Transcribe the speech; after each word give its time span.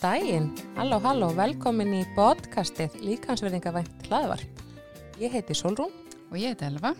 daginn, 0.00 0.48
halló 0.76 0.98
halló, 1.04 1.28
velkomin 1.36 1.92
í 1.98 2.00
podcastið 2.16 2.94
Líkansverðingavænt 3.04 4.06
hlaðvarp. 4.08 4.62
Ég 5.20 5.32
heiti 5.34 5.56
Solrún 5.56 5.92
Og 6.30 6.38
ég 6.38 6.54
heiti 6.54 6.64
Elva. 6.64 6.94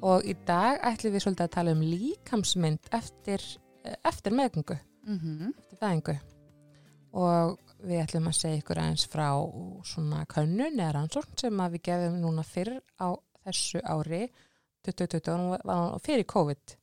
og 0.00 0.24
í 0.24 0.34
dag 0.46 0.80
ætlum 0.80 1.12
við 1.12 1.24
svolítið 1.24 1.44
að 1.44 1.54
tala 1.56 1.72
um 1.76 1.82
líkamsmynd 1.84 2.88
eftir, 2.96 3.42
eftir 4.04 4.32
meðgöngu, 4.32 4.78
Mm 5.06 5.18
-hmm. 5.18 5.52
eftir 5.58 5.78
fæðingu. 5.78 6.18
Og 7.12 7.58
við 7.82 8.02
ætlum 8.04 8.28
að 8.28 8.32
segja 8.32 8.56
ykkur 8.58 8.78
aðeins 8.78 9.06
frá 9.06 9.28
svona 9.84 10.26
könnun 10.26 10.80
eða 10.80 10.92
rannsókn 10.92 11.36
sem 11.36 11.52
við 11.56 11.82
gefum 11.82 12.20
núna 12.20 12.42
fyrr 12.42 12.80
á 13.00 13.16
þessu 13.44 13.80
ári, 13.84 14.30
2020, 14.82 15.58
og 15.64 16.00
fyrir 16.00 16.24
COVID, 16.24 16.76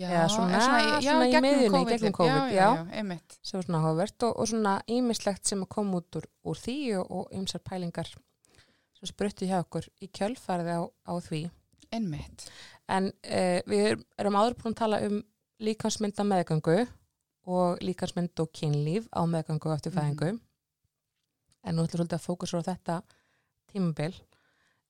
Já, 0.00 0.08
Eða 0.08 0.28
svona- 0.32 0.56
er 0.56 1.02
svona 1.04 1.26
í 1.28 1.40
miðjunni, 1.44 1.70
COVID. 1.70 1.88
gegnum 1.92 2.12
Já, 2.12 2.16
COVID, 2.16 2.52
já, 2.54 2.56
já. 2.56 2.68
já, 2.88 3.20
sem 3.42 3.58
var 3.58 3.64
svona 3.66 3.80
áhugavert 3.80 4.22
og, 4.22 4.38
og 4.40 4.46
svona 4.48 4.82
ímislegt 4.88 5.46
sem 5.46 5.60
að 5.60 5.68
koma 5.68 5.98
út 6.00 6.16
úr, 6.16 6.26
úr 6.44 6.56
því 6.56 6.76
og, 7.02 7.26
ymsar 7.36 7.60
pælingar 7.60 8.08
sem 8.08 9.10
spruttu 9.10 9.44
hjá 9.44 9.58
okkur 9.60 9.90
í 10.00 10.08
kjölfarði 10.08 10.72
á, 10.72 10.82
á 11.04 11.12
því. 11.20 11.50
Einmitt. 11.92 12.46
En 12.88 13.12
uh, 13.12 13.60
við 13.68 14.00
erum 14.16 14.40
áður 14.40 14.56
búin 14.62 14.72
að 14.72 14.80
tala 14.80 15.02
um 15.04 15.20
líkansmynda 15.60 16.24
meðgöngu 16.24 16.78
og 17.44 17.84
líkansmynd 17.84 18.40
og 18.40 18.52
kynlíf 18.56 19.04
á 19.12 19.20
meðgöngu 19.28 19.68
og 19.68 19.76
eftir 19.76 19.92
fæðingu. 19.92 20.40
En 21.60 21.76
nú 21.76 21.84
ætlum 21.84 22.08
við 22.08 22.16
að 22.16 22.24
fókusra 22.24 22.64
á 22.64 22.68
þetta 22.72 23.02
tímabil. 23.68 24.14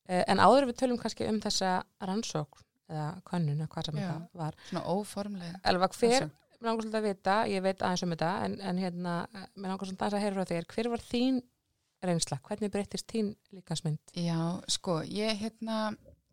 Uh, 0.07 0.23
en 0.31 0.39
áður 0.39 0.71
við 0.71 0.85
tölum 0.85 1.03
kannski 1.03 1.27
um 1.27 1.43
þessa 1.43 1.81
rannsókn 1.99 2.63
eða 2.91 3.09
könnun 3.31 3.61
eða 3.61 3.71
hvað 3.75 3.89
sem 3.89 3.99
þetta 4.01 4.43
var. 4.43 4.59
Svona 4.69 4.85
óformlega. 4.91 5.63
Elva, 5.73 5.89
hver, 5.97 6.29
mér 6.61 6.69
langar 6.69 6.85
svolítið 6.85 7.01
að 7.01 7.09
vita, 7.09 7.37
ég 7.49 7.65
veit 7.65 7.83
aðeins 7.83 8.05
um 8.05 8.15
þetta, 8.15 8.33
en, 8.45 8.59
en 8.61 8.83
hérna, 8.85 9.15
mér 9.55 9.73
langar 9.73 9.89
svolítið 9.89 10.19
að 10.19 10.25
heyra 10.25 10.37
frá 10.37 10.53
þér, 10.53 10.69
hver 10.75 10.91
var 10.93 11.05
þín 11.07 11.41
reynsla? 12.05 12.41
Hvernig 12.47 12.73
breyttist 12.73 13.09
þín 13.11 13.35
líkansmynd? 13.55 14.15
Já, 14.17 14.41
sko, 14.69 15.01
ég 15.05 15.41
hérna, 15.41 15.81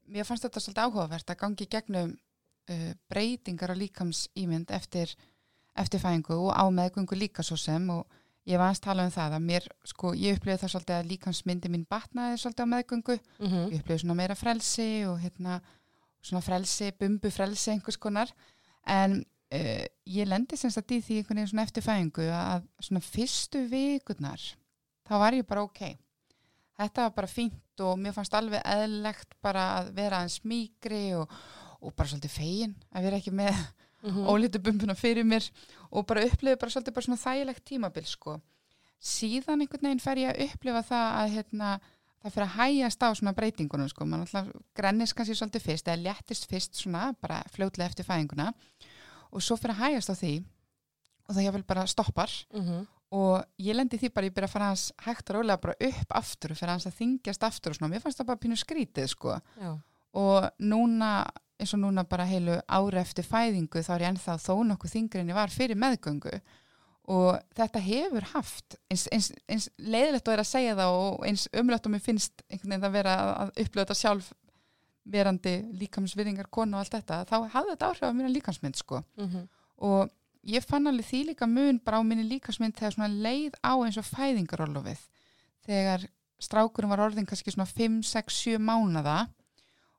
mér 0.07 0.27
fannst 0.27 0.47
þetta 0.47 0.63
svolítið 0.63 0.85
áhugavert 0.85 1.33
að 1.33 1.41
gangi 1.43 1.67
gegnum 1.71 2.13
uh, 2.13 2.93
breytingar 3.11 3.73
á 3.73 3.75
líkams 3.77 4.27
ímynd 4.39 4.71
eftir, 4.75 5.11
eftir 5.77 6.03
fæðingu 6.03 6.37
og 6.47 6.53
á 6.55 6.63
meðgöngu 6.71 7.19
líka 7.19 7.45
svo 7.45 7.59
sem 7.59 7.89
og 7.93 8.05
ég 8.47 8.59
var 8.59 8.69
aðeins 8.69 8.83
tala 8.83 9.07
um 9.07 9.11
það 9.11 9.37
að 9.37 9.47
mér, 9.49 9.67
sko, 9.87 10.13
ég 10.15 10.37
upplifði 10.37 10.61
það 10.63 10.73
svolítið 10.73 10.97
að 10.97 11.09
líkamsmyndi 11.11 11.71
mín 11.73 11.87
batnaði 11.89 12.39
svolítið 12.41 12.67
á 12.67 12.73
meðgöngu 12.75 13.17
Mm 13.17 13.47
-hmm. 13.47 13.71
ég 13.71 13.79
upplifði 13.81 13.99
svona 14.03 14.19
meira 14.21 14.35
frelsi 14.35 15.05
og 15.05 15.19
hérna 15.19 15.61
svona 16.27 16.43
frelsi, 16.45 16.91
bumbu 16.99 17.31
frelsi 17.33 17.71
einhvers 17.73 17.99
konar 18.01 18.31
en 18.85 19.21
uh, 19.21 19.85
ég 20.05 20.27
lendi 20.27 20.59
semst 20.59 20.81
að 20.81 20.97
því 20.97 21.21
einhvern 21.21 21.41
veginn 21.41 21.53
svona 21.53 21.67
eftir 21.67 21.85
fæðingu 21.85 22.27
að 22.33 22.67
svona 22.89 23.05
fyrstu 23.05 23.63
vikurnar 23.71 24.43
þá 25.07 25.15
var 25.23 25.37
ég 25.37 25.47
bara 25.47 25.65
ok 25.67 25.83
þetta 26.77 27.07
var 27.07 27.15
bara 27.15 27.31
fínt 27.31 27.83
og 27.83 27.97
mér 28.01 28.15
fannst 28.15 28.35
alveg 28.37 28.61
eðlilegt 28.65 29.37
bara 29.41 29.67
að 29.79 29.91
vera 29.97 30.21
aðeins 30.21 30.43
mýgri 30.45 31.03
og, 31.17 31.31
og 31.81 31.93
bara 31.95 32.11
svolítið 32.11 32.37
fegin 32.37 32.77
að 32.91 33.09
vera 33.09 33.21
ekki 33.21 33.35
með 33.35 33.57
Mm 34.03 34.13
-hmm. 34.13 34.27
ólítu 34.29 34.59
bumbuna 34.61 34.93
fyrir 34.93 35.25
mér 35.25 35.43
og 35.89 36.05
bara 36.05 36.25
upplifa 36.25 36.55
bara 36.55 36.71
svolítið 36.71 36.93
bara 36.93 37.05
svona 37.05 37.17
þægilegt 37.17 37.65
tímabil 37.65 38.05
sko. 38.05 38.41
Síðan 39.01 39.61
einhvern 39.61 39.81
veginn 39.81 39.99
fer 39.99 40.17
ég 40.17 40.29
að 40.29 40.41
upplifa 40.45 40.81
það 40.81 41.07
að 41.21 41.31
hérna, 41.35 41.79
það 42.23 42.33
fyrir 42.33 42.47
að 42.47 42.55
hægjast 42.57 43.03
á 43.05 43.09
svona 43.15 43.33
breytingunum 43.37 43.89
sko. 43.89 44.05
Man 44.05 44.21
alltaf 44.25 44.47
grennist 44.75 45.13
kannski 45.15 45.35
svolítið 45.37 45.61
fyrst 45.67 45.87
eða 45.87 46.03
léttist 46.07 46.47
fyrst 46.49 46.75
svona 46.75 47.13
bara 47.21 47.43
fljótlega 47.53 47.89
eftir 47.91 48.05
fæðinguna 48.07 48.53
og 49.31 49.41
svo 49.43 49.57
fyrir 49.59 49.75
að 49.75 49.83
hægjast 49.85 50.09
á 50.11 50.15
því 50.17 50.33
og 51.27 51.35
það 51.35 51.51
vil 51.57 51.63
bara 51.63 51.85
stoppar 51.87 52.31
Mhm. 52.53 52.87
og 53.11 53.45
ég 53.59 53.75
lendi 53.75 53.97
því 53.97 54.09
bara 54.13 54.27
ég 54.27 54.33
byrja 54.33 54.47
að 54.47 54.51
fara 54.51 54.65
hans 54.71 54.91
hægt 55.05 55.29
og 55.29 55.35
rólega 55.37 55.61
bara 55.61 55.75
upp 55.79 56.11
aftur 56.11 56.55
fyrir 56.55 56.69
hans 56.73 56.85
að 56.87 56.97
þingjast 56.99 57.43
aftur 57.43 57.71
og 57.71 57.75
svona, 57.77 57.93
mér 57.93 58.01
fannst 58.01 58.17
það 58.19 58.25
bara 58.27 58.37
pínu 58.43 58.57
skrítið 58.57 59.07
sko 59.07 59.39
Já. 59.61 59.77
og 60.13 60.49
núna 60.59 61.25
eins 61.59 61.73
og 61.73 61.79
núna 61.79 62.03
bara 62.07 62.25
heilu 62.25 62.59
ári 62.67 62.99
eftir 62.99 63.23
fæðingu 63.23 63.79
þá 63.81 63.91
er 63.95 64.01
ég 64.01 64.09
ennþá 64.11 64.35
þó 64.37 64.53
nokkuð 64.67 64.91
þingri 64.93 65.19
en 65.21 65.29
ég 65.29 65.33
var 65.35 65.47
fyrir 65.49 65.75
meðgöngu 65.79 66.41
og 67.07 67.37
þetta 67.55 67.79
hefur 67.85 68.25
haft 68.33 68.75
eins, 68.91 69.05
eins, 69.15 69.29
eins 69.47 69.69
leiðilegt 69.79 70.27
og 70.27 70.33
er 70.35 70.43
að 70.43 70.49
segja 70.49 70.75
það 70.75 70.97
og 70.97 71.23
eins 71.27 71.45
og 71.53 71.69
mér 71.93 72.03
finnst 72.03 72.43
einhvern 72.49 72.73
veginn 72.73 72.89
að 72.89 72.97
vera 72.97 73.15
að, 73.15 73.31
að 73.43 73.63
upplöða 73.63 73.85
þetta 73.85 73.99
sjálf 74.01 74.33
verandi 75.07 75.53
líkamsviðingar 75.79 76.49
konu 76.51 76.75
og 76.75 76.83
allt 76.83 76.97
þetta, 76.97 77.21
þá 77.29 77.37
hafði 77.53 77.73
þetta 77.73 77.89
áhrif 77.91 78.03
á 78.11 78.17
mér 78.17 78.33
líkamsmynd 78.35 78.79
sko. 78.79 79.03
Mm 79.15 79.47
og 79.77 80.09
ég 80.47 80.63
fann 80.65 80.87
alveg 80.89 81.05
því 81.05 81.19
líka 81.29 81.45
mun 81.45 81.79
bara 81.83 81.99
á 81.99 82.03
minni 82.03 82.23
líkamsmynd 82.25 82.73
þegar 82.77 82.95
svona 82.95 83.09
leið 83.13 83.57
á 83.61 83.73
eins 83.77 83.99
og 83.99 84.07
fæðingarólofið 84.07 85.01
þegar 85.67 86.07
strákurinn 86.41 86.89
var 86.89 87.03
orðin 87.05 87.27
kannski 87.29 87.53
svona 87.53 87.67
5, 87.69 87.99
6, 88.03 88.39
7 88.57 88.61
mánada 88.61 89.27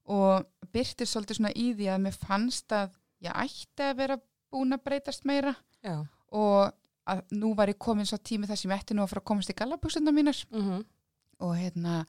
og 0.08 0.48
byrtir 0.72 1.06
svolítið 1.06 1.40
svona 1.40 1.54
í 1.54 1.68
því 1.76 1.90
að 1.92 2.02
mér 2.06 2.18
fannst 2.18 2.74
að 2.74 2.96
ég 3.22 3.34
ætti 3.34 3.86
að 3.86 3.98
vera 4.00 4.18
búin 4.50 4.74
að 4.74 4.84
breytast 4.86 5.26
meira 5.28 5.54
Já. 5.84 6.06
og 6.32 6.72
að 7.14 7.24
nú 7.40 7.54
var 7.56 7.72
ég 7.72 7.78
komin 7.80 8.06
svo 8.08 8.18
tími 8.20 8.48
þess 8.48 8.64
að 8.66 8.70
ég 8.72 8.80
ætti 8.82 8.96
nú 8.96 9.04
að 9.04 9.12
fara 9.12 9.22
að 9.24 9.28
komast 9.30 9.52
í 9.52 9.58
gallabúksenda 9.58 10.14
mínar. 10.14 10.44
Mm 10.54 10.84
og 11.38 11.54
hérna 11.54 12.00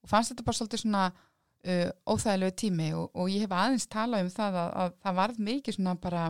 og 0.00 0.08
fannst 0.08 0.32
þetta 0.32 0.44
bara 0.46 0.56
svolítið 0.56 0.80
svona 0.80 1.02
uh, 1.12 1.90
óþægilegu 2.08 2.54
tími 2.62 2.86
og, 2.96 3.10
og 3.12 3.26
ég 3.28 3.44
hef 3.44 3.52
aðeins 3.52 3.88
talað 3.92 4.24
um 4.24 4.30
það 4.32 4.56
að, 4.62 4.70
að 4.82 4.94
það 5.04 5.18
varð 5.18 5.42
mikið 5.50 5.76
svona 5.76 5.94
bara 6.00 6.22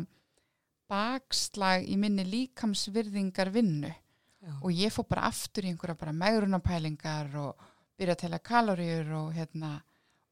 bakslag 0.90 1.86
í 1.86 1.98
minni 2.00 2.24
líkamsvirðingar 2.26 3.52
vinnu 3.54 3.92
Já. 4.40 4.54
og 4.56 4.72
ég 4.74 4.92
fór 4.94 5.06
bara 5.10 5.28
aftur 5.28 5.68
í 5.68 5.70
einhverja 5.70 5.98
bara 6.00 6.16
megrunapælingar 6.16 7.30
og 7.38 7.70
byrja 8.00 8.16
að 8.16 8.22
tella 8.24 8.42
kaloríur 8.50 9.14
og 9.20 9.32
hérna 9.36 9.74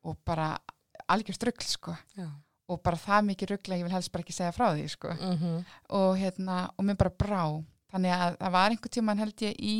og 0.08 0.18
bara 0.26 0.54
algjör 1.08 1.36
strugl 1.36 1.66
sko. 1.68 1.94
Já. 2.16 2.26
og 2.68 2.82
bara 2.82 2.98
það 3.00 3.26
mikið 3.30 3.50
ruggla 3.52 3.78
ég 3.78 3.86
vil 3.86 3.94
helst 3.94 4.12
bara 4.12 4.24
ekki 4.24 4.34
segja 4.34 4.54
frá 4.56 4.72
því 4.74 4.88
sko. 4.92 5.14
Mm 5.14 5.60
og 5.94 6.16
hérna 6.18 6.64
og 6.74 6.84
mér 6.88 6.98
bara 6.98 7.14
brá 7.14 7.42
þannig 7.92 8.14
að 8.14 8.36
það 8.38 8.54
var 8.56 8.74
einhver 8.74 8.94
tíman 8.94 9.22
held 9.22 9.44
ég 9.46 9.58
í 9.58 9.76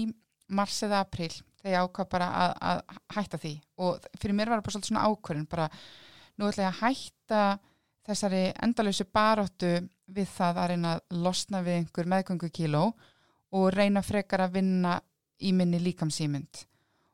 mars 0.59 0.83
eða 0.87 1.03
april 1.05 1.31
þegar 1.59 1.75
ég 1.75 1.87
ákvað 1.87 2.11
bara 2.13 2.29
að, 2.43 2.53
að 2.71 3.01
hætta 3.17 3.41
því. 3.43 3.55
Og 3.85 4.07
fyrir 4.21 4.39
mér 4.39 4.53
var 4.53 4.61
það 4.61 4.67
bara 4.67 4.77
svolítið 4.77 4.93
svona 4.93 5.09
ákvörðin 5.09 5.51
bara 5.51 5.69
nú 6.39 6.49
ætla 6.49 6.69
ég 6.69 6.73
að 6.73 6.81
hætta 6.85 7.43
þessari 8.09 8.43
endalösu 8.65 9.07
baróttu 9.13 9.73
við 10.09 10.31
það 10.33 10.63
að 10.63 10.71
reyna 10.73 10.95
að 10.95 11.21
losna 11.27 11.61
við 11.67 11.83
einhver 11.83 12.09
meðgöngu 12.09 12.51
kíló 12.55 12.85
og 13.59 13.69
reyna 13.75 14.03
frekar 14.05 14.47
að 14.47 14.57
vinna 14.61 14.97
í 15.45 15.53
minni 15.57 15.81
líkamsýmynd 15.83 16.65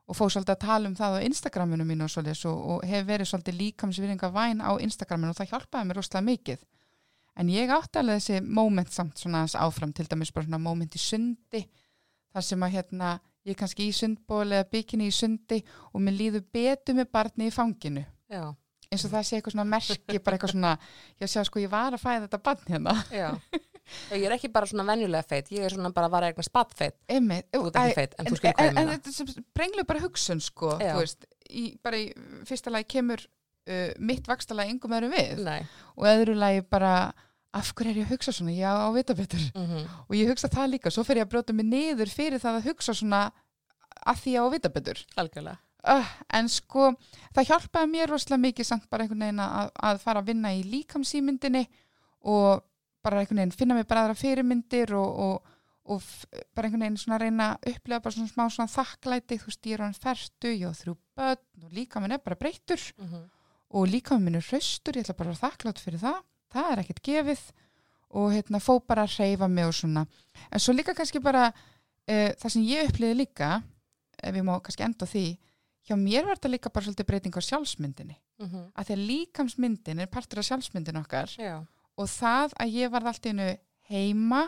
og 0.04 0.18
fóð 0.18 0.34
svolítið 0.34 0.54
að 0.54 0.64
tala 0.66 0.90
um 0.90 0.96
það 0.98 1.16
á 1.16 1.26
Instagraminu 1.26 1.86
mínu 1.88 2.06
og 2.06 2.46
og, 2.52 2.84
hef 2.84 3.06
verið 3.08 3.30
svolítið 3.30 3.58
líkamsvirðinga 3.62 4.30
væn 4.30 4.60
á 4.60 4.72
Instagraminu 4.76 5.32
og 5.32 5.38
það 5.38 5.50
hjálpaði 5.52 5.88
mér 5.88 5.98
rosalega 5.98 6.28
mikið 6.28 6.64
en 7.40 7.50
ég 7.52 7.72
átti 7.74 7.98
alveg 8.00 8.20
þessi 8.22 8.40
moment 8.46 8.92
samt 8.94 9.18
svona 9.18 9.44
áfram 9.58 9.92
til 9.96 10.06
dæmis 10.10 10.32
bara 10.34 10.46
svona 10.46 10.60
moment 10.62 10.94
í 10.94 11.00
sundi 11.02 11.64
þar 12.34 12.46
sem 12.46 12.62
að 12.66 12.74
hérna 12.78 13.14
ég 13.44 13.54
er 13.54 13.60
kannski 13.60 13.88
í 13.90 13.94
sundból 13.94 14.46
eða 14.48 14.68
bikini 14.72 15.10
í 15.10 15.14
sundi 15.14 15.60
og 15.92 16.00
mér 16.02 16.16
líður 16.18 16.44
betur 16.54 16.96
með 16.98 17.10
barni 17.12 17.50
í 17.50 17.54
fanginu 17.54 18.04
Já. 18.30 18.48
eins 18.90 19.04
og 19.04 19.12
það 19.12 19.26
sé 19.28 19.36
eitthvað 19.38 19.56
svona 19.58 19.68
merki 19.74 20.18
bara 20.24 20.38
eitthvað 20.38 20.54
svona, 20.54 20.72
já 21.20 21.26
sjá 21.28 21.44
sko 21.46 21.60
ég 21.62 21.70
var 21.74 21.92
að 21.94 22.02
fæða 22.06 22.26
þetta 22.26 22.42
barn 22.48 22.66
hérna 22.72 22.96
Já. 23.22 23.30
Ég 24.16 24.22
er 24.24 24.32
ekki 24.32 24.48
bara 24.48 24.64
svona 24.64 24.86
venjulega 24.88 25.26
feit, 25.28 25.50
ég 25.52 25.66
er 25.66 25.74
svona 25.74 25.90
bara 25.92 26.06
að 26.08 26.14
vara 26.14 26.28
eitthvað 26.30 26.46
spattfeit. 26.46 26.94
Einmitt, 27.12 27.50
Þú 27.52 27.66
ert 27.68 27.74
ekki 27.82 27.96
feit, 27.98 28.14
en 28.16 28.30
þú 28.30 28.38
skilur 28.38 28.54
hvað 28.56 28.64
ég 28.64 28.70
en, 28.70 28.78
en 28.80 28.88
meina. 28.88 28.94
þetta 29.04 29.42
brenglu 29.58 29.84
bara 29.90 30.00
hugsun 30.06 30.40
sko 30.40 30.70
Já. 30.80 30.94
þú 30.94 31.02
veist, 31.02 31.26
í, 31.52 31.64
bara 31.84 31.98
í 32.00 32.06
fyrsta 32.48 32.72
lagi 32.72 32.88
kemur 32.94 33.26
uh, 33.68 33.92
mitt 33.98 34.26
vakstalagi 34.28 34.74
yngum 34.74 34.96
öðrum 34.96 35.14
við. 35.14 35.44
Nei. 35.44 35.62
og 35.96 36.08
öðru 36.10 36.36
lagi 36.38 36.64
bara 36.70 37.12
af 37.54 37.70
hverju 37.76 37.92
er 37.92 38.00
ég 38.02 38.08
að 38.08 38.16
hugsa 38.16 38.34
svona, 38.34 38.54
já 38.56 38.72
á 38.74 38.88
vita 38.94 39.14
betur. 39.14 39.44
Mm 39.54 39.84
og 40.08 40.16
ég 40.16 40.28
hugsa 40.28 40.50
það 40.50 40.72
líka, 40.74 40.90
svo 40.90 41.04
fer 41.06 41.20
ég 41.20 41.26
að 41.26 41.32
brjóta 41.34 41.54
mig 41.54 41.66
niður 41.66 42.10
fyrir 42.10 42.42
það 42.42 42.60
að 42.60 42.68
hugsa 42.70 42.94
svona 42.94 43.30
að 44.04 44.20
því 44.22 44.34
ég 44.34 44.42
á 44.42 44.44
að 44.44 44.54
vita 44.56 44.68
betur. 44.74 45.04
Uh, 45.84 46.12
en 46.32 46.48
sko, 46.48 46.94
það 47.36 47.48
hjálpaði 47.50 47.90
mér 47.92 48.10
rosalega 48.10 48.40
mikið 48.40 48.66
samt 48.66 48.86
bara 48.90 49.04
einhvern 49.04 49.20
veginn 49.20 49.42
að, 49.44 49.70
að 49.76 49.98
fara 50.00 50.22
að 50.22 50.30
vinna 50.32 50.52
í 50.56 50.62
líkamsýmyndinni 50.64 51.66
og 52.24 52.64
bara 53.04 53.20
einhvern 53.20 53.42
veginn 53.42 53.52
finna 53.52 53.76
mig 53.76 53.86
bara 53.86 54.06
aðra 54.06 54.16
fyrirmyndir 54.16 54.94
og, 54.96 55.18
og, 55.26 55.52
og 55.92 56.06
bara 56.56 56.70
einhvern 56.70 56.86
veginn 56.86 56.96
svona 57.02 57.20
reyna 57.20 57.50
að 57.52 57.74
upplega 57.74 58.00
bara 58.00 58.16
svona 58.16 58.32
smá 58.32 58.46
svona 58.48 58.72
þakklæti, 58.72 59.38
þú 59.42 59.54
ég 59.68 59.76
er 59.76 59.84
hann 59.84 59.98
ferdu, 60.06 60.54
ég 60.54 60.72
á 60.72 60.80
þrjú 60.80 60.96
börn 61.20 61.66
og 61.68 61.76
líka 61.76 62.00
minn 62.00 62.16
er 62.16 62.24
bara 62.24 62.40
breyttur. 62.40 62.80
Mm 62.96 63.28
og 63.74 63.90
líka 63.90 64.18
minn 64.22 64.38
er 64.38 64.46
hraustur, 64.46 64.96
ég 64.96 65.04
ætla 65.04 65.16
bara 65.18 65.32
að 65.32 65.36
vera 65.36 65.50
þakklátt 65.50 65.82
fyrir 65.82 66.02
það, 66.02 66.18
það 66.54 66.72
er 66.72 66.82
ekkert 66.84 67.04
gefið. 67.08 67.44
Og 68.14 68.28
hérna 68.30 68.60
fó 68.62 68.76
bara 68.78 69.08
að 69.08 69.16
reyfa 69.18 69.48
mig 69.50 69.66
og 69.66 69.74
svona, 69.74 70.04
en 70.50 70.62
svo 70.62 70.74
líka 70.74 70.94
kannski 70.94 71.18
bara 71.22 71.48
uh, 71.50 72.30
það 72.38 72.52
sem 72.54 72.66
ég 72.68 72.90
uppliði 72.92 73.16
líka 73.24 73.56
ef 74.22 74.36
ég 74.38 74.46
má 74.46 74.54
kannski 74.62 74.86
enda 74.86 75.08
því 75.10 75.24
hjá 75.84 75.96
mér 75.98 76.28
var 76.28 76.38
þetta 76.38 76.52
líka 76.52 76.70
bara 76.72 76.86
svolítið 76.86 77.08
breyting 77.08 77.34
á 77.34 77.42
sjálfsmyndinni. 77.42 78.14
-hmm. 78.38 78.66
að 78.74 78.84
því 78.86 78.94
að 78.94 79.06
líkamsmyndin 79.10 80.00
er 80.00 80.06
partur 80.06 80.38
af 80.38 80.48
sjálfsmyndin 80.48 81.00
okkar. 81.02 81.30
Já. 81.38 81.66
og 81.96 82.08
það 82.08 82.54
að 82.58 82.74
ég 82.74 82.90
varð 82.90 83.06
allt 83.06 83.26
í 83.26 83.30
einu 83.30 83.48
heima 83.90 84.42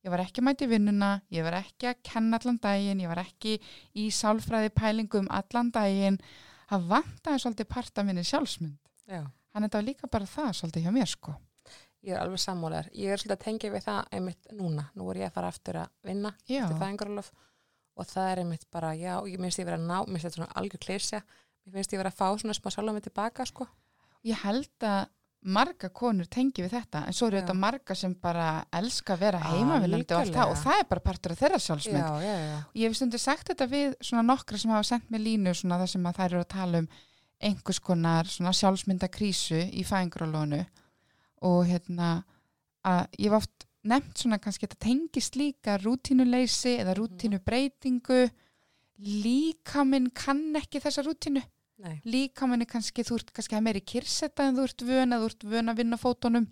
ég 0.00 0.10
var 0.10 0.22
ekki 0.24 0.40
mæti 0.40 0.68
vinnuna, 0.68 1.20
ég 1.28 1.44
var 1.44 1.58
ekki 1.60 1.90
að 1.90 1.98
kenna 2.02 2.38
allan 2.40 2.60
daginn, 2.62 3.00
ég 3.00 3.10
var 3.10 3.20
ekki 3.20 3.58
í 3.94 4.08
sálfræði 4.10 4.72
pælingum 4.72 5.28
allan 5.28 5.70
daginn 5.74 6.20
það 6.70 6.88
vantaði 6.94 7.44
svolítið 7.44 7.70
parta 7.74 8.06
minni 8.06 8.24
sjálfsmynd 8.26 8.78
Já. 9.10 9.22
hann 9.26 9.66
þetta 9.66 9.80
var 9.80 9.88
líka 9.90 10.10
bara 10.10 10.28
það 10.30 10.52
svolítið 10.60 10.86
hjá 10.86 10.92
mér 10.94 11.10
sko 11.10 11.36
Ég 12.00 12.16
er 12.16 12.22
alveg 12.22 12.40
sammálar. 12.40 12.86
Ég 12.96 13.12
er 13.12 13.20
svolítið 13.20 13.34
að 13.36 13.42
tengja 13.44 13.70
við 13.74 13.82
það 13.84 14.14
einmitt 14.16 14.52
núna. 14.56 14.86
Nú 14.96 15.10
er 15.12 15.18
ég 15.20 15.28
að 15.28 15.34
fara 15.34 15.50
aftur 15.52 15.78
að 15.82 15.90
vinna 16.08 16.30
já, 16.48 16.62
til 16.64 16.78
fæðingarólof 16.80 17.28
og 18.00 18.08
það 18.08 18.28
er 18.30 18.40
einmitt 18.40 18.64
bara, 18.72 18.94
já, 18.96 19.12
ég 19.28 19.42
minnst 19.42 19.60
ég 19.60 19.68
vera 19.68 19.76
að 19.76 19.84
ná, 19.90 19.98
minnst 20.08 20.24
þetta 20.24 20.38
svona 20.38 20.56
algjör 20.56 20.80
kleysja. 20.86 21.20
Mér 21.66 21.76
finnst 21.76 21.92
ég 21.92 22.00
vera 22.00 22.12
að 22.14 22.16
fá 22.22 22.40
svona 22.40 22.56
smá 22.56 22.70
sjálf 22.72 22.94
mig 22.96 23.04
tilbaka, 23.04 23.44
sko. 23.44 23.66
ég 24.24 24.40
held 24.46 24.86
að 24.88 25.12
marga 25.40 25.88
konur 25.88 26.28
tengi 26.28 26.60
við 26.60 26.74
þetta 26.74 27.04
en 27.08 27.16
svo 27.16 27.30
eru 27.30 27.38
þetta 27.40 27.54
marga 27.56 27.94
sem 27.96 28.12
bara 28.20 28.48
elska 28.76 29.14
að 29.14 29.22
vera 29.24 29.38
heimavinnandi 29.40 30.12
og 30.12 30.18
allt 30.20 30.34
það 30.36 30.50
og 30.52 30.58
það 30.60 30.80
er 30.82 30.88
bara 30.90 31.04
partur 31.04 31.32
af 31.32 31.40
þeirra 31.40 31.60
sjálfsmynd. 31.64 32.02
Já, 32.02 32.24
já, 32.26 32.34
já. 32.44 32.58
Ég 32.76 32.90
hef 32.90 32.98
stundir 32.98 33.22
sagt 33.22 33.48
þetta 33.48 33.68
við 33.70 33.94
svona 34.04 34.24
nokkra 34.28 34.60
sem 34.60 34.74
hafa 34.74 34.88
sendt 34.90 35.08
mér 35.12 35.24
línu 35.24 35.54
svona 35.56 35.78
það 35.80 35.92
sem 35.94 36.10
að 36.10 36.18
þær 36.20 36.28
eru 36.28 36.42
að 36.42 36.50
tala 36.52 36.82
um 36.82 36.90
einhvers 37.50 37.80
konar 37.80 38.28
svona 38.28 38.52
sjálfsmyndakrísu 38.58 39.62
í 39.72 39.86
fæðingrólónu 39.88 40.60
og 41.48 41.60
hérna 41.70 42.10
að 42.84 43.00
ég 43.16 43.30
hef 43.30 43.38
oft 43.40 43.66
nefnt 43.88 44.20
svona 44.20 44.40
kannski 44.44 44.66
þetta 44.66 44.84
tengist 44.84 45.40
líka 45.40 45.78
rútínuleysi 45.80 46.76
eða 46.82 46.98
rútínubreitingu. 46.98 48.26
Líkaminn 49.00 50.10
kann 50.12 50.50
ekki 50.60 50.82
þessa 50.84 51.06
rútínu 51.06 51.40
Er 51.80 52.66
kannski, 52.68 53.04
þú 53.06 53.20
ert 53.20 53.32
kannski 53.36 53.56
að 53.56 53.66
meiri 53.66 53.80
kyrsetta 53.80 54.46
en 54.48 54.58
þú 54.58 54.66
ert 54.68 54.86
vön 54.90 55.16
að 55.16 55.24
þú 55.24 55.30
ert 55.32 55.48
vön 55.54 55.72
að 55.72 55.82
vinna 55.82 55.98
á 55.98 56.04
fótunum. 56.04 56.48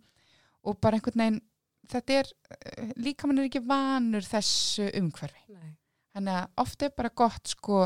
Og 0.66 0.80
bara 0.80 0.98
einhvern 0.98 1.22
veginn 1.22 1.40
þetta 1.88 2.20
er, 2.20 2.30
eh, 2.50 2.92
líkaminn 2.96 3.40
er 3.40 3.48
ekki 3.48 3.64
vanur 3.64 4.24
þessu 4.26 4.88
umhverfi. 4.98 5.44
Nei. 5.54 5.74
Þannig 6.14 6.36
að 6.36 6.64
oft 6.64 6.82
er 6.82 6.94
bara 6.96 7.10
gott 7.14 7.48
sko, 7.48 7.82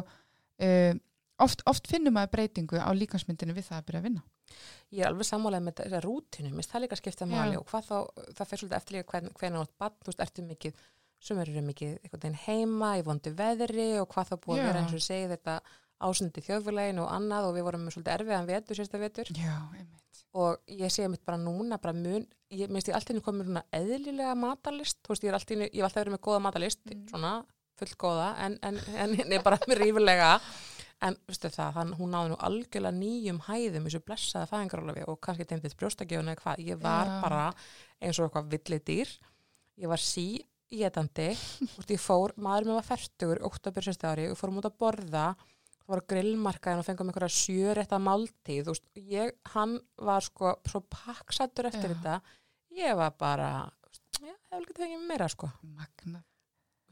uh, 0.63 0.95
oft, 1.43 1.63
oft 1.67 1.91
finnum 1.91 2.15
maður 2.17 2.33
breytingu 2.37 2.81
á 2.81 2.91
líkansmyndinu 2.95 3.55
við 3.57 3.69
það 3.69 3.79
að 3.79 3.87
byrja 3.89 4.01
að 4.01 4.07
vinna. 4.09 4.23
Ég 4.93 5.03
er 5.03 5.11
alveg 5.11 5.29
sammálaðið 5.29 5.67
með 5.67 5.77
þessa 5.81 6.01
rútinu, 6.05 6.51
minnst 6.53 6.73
það 6.73 6.85
líka 6.85 6.99
skipta 7.01 7.29
máli. 7.29 7.59
Og 7.59 7.67
hvað 7.69 7.87
þá, 7.89 7.97
það 8.39 8.49
fer 8.49 8.63
svolítið 8.63 8.79
eftir 8.79 8.97
líka 8.97 9.13
hvern, 9.13 9.31
hvernig 9.41 9.63
átt 9.65 9.79
bann, 9.81 9.95
þú 10.01 10.11
veist, 10.11 10.25
ertu 10.27 10.45
mikið, 10.49 10.83
sem 11.23 11.39
eru 11.39 11.63
mikið 11.63 12.27
heima 12.47 12.91
í 12.99 13.05
vondu 13.07 13.33
veðri 13.39 13.89
og 14.01 14.09
hvað 14.13 14.33
þá 14.33 14.37
búið 14.43 14.61
að 14.61 14.69
vera 14.69 14.83
eins 14.83 14.97
og 14.97 15.05
segið 15.05 15.35
þetta 15.37 15.57
ásundi 16.09 16.43
þjóðfélaginu 16.47 17.05
og 17.05 17.11
annað 17.17 17.49
og 17.49 17.57
við 17.57 17.67
vorum 17.69 17.85
með 17.87 17.97
svolítið 17.97 18.15
erfiðan 18.19 18.49
vetur, 18.51 18.79
sérsta 18.79 19.01
vetur 19.03 19.31
Já, 19.37 19.55
einmitt. 19.79 20.23
og 20.35 20.61
ég 20.83 20.93
sé 20.93 21.09
mitt 21.13 21.25
bara 21.29 21.39
núna 21.41 21.79
bara 21.83 21.95
mun, 21.97 22.27
ég 22.53 22.69
minnst 22.73 22.89
ég 22.91 22.97
alltaf 22.99 23.23
komið 23.27 23.49
svona 23.51 23.65
eðlilega 23.73 24.35
matalist, 24.39 25.01
þú 25.05 25.15
veist, 25.15 25.25
ég 25.27 25.33
er 25.33 25.39
alltaf, 25.39 25.57
ég 25.67 25.75
hef 25.81 25.89
alltaf 25.89 26.03
verið 26.05 26.17
með 26.17 26.25
góða 26.29 26.43
matalist, 26.49 26.81
Mm. 26.87 27.09
svona 27.11 27.33
fullgóða, 27.81 28.29
en, 28.47 28.59
en, 28.63 28.79
en, 28.97 29.17
en 29.33 29.43
bara 29.43 29.59
með 29.69 29.83
rífilega 29.83 30.37
en 31.03 31.17
veistu 31.27 31.49
það, 31.51 31.73
hann, 31.75 31.93
hún 31.99 32.13
náði 32.15 32.31
nú 32.31 32.37
algjörlega 32.47 32.95
nýjum 32.95 33.41
hæðum 33.49 33.89
þessu 33.89 34.01
blessaða 34.07 34.47
fæðingarólafi 34.53 35.03
og 35.11 35.19
kannski 35.25 35.47
tegndið 35.51 35.75
brjóstakjöfuna 35.81 36.37
eða 36.37 36.43
hvað, 36.45 36.61
ég 36.69 36.79
var 36.85 37.09
Já. 37.11 37.17
bara 37.25 37.41
eins 37.99 38.21
og 38.21 38.29
eitthvað 38.29 38.53
villið 38.53 38.85
dýr 38.87 39.11
ég 39.83 39.91
var 39.91 39.99
sí 40.05 40.27
étandi 40.73 41.27
og 41.81 41.91
ég 41.91 42.01
fór, 42.01 42.33
maður 42.39 42.69
með 42.71 42.79
var 42.79 42.87
færtugur 42.93 43.43
oktober 43.49 43.85
sérstu 43.85 44.07
ári 44.09 44.29
og 44.31 44.39
fórum 44.39 44.61
út 44.63 44.69
að 44.71 44.79
borða 44.79 45.25
það 45.83 45.95
var 45.95 46.03
grillmarkaðin 46.13 46.83
og 46.83 46.87
fengum 46.87 47.11
einhverja 47.11 47.37
sjörétta 47.37 47.99
máltíð, 48.03 48.69
veist, 48.71 48.85
ég 48.97 49.33
hann 49.55 49.79
var 49.99 50.25
sko 50.25 50.57
svo 50.69 50.83
pakksatur 50.93 51.69
eftir 51.71 51.91
Já. 51.91 51.95
þetta, 51.95 52.19
ég 52.79 52.99
var 52.99 53.15
bara 53.19 53.49
já, 54.21 54.35
hefur 54.53 54.69
getið 54.71 54.85
fengið 54.87 55.09
meira 55.09 55.29
sko 55.33 55.51
Magna. 55.63 56.23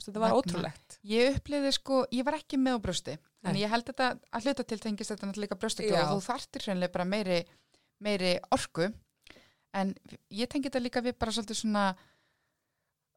Þetta 0.01 0.21
var 0.23 0.33
Magna. 0.33 0.41
ótrúlegt 0.41 0.99
Ég 1.05 1.37
upplýði 1.37 1.73
sko, 1.77 2.05
ég 2.11 2.25
var 2.25 2.39
ekki 2.39 2.59
með 2.61 2.81
á 2.81 2.85
brjósti, 2.87 3.17
en 3.45 3.61
ég 3.61 3.71
held 3.71 3.87
þetta 3.91 4.11
að 4.33 4.47
hluta 4.49 4.65
til 4.65 4.81
tengist 4.81 5.13
þetta 5.13 5.29
náttúrulega 5.29 5.59
Já. 5.87 6.03
og 6.09 6.15
þú 6.15 6.27
þarftir 6.27 6.67
hreinlega 6.67 6.95
bara 6.97 7.05
meiri, 7.05 7.41
meiri 8.01 8.39
orku, 8.51 8.89
en 9.77 9.95
ég 10.35 10.49
tengi 10.51 10.69
þetta 10.69 10.83
líka 10.83 11.05
við 11.05 11.19
bara 11.21 11.35
svolítið 11.37 11.61
svona, 11.63 11.85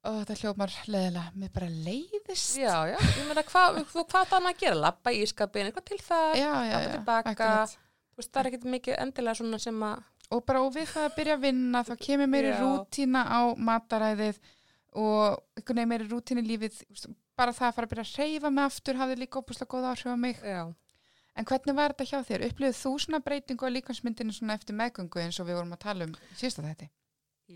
ó, 0.03 0.09
þetta 0.19 0.37
hljómar 0.41 0.73
leðilega, 0.91 1.31
mér 1.39 1.51
bara 1.55 1.69
leiðist. 1.71 2.57
Já, 2.59 2.73
já, 2.91 2.97
ég 2.99 3.27
meina, 3.29 3.43
hvað, 3.47 3.81
þú 3.91 4.03
hvað 4.11 4.31
það 4.33 4.49
að 4.49 4.59
gera? 4.63 4.79
Lappa 4.83 5.13
í 5.13 5.21
ískapin, 5.23 5.69
eitthvað 5.69 5.87
til 5.91 5.99
það, 6.03 6.33
já, 6.39 6.51
tilbaka. 6.97 7.51
þú 7.69 8.21
veist, 8.21 8.31
það 8.33 8.41
er 8.41 8.51
ekkert 8.51 8.67
mikið 8.75 8.99
endilega 9.05 9.39
svona 9.39 9.61
sem 9.63 9.85
að, 9.87 10.03
og 10.33 10.43
bara 10.47 10.61
og 10.65 10.73
við 10.75 10.87
það 10.91 11.07
að 11.07 11.17
byrja 11.17 11.37
að 11.37 11.43
vinna 11.47 11.81
þá 11.87 11.93
kemur 12.01 12.31
meiri 12.31 12.51
Já. 12.53 12.59
rútína 12.61 13.23
á 13.27 13.41
mataræðið 13.57 14.39
og 14.93 15.41
einhvern 15.57 15.79
veginn 15.79 15.91
meiri 15.91 16.07
rútína 16.09 16.43
í 16.43 16.47
lífið 16.47 16.79
bara 17.37 17.53
það 17.55 17.67
að 17.67 17.75
fara 17.77 17.87
að 17.87 17.93
byrja 17.93 18.05
að 18.07 18.15
reyfa 18.21 18.51
mig 18.53 18.67
aftur 18.69 18.99
hafði 19.01 19.19
líka 19.21 19.41
óbúslega 19.41 19.71
góð 19.73 19.87
áhrif 19.91 20.09
á 20.13 20.17
mig 20.17 20.41
já, 20.45 20.61
en 21.33 21.49
hvernig 21.49 21.77
var 21.77 21.93
þetta 21.95 22.09
hjá 22.09 22.27
þér? 22.29 22.45
Upplifið 22.49 22.79
þú 22.79 22.93
svona 23.05 23.21
breytingu 23.25 23.65
á 23.69 23.75
líkansmyndinu 23.77 24.35
svona 24.37 24.57
eftir 24.59 24.77
meðgöngu 24.77 25.23
eins 25.23 25.39
og 25.41 25.49
við 25.49 25.59
vorum 25.59 25.73
að 25.73 25.83
tala 25.85 26.07
um 26.09 26.13
í 26.13 26.37
síðasta 26.37 26.65
þetta? 26.67 26.89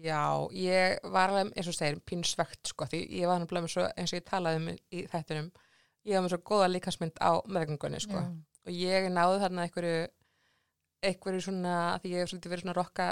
Já, 0.03 0.21
ég 0.53 0.99
var 1.13 1.29
alveg, 1.31 1.53
eins 1.57 1.67
og 1.71 1.75
segir, 1.77 1.99
pínsvegt, 2.05 2.61
sko, 2.71 2.85
því 2.91 2.99
ég 3.19 3.27
var 3.29 3.39
náttúrulega 3.41 3.65
með 3.67 3.73
svo, 3.73 3.85
eins 3.97 4.13
og 4.13 4.19
ég 4.19 4.25
talaði 4.27 4.59
um 4.61 4.67
í 4.71 5.05
þættinum, 5.11 5.47
ég 6.07 6.13
var 6.17 6.25
með 6.25 6.33
svo 6.35 6.41
góða 6.51 6.67
líkasmynd 6.73 7.17
á 7.23 7.31
meðgöngunni, 7.47 7.99
sko, 8.03 8.19
og 8.67 8.71
ég 8.75 9.07
náði 9.11 9.39
þarna 9.43 9.65
einhverju, 9.67 10.07
einhverju 11.07 11.41
svona, 11.47 11.75
því 12.01 12.11
ég 12.13 12.23
hef 12.23 12.29
svolítið 12.31 12.53
verið 12.53 12.65
svona 12.65 12.77
rokka 12.77 13.07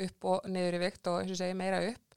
upp 0.00 0.24
og 0.30 0.46
niður 0.50 0.76
í 0.78 0.80
vikt 0.84 1.06
og 1.10 1.18
eins 1.20 1.30
og 1.30 1.34
ég 1.36 1.40
segi 1.42 1.56
meira 1.58 1.80
upp, 1.90 2.16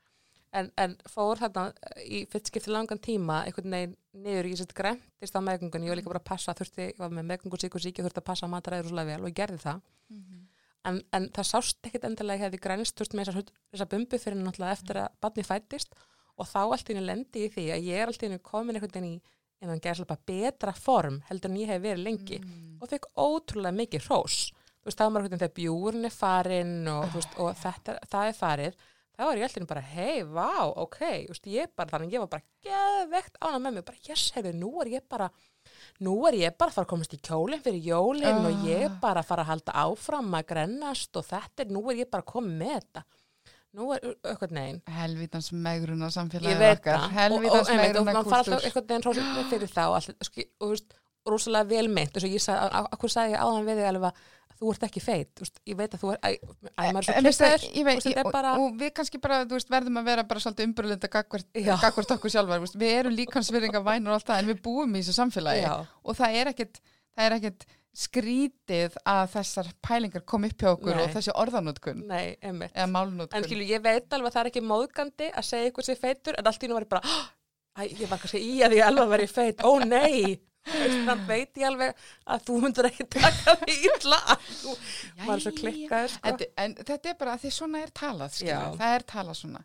en, 0.53 0.69
en 0.77 0.95
fór 1.09 1.39
þarna 1.41 1.63
í 2.05 2.23
fyrst 2.29 2.51
skipti 2.51 2.71
langan 2.71 2.99
tíma 3.01 3.41
einhvern 3.47 3.73
veginn 3.73 3.95
niður 4.13 4.45
í 4.51 4.55
sitt 4.59 4.73
gremtist 4.77 5.33
á 5.35 5.41
meðgöngunni, 5.41 5.87
ég 5.89 5.93
var 5.95 5.97
líka 6.01 6.11
bara 6.13 6.21
að 6.21 6.29
passa, 6.29 6.53
þurfti, 6.53 6.91
ég 6.91 6.99
var 7.01 7.09
með 7.09 7.25
meðgöngusík 7.31 7.75
og 7.75 7.81
síki, 7.81 8.03
þurfti 8.05 8.21
að 8.21 8.27
passa 8.29 8.49
mataræður 8.51 8.91
svolítið 8.91 9.09
vel 9.13 9.21
og 9.23 9.29
ég 9.31 9.37
gerði 9.41 9.61
það, 9.63 9.81
Mhm. 10.13 10.41
En, 10.89 11.01
en 11.15 11.29
það 11.35 11.49
sást 11.49 11.87
ekkit 11.87 12.07
endilega 12.09 12.47
hefði 12.47 12.61
grænst 12.63 12.97
þú 12.97 13.05
veist 13.05 13.15
með 13.17 13.29
þessa, 13.29 13.61
þessa 13.73 13.89
bumbu 13.93 14.19
fyrir 14.19 14.41
náttúrulega 14.41 14.77
eftir 14.77 14.99
að 15.03 15.15
barni 15.23 15.45
fættist 15.47 15.95
og 16.39 16.49
þá 16.49 16.59
allt 16.63 16.89
í 16.89 16.93
henni 16.93 17.05
lendi 17.07 17.45
í 17.45 17.53
því 17.53 17.69
að 17.75 17.87
ég 17.87 18.01
er 18.01 18.11
allt 18.11 18.23
í 18.23 18.27
henni 18.27 18.43
komin 18.43 18.77
einhvern 18.77 18.95
veginn 18.95 19.13
í 19.13 19.21
innan 19.63 19.81
gerðslega 19.83 20.17
betra 20.27 20.73
form 20.75 21.21
heldur 21.29 21.51
en 21.51 21.61
ég 21.61 21.71
hef 21.71 21.83
verið 21.83 22.07
lengi. 22.07 22.39
Mm. 22.43 22.73
og 22.81 22.91
fekk 22.91 23.09
ótrúlega 23.15 23.77
mikið 23.77 24.07
hrós. 24.09 24.39
Þú 24.83 24.89
veist 24.89 24.99
þá 24.99 25.03
var 25.05 25.13
maður 25.13 25.27
veginn 25.27 25.43
þegar 25.43 25.55
bjúrin 25.59 26.09
er 26.09 26.15
farin 26.15 26.73
og, 26.91 27.05
þú 27.13 27.21
veist, 27.21 27.37
og 27.39 27.61
þetta, 27.61 27.95
það 28.11 28.31
er 28.31 28.37
farið. 28.39 28.81
Þá 29.13 29.21
var 29.27 29.39
ég 29.39 29.45
alltaf 29.47 29.69
bara, 29.69 29.83
hei, 29.93 30.23
vá, 30.25 30.51
ok. 30.83 30.99
Þú 30.99 31.35
veist, 31.35 31.49
ég 31.53 31.73
bara, 31.77 31.91
þannig 31.93 32.15
ég 32.15 32.23
var 32.23 32.31
bara 32.33 32.47
geðvegt 32.65 33.39
ána 33.39 33.59
með 33.61 33.77
mig, 33.77 33.85
bara, 33.87 34.01
yes, 34.09 34.25
heyrðu, 34.35 34.53
nú 34.57 34.71
er 34.83 34.91
ég 34.97 35.05
bara 35.07 35.29
nú 36.03 36.15
er 36.29 36.37
ég 36.39 36.57
bara 36.57 36.71
að 36.71 36.77
fara 36.77 36.85
að 36.87 36.91
komast 36.93 37.13
í 37.15 37.19
kjólinn 37.23 37.63
fyrir 37.65 37.83
jólinn 37.89 38.45
og 38.45 38.53
Ah. 38.53 38.63
ég 38.67 38.99
bara 39.01 39.21
að 39.21 39.29
fara 39.31 39.43
að 39.43 39.51
halda 39.53 39.75
áfram 39.83 40.33
að 40.39 40.47
grennast 40.53 41.15
og 41.19 41.25
þetta 41.25 41.65
er, 41.65 41.69
nú 41.73 41.83
er 41.91 42.01
ég 42.03 42.09
bara 42.11 42.23
komið 42.23 42.57
með 42.63 42.73
þetta. 42.79 43.03
Nú 43.73 43.87
er 43.95 44.03
eitthvað 44.21 44.51
neginn 44.53 44.81
Helvítans 44.85 45.51
megruna 45.51 46.09
samfélagið 46.13 46.65
okkar. 46.75 46.99
og, 46.99 47.07
og, 47.07 47.13
Helvítans 47.17 47.69
og 47.69 47.79
megruna 47.79 48.13
kúltúr 48.19 48.59
eitthvað 48.59 48.87
neginn 48.89 49.07
hrósið 49.07 49.49
fyrir 49.49 49.71
og, 49.87 49.95
allt, 49.97 50.27
ski, 50.27 50.45
og 50.59 50.67
þú 50.67 50.69
veist, 50.75 50.93
rosalega 51.25 51.69
vel 51.71 51.87
meint. 51.89 52.15
Og 52.17 52.23
ég 52.27 52.43
sagði, 52.43 52.83
akkur 52.91 53.09
sagði 53.09 53.33
ég 53.33 53.41
áðan 53.41 53.65
við 53.65 53.79
þig 53.79 53.89
alveg 53.89 54.09
að 54.11 54.17
þú 54.59 54.71
ert 54.73 54.85
ekki 54.87 55.03
feit, 55.03 55.31
veist, 55.41 55.59
ég 55.69 55.77
veit 55.79 55.93
að 55.95 56.01
þú 56.03 56.11
er 56.13 56.19
að, 56.29 56.37
að 56.73 56.89
maður 56.95 57.11
er 57.13 58.01
svo 58.01 58.13
og, 58.23 58.31
bara- 58.33 58.55
og 58.61 58.79
við 58.79 58.91
kannski 58.99 59.21
bara, 59.23 59.43
veist, 59.49 59.71
verðum 59.73 60.01
að 60.01 60.09
vera 60.11 60.25
bara 60.29 60.43
svolítið 60.43 60.67
umbröðlinda 60.69 61.11
gagvart, 61.13 62.11
okkur 62.17 62.33
sjálfar, 62.33 62.63
veist, 62.63 62.79
við 62.79 62.97
erum 63.01 63.15
líkansvirðinga 63.17 63.83
vænur 63.85 64.13
og 64.13 64.19
allt 64.19 64.29
það, 64.31 64.43
en 64.43 64.51
við 64.53 64.61
búum 64.65 64.97
í 64.97 65.03
þessu 65.03 65.17
samfélagi. 65.19 65.63
Já, 65.65 65.75
og 66.03 66.19
það 66.19 66.41
er 66.41 66.53
ekkit, 66.53 66.81
það 67.13 67.25
er 67.29 67.37
ekkit 67.39 67.67
skrítið 67.93 68.95
að 69.05 69.27
þessar 69.35 69.67
pælingar 69.85 70.23
kom 70.25 70.47
upp 70.47 70.57
hjá 70.63 70.71
okkur 70.71 70.95
Nei. 70.97 71.03
og 71.03 71.11
þessi 71.13 71.33
orðanótkun 71.43 71.99
nei, 72.09 72.33
eða 72.41 72.87
málnótkun. 72.89 73.37
en 73.37 73.45
skilu, 73.45 73.67
ég 73.69 73.83
veit 73.85 74.15
alveg 74.17 74.31
að 74.31 74.33
það 74.33 74.41
er 74.41 74.49
ekki 74.49 74.63
móðgandi 74.65 75.27
að 75.29 75.45
segja 75.45 75.69
eitthvað 75.69 75.87
sér 75.91 75.99
feitur, 76.01 76.39
en 76.39 76.49
allt 76.49 76.65
í 76.65 76.69
nú 76.71 76.77
var 76.79 76.87
ég 76.87 76.93
bara 76.95 77.13
Æ, 77.73 77.87
ég 77.89 78.09
var 78.09 78.19
kannski 78.21 78.37
í 78.37 78.59
að 78.61 78.75
ég 78.77 78.85
alveg 78.85 79.07
var 79.09 79.21
í 79.23 79.29
feit. 79.29 79.61
Ó 79.65 79.71
nei, 79.81 80.35
þannig 80.69 81.25
veit 81.27 81.59
ég 81.59 81.67
alveg 81.67 82.05
að 82.35 82.45
þú 82.47 82.57
myndir 82.63 82.89
ekki 82.89 83.07
taka 83.17 83.55
því 83.63 83.77
illa 83.89 84.19
þú 84.37 84.75
var 85.27 85.43
svo 85.43 85.53
klikkaður 85.57 86.13
sko. 86.15 86.31
En, 86.31 86.47
en 86.65 86.75
þetta 86.79 87.11
er 87.11 87.19
bara 87.19 87.35
að 87.35 87.43
því 87.43 87.53
svona 87.57 87.83
er 87.83 87.93
talað, 87.99 88.39
það 88.39 88.87
er 88.89 89.05
talað 89.13 89.39
svona. 89.41 89.63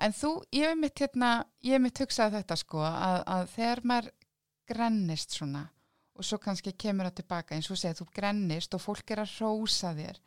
En 0.00 0.14
þú, 0.16 0.30
ég 0.56 0.70
hef 0.70 0.78
mitt 0.80 1.02
hérna, 1.02 1.30
ég 1.66 1.76
hef 1.76 1.84
mitt 1.84 2.00
hugsað 2.00 2.38
þetta 2.38 2.56
sko, 2.56 2.80
að, 2.86 3.18
að 3.34 3.50
þegar 3.56 3.84
maður 3.90 4.10
grennist 4.70 5.36
svona 5.36 5.66
og 6.20 6.26
svo 6.26 6.36
kannski 6.40 6.74
kemur 6.76 7.08
það 7.08 7.20
tilbaka 7.22 7.56
eins 7.56 7.70
og 7.72 7.78
segja, 7.80 7.96
þú 7.96 8.06
grennist 8.12 8.74
og 8.76 8.82
fólk 8.84 9.12
er 9.14 9.22
að 9.22 9.34
rósa 9.40 9.94
þér, 9.96 10.18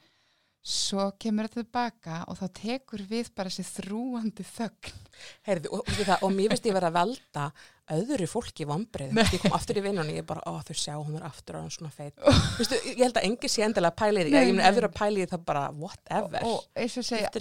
svo 0.64 1.10
kemur 1.20 1.50
þetta 1.50 1.60
tilbaka 1.60 2.18
og 2.32 2.38
þá 2.40 2.46
tekur 2.56 3.04
við 3.10 3.34
bara 3.36 3.52
þessi 3.52 3.82
þrúandi 3.82 4.46
þögn. 4.48 5.00
Heyrðu, 5.48 5.72
og, 5.76 5.82
og, 5.84 5.98
það, 6.00 6.24
og 6.24 6.32
mér 6.34 6.54
finnst 6.54 6.70
ég 6.70 6.78
vera 6.78 6.90
að 6.90 7.00
velta 7.02 7.48
öðru 7.94 8.28
fólki 8.32 8.64
vombrið 8.68 9.18
ég 9.20 9.42
kom 9.44 9.56
aftur 9.58 9.78
í 9.82 9.84
vinnunni, 9.84 10.16
ég 10.16 10.26
bara, 10.28 10.40
ó 10.48 10.64
þau 10.64 10.78
sjá 10.80 10.94
hún 10.96 11.18
er 11.18 11.26
aftur 11.28 11.58
og 11.58 11.66
hann 11.66 11.72
er 11.72 11.76
svona 11.76 11.92
feit. 11.92 12.16
Vistu, 12.56 12.80
ég 12.94 13.02
held 13.04 13.20
að 13.20 13.28
engi 13.28 13.52
sé 13.52 13.66
endilega 13.66 13.98
pælið 14.00 14.32
ég 14.32 14.38
meina 14.38 14.62
nei. 14.62 14.68
ef 14.70 14.78
þú 14.78 14.82
eru 14.82 14.90
að 14.90 14.96
pælið 15.02 15.34
það 15.34 15.44
bara 15.50 15.64
whatever, 15.76 16.48
og 16.48 16.80
eins 16.80 16.96
og 17.02 17.08
segja, 17.10 17.34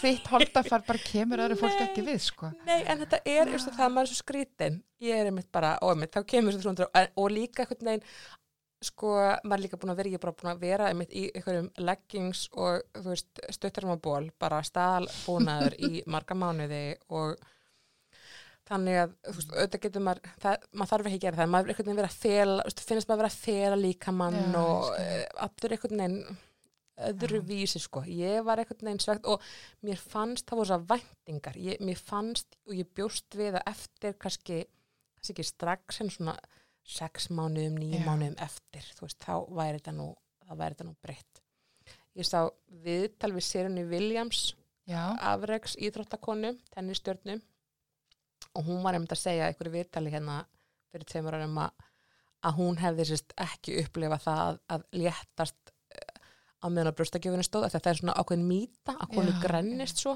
þitt 0.00 0.32
holdafar 0.32 0.86
bara 0.88 1.04
kemur 1.04 1.44
öðru 1.44 1.60
fólki 1.60 1.84
ekki 1.84 2.06
við 2.08 2.22
sko. 2.30 2.50
Nei, 2.64 2.78
en 2.80 3.04
þetta 3.04 3.20
er, 3.36 3.52
just, 3.52 3.70
það 3.76 3.86
er 3.90 3.94
maður 3.98 4.08
er 4.08 4.14
svo 4.14 4.22
skrítin 4.22 4.80
ég 5.04 5.20
er 5.20 5.28
einmitt 5.28 5.50
bara, 5.52 5.76
og 5.84 5.92
einmitt, 5.92 6.14
þá 6.16 6.24
kemur 6.32 6.56
þessu 6.56 6.72
og, 6.86 7.12
og 7.20 7.30
líka 7.32 7.64
einhvern 7.64 7.90
veginn 7.90 8.08
sko, 8.86 9.14
maður 9.44 9.56
er 9.56 9.64
líka 9.64 9.78
búin 9.80 9.94
að 9.94 10.00
vera, 10.02 10.12
ég 10.12 10.18
er 10.20 10.24
bara 10.24 10.36
búin 10.38 10.52
að 10.52 10.62
vera 10.64 10.90
einmitt 10.90 11.14
í 11.16 11.24
einhverjum 11.32 11.70
leggings 11.88 12.44
og 12.52 12.84
þú 12.98 13.10
veist, 13.10 13.42
stuttarmaból, 13.56 14.22
bara 14.40 14.62
staðalbúnaður 14.66 15.76
í 15.88 15.90
marga 16.14 16.36
mánuði 16.38 16.84
og 17.14 17.36
þannig 18.68 19.00
að, 19.02 19.14
þú 19.28 19.36
veist, 19.38 19.52
auðvitað 19.54 19.84
getur 19.84 20.04
maður 20.06 20.32
það, 20.44 20.66
maður 20.72 20.92
þarf 20.92 21.08
ekki 21.10 21.18
að 21.18 21.26
gera 21.26 21.40
það, 21.40 21.52
maður 21.54 21.66
er 21.66 21.74
einhvern 21.74 21.90
veginn 21.90 22.08
að 22.08 22.18
fela, 22.24 22.56
þú 22.58 22.70
veist, 22.70 22.82
finnst 22.88 23.10
maður 23.10 23.22
vera 23.22 23.32
að 23.32 23.38
fela 23.44 23.78
líka 23.80 24.16
mann 24.16 24.40
Já, 24.40 24.58
og 24.62 24.88
uh, 24.94 25.22
allur 25.46 25.76
einhvern 25.76 26.02
veginn 26.04 26.42
öðru 27.04 27.40
Já. 27.40 27.46
vísi, 27.48 27.82
sko, 27.82 28.04
ég 28.06 28.44
var 28.46 28.62
einhvern 28.62 28.88
veginn 28.88 29.02
svegt 29.02 29.28
og 29.28 29.44
mér 29.84 30.00
fannst 30.00 30.48
það 30.48 30.60
voru 30.60 30.70
svo 30.70 30.80
væntingar, 30.94 31.58
ég, 31.60 31.80
mér 31.84 32.00
fannst 32.00 32.56
og 32.68 32.76
ég 32.78 32.90
bjóst 32.96 33.38
við 33.38 33.58
að 33.58 33.72
eftir 33.74 34.16
kannski, 34.22 34.60
kannski 35.18 35.48
strax 35.48 36.00
en 36.04 36.12
svona 36.14 36.36
sex 36.84 37.30
mánuðum, 37.32 37.78
nýju 37.80 38.02
Já. 38.02 38.04
mánuðum 38.06 38.36
eftir, 38.44 38.84
þú 38.96 39.06
veist, 39.06 39.24
þá 39.24 39.34
væri 39.56 39.80
þetta 39.80 39.96
nú 39.96 40.10
þá 40.44 40.52
væri 40.58 40.76
þetta 40.76 40.86
nú 40.88 40.94
breytt. 41.02 41.40
Ég 42.14 42.28
sá 42.28 42.38
viðtal 42.84 43.32
við 43.34 43.46
Sérunni 43.46 43.84
Williams 43.88 44.42
já, 44.86 45.00
afreiks 45.32 45.74
íþróttakonu, 45.80 46.54
tennistjörnu 46.74 47.40
og 48.54 48.68
hún 48.68 48.84
var 48.84 48.96
einmitt 48.96 49.14
að 49.16 49.22
segja 49.24 49.48
einhverju 49.48 49.74
viðtali 49.74 50.12
hérna 50.12 50.42
fyrir 50.92 51.08
tveimur 51.10 51.38
árum 51.38 51.58
að, 51.64 51.86
að 52.46 52.58
hún 52.60 52.78
hefði 52.78 53.08
sérst 53.10 53.34
ekki 53.40 53.78
upplifa 53.82 54.20
það 54.22 54.42
að, 54.44 54.60
að 54.76 54.84
léttast 55.00 55.72
eh, 55.96 56.20
á 56.62 56.66
meðan 56.68 56.92
að 56.92 56.98
brjóstakjöfunni 57.00 57.48
stóð 57.48 57.66
það 57.72 57.90
er 57.90 58.00
svona 58.02 58.16
ákveðin 58.20 58.46
mýta 58.46 58.94
að 58.94 59.10
konu 59.16 59.34
Já, 59.34 59.40
grennist 59.42 60.04
svo 60.04 60.14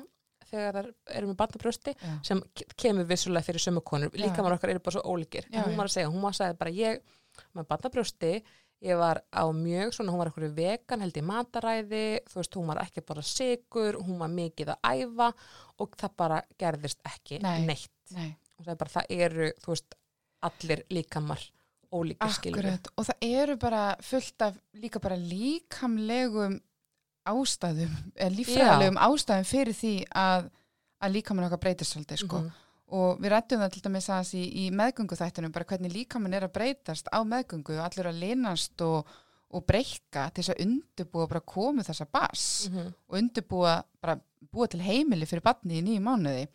þegar 0.51 0.79
það 0.79 1.17
eru 1.21 1.31
með 1.33 1.37
barnabrjósti 1.43 1.95
já, 1.99 2.15
sem 2.27 2.41
ke- 2.55 2.67
kemur 2.77 3.05
vissulega 3.11 3.47
fyrir 3.47 3.63
sömu 3.65 3.83
konur. 3.85 4.11
Líka 4.15 4.43
maður 4.43 4.57
okkar 4.59 4.71
eru 4.75 4.81
bara 4.85 4.97
svo 4.99 5.05
ólíkir. 5.15 5.49
En 5.53 5.63
hún 5.69 5.77
var 5.77 5.87
að 5.91 5.95
segja, 5.99 6.09
hún 6.13 6.23
var 6.25 6.33
að 6.35 6.41
segja 6.43 6.59
bara 6.63 6.71
ég 6.71 7.03
með 7.55 7.69
barnabrjósti, 7.69 8.33
ég 8.89 8.99
var 8.99 9.21
á 9.35 9.43
mjög 9.51 9.93
svona, 9.95 10.13
hún 10.15 10.19
var 10.23 10.31
eitthvað 10.31 10.55
vegan 10.55 11.01
held 11.03 11.17
í 11.19 11.23
mataræði, 11.27 12.03
þú 12.31 12.41
veist, 12.41 12.55
hún 12.61 12.67
var 12.71 12.83
ekki 12.85 13.03
bara 13.07 13.23
sigur, 13.27 13.99
hún 14.07 14.19
var 14.23 14.29
mikið 14.31 14.75
að 14.75 14.91
æfa 15.03 15.33
og 15.83 15.97
það 15.99 16.17
bara 16.17 16.43
gerðist 16.59 17.01
ekki 17.05 17.41
Nei. 17.43 17.67
neitt. 17.67 17.91
nei. 18.15 18.37
Og 18.59 18.65
það 18.67 18.73
er 18.75 18.79
bara, 18.83 18.91
það 18.97 19.17
eru, 19.19 19.49
þú 19.63 19.73
veist 19.75 19.95
allir 20.49 20.85
líkamar 20.95 21.43
ólíkir 21.91 22.31
skilur 22.37 22.59
Akkurat, 22.69 22.89
og 23.01 23.07
það 23.09 23.27
eru 23.43 23.57
bara 23.57 23.83
fullt 24.05 24.43
af 24.45 24.59
líka 24.77 25.01
bara 25.01 25.17
líkamlegum 25.17 26.59
ástæðum, 27.33 27.93
eða 28.17 28.31
líffræðilegum 28.39 28.99
ástæðum 29.09 29.47
fyrir 29.49 29.77
því 29.79 29.93
að, 30.23 30.49
að 31.05 31.15
líkamann 31.19 31.47
okkar 31.49 31.63
breytist 31.67 31.95
svolítið, 31.95 32.23
sko. 32.25 32.43
Mhm. 32.43 32.65
Og 32.99 33.19
við 33.21 33.33
rættum 33.35 33.61
það 33.61 33.73
til 33.75 33.83
dæmis 33.85 34.07
aðeins 34.09 34.31
í, 34.35 34.45
í 34.63 34.71
meðgöngu 34.73 35.17
þættunum, 35.21 35.53
bara 35.53 35.65
hvernig 35.69 35.93
líkamann 35.93 36.35
er 36.39 36.47
að 36.47 36.55
breytast 36.55 37.11
á 37.13 37.21
meðgöngu 37.21 37.75
og 37.77 37.85
allir 37.85 38.09
að 38.09 38.21
linast 38.23 38.81
og, 38.81 39.11
og 39.53 39.65
breyka 39.69 40.31
til 40.33 40.43
þess 40.45 40.55
að 40.55 40.63
undirbúa 40.65 41.27
bara 41.29 41.41
komu 41.45 41.85
þessa 41.85 42.07
bass 42.11 42.69
Mhm. 42.71 42.95
og 43.09 43.19
undirbúa 43.21 43.83
bara 44.01 44.19
búa 44.53 44.69
til 44.69 44.81
heimili 44.81 45.27
fyrir 45.29 45.43
batni 45.45 45.81
í 45.81 45.85
nýju 45.85 46.01
mánuði 46.01 46.47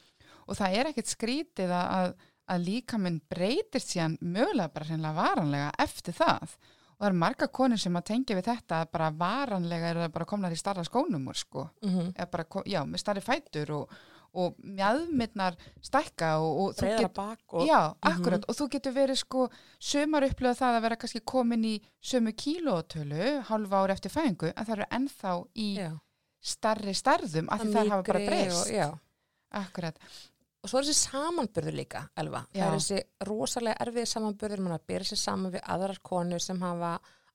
og 0.47 0.57
það 0.57 0.77
er 0.79 0.89
ekkert 0.89 1.11
skrítið 1.13 1.69
að, 1.69 2.13
að, 2.49 2.65
líkaminn 2.65 3.21
breytist 3.29 3.93
síðan 3.93 4.17
mögulega 4.21 4.73
bara 4.73 4.85
hreinlega 4.89 5.13
varanlega 5.15 5.71
eftir 5.79 6.13
það 6.17 6.57
og 6.93 7.03
það 7.03 7.09
eru 7.09 7.19
marga 7.25 7.47
konur 7.47 7.77
sem 7.81 7.93
að 8.00 8.05
tengja 8.12 8.35
við 8.38 8.47
þetta 8.51 8.81
að 8.83 8.91
bara 8.91 9.12
varanlega 9.12 9.89
eru 9.93 10.00
það 10.05 10.12
bara 10.13 10.25
komnar 10.25 10.51
í 10.51 10.57
starra 10.57 10.83
skónum 10.88 11.27
úr 11.27 11.35
sko, 11.35 11.69
Mhm. 11.83 12.13
eða 12.15 12.31
bara, 12.31 12.43
já, 12.65 12.81
með 12.85 13.00
starri 13.03 13.21
fætur 13.21 13.71
og, 13.71 13.89
og 14.33 14.55
mjöðmyndnar 14.63 15.55
stækka 15.81 16.39
og, 16.41 16.59
og 16.62 16.73
þú 16.75 16.81
breyðara 16.81 17.01
get, 17.01 17.13
bak 17.13 17.39
og 17.53 17.67
já, 17.67 17.81
akkurat 18.01 18.45
og 18.50 18.55
þú 18.55 18.69
getur 18.69 18.93
verið 18.95 19.17
sko, 19.21 19.50
sömar 19.79 20.25
upplöða 20.25 20.57
það 20.62 20.77
að 20.77 20.81
vera 20.81 20.95
kannski 20.95 21.21
komin 21.25 21.63
í 21.65 21.75
sömu 22.01 22.33
kílótölu 22.33 23.43
hálfa 23.45 23.83
ári 23.83 23.93
eftir 23.93 24.12
fæðingu 24.12 24.53
en 24.55 24.65
það 24.65 24.73
eru 24.77 24.88
ennþá 24.97 25.33
í 25.55 25.67
já. 25.77 25.91
starri 26.41 26.93
starðum 26.97 27.47
af 27.50 27.62
því 27.62 27.73
það 27.73 27.89
hafa 27.89 28.03
bara 28.03 28.25
breyst. 28.27 28.73
Akkurat. 29.53 29.97
Og 30.63 30.72
svo 30.72 30.79
er 30.79 30.88
þessi 30.88 31.10
samanburður 31.10 31.75
líka, 31.75 32.05
Elva. 32.15 32.46
Já. 32.53 32.63
Það 32.63 32.70
er 32.70 32.77
þessi 32.77 33.27
rosalega 33.27 33.84
erfið 33.86 34.08
samanburður, 34.13 34.63
mann 34.63 34.77
að 34.77 34.86
byrja 34.88 35.10
sér 35.12 35.22
saman 35.24 35.53
við 35.58 35.65
aðrar 35.75 36.00
konur 36.01 36.43
sem 36.43 36.62
hafa 36.63 36.93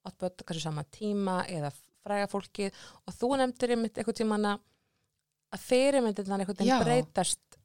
átt 0.08 0.18
börn 0.22 0.44
kannski 0.44 0.64
sama 0.64 0.84
tíma 0.94 1.42
eða 1.52 1.72
fræga 2.04 2.30
fólkið 2.32 2.80
og 3.04 3.14
þú 3.18 3.30
nefndir 3.40 3.74
einmitt 3.74 3.98
eitthvað 3.98 4.20
tíman 4.22 4.48
að 4.52 5.60
fyrirmyndir 5.64 6.24
þannig 6.28 6.48
einhvern 6.48 6.64
veginn 6.64 6.84
breytast 6.86 7.58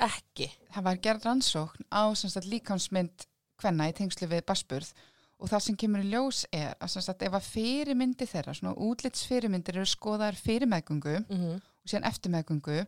ekki. 0.00 0.48
Það 0.72 0.86
var 0.88 1.00
gerð 1.04 1.28
rannsókn 1.28 1.88
á 1.92 2.02
sagt, 2.16 2.48
líkamsmynd 2.48 3.26
hvenna 3.60 3.90
í 3.90 3.96
tengslu 3.96 4.28
við 4.30 4.44
basburð 4.48 4.92
og 5.40 5.48
það 5.48 5.64
sem 5.66 5.76
kemur 5.80 6.04
í 6.04 6.10
ljós 6.12 6.42
er 6.52 6.74
að 6.80 6.94
sagt, 6.96 7.22
ef 7.24 7.36
að 7.36 7.48
fyrirmyndi 7.48 8.28
þeirra, 8.28 8.54
svona 8.56 8.76
útlitsfyrirmyndir 8.76 9.80
eru 9.80 9.88
skoðar 9.88 10.36
fyrir 10.36 10.68
meðgöngu 10.68 11.16
Mm 11.20 11.36
-hmm. 11.36 11.60
og 11.60 11.88
síðan 11.88 12.08
eftir 12.08 12.32
meðgöngu 12.32 12.86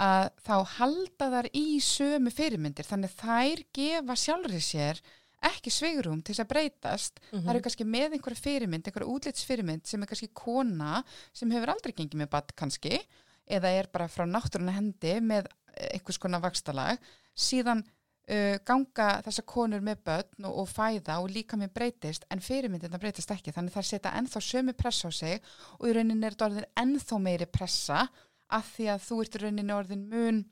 að 0.00 0.30
þá 0.42 0.56
halda 0.78 1.28
þar 1.36 1.48
í 1.54 1.66
sömu 1.84 2.32
fyrirmyndir. 2.34 2.86
Þannig 2.88 3.12
þær 3.20 3.62
gefa 3.76 4.16
sjálfri 4.18 4.62
sér 4.62 5.02
ekki 5.44 5.72
sveigrum 5.72 6.22
til 6.24 6.34
þess 6.34 6.44
að 6.44 6.52
breytast. 6.52 7.20
Mhm. 7.30 7.42
það 7.44 7.54
eru 7.54 7.64
kannski 7.66 7.84
með 7.84 8.16
einhverja 8.16 8.44
fyrirmynd, 8.44 8.86
einhverja 8.86 9.12
útlitsfyrirmynd 9.14 9.86
sem 9.86 10.02
er 10.02 10.08
kannski 10.08 10.30
kona 10.32 11.04
sem 11.32 11.50
hefur 11.50 11.74
aldrei 11.74 11.92
gengið 11.92 12.22
með 12.22 12.30
bad 12.30 12.54
kannski 12.56 13.02
eða 13.46 13.68
er 13.68 13.90
bara 13.92 14.08
frá 14.08 14.24
náttúruna 14.24 14.72
hendi 14.72 15.20
með 15.20 15.50
einhvers 15.92 16.18
konar 16.18 16.40
vakstalag 16.40 16.98
síðan 17.36 17.82
uh, 17.84 18.56
ganga 18.64 19.08
þessar 19.26 19.44
konur 19.44 19.82
með 19.84 20.04
börn 20.06 20.46
og, 20.48 20.60
og 20.62 20.68
fæða 20.70 21.18
og 21.20 21.32
líka 21.34 21.58
með 21.60 21.74
breytist 21.76 22.24
en 22.30 22.40
fyrirmyndina 22.40 23.00
breytist 23.00 23.30
ekki. 23.34 23.52
Þannig 23.52 23.74
þær 23.74 23.88
setja 23.90 24.14
ennþá 24.18 24.44
sömu 24.48 24.76
pressa 24.78 25.10
á 25.10 25.12
sig 25.12 25.42
og 25.78 25.88
í 25.90 25.96
rauninni 25.96 26.24
er 26.24 26.36
þetta 26.36 26.48
orðin 26.48 26.70
ennþá 26.84 27.20
meiri 27.20 27.50
pressa 27.50 28.06
af 28.54 28.68
því 28.76 28.86
að 28.94 29.06
þú 29.08 29.20
ert 29.24 29.36
í 29.38 29.42
rauninni 29.44 29.74
orðin 29.76 30.04
mun 30.10 30.42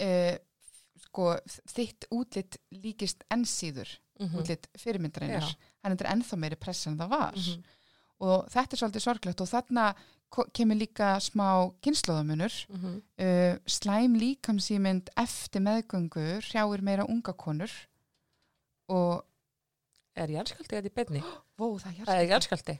uh, 0.00 0.34
sko, 1.06 1.28
þitt 1.74 2.08
útlit 2.14 2.58
líkist 2.74 3.24
ennsýður 3.34 3.98
Mhm. 4.20 4.36
útlit 4.38 4.66
fyrirmyndarinnar 4.78 5.42
Já. 5.42 5.56
hann 5.82 5.92
er 5.98 6.06
ennþá 6.12 6.36
meiri 6.38 6.56
pressa 6.56 6.86
en 6.90 6.98
það 7.00 7.08
var 7.10 7.32
Mhm. 7.34 7.62
og 8.20 8.44
þetta 8.48 8.72
er 8.72 8.78
svolítið 8.78 9.02
sorglegt 9.02 9.40
og 9.42 9.48
þarna 9.50 9.94
kemur 10.54 10.76
líka 10.78 11.08
smá 11.22 11.72
kynnslóðamunur 11.82 12.54
Mhm. 12.70 13.02
uh, 13.18 13.58
slæm 13.66 14.14
líkamsýmynd 14.20 15.08
eftir 15.16 15.60
meðgöngu 15.66 16.38
hrjáir 16.46 16.82
meira 16.82 17.04
unga 17.08 17.32
konur 17.32 17.70
og 18.88 19.24
Er 20.16 20.28
járskjaldi 20.30 20.68
þetta 20.76 20.86
í 20.90 20.94
beinni? 20.94 21.20
vó, 21.58 21.74
það 21.80 21.98
er 21.98 22.06
Það 22.06 22.20
er 22.22 22.28
járskjaldi. 22.30 22.78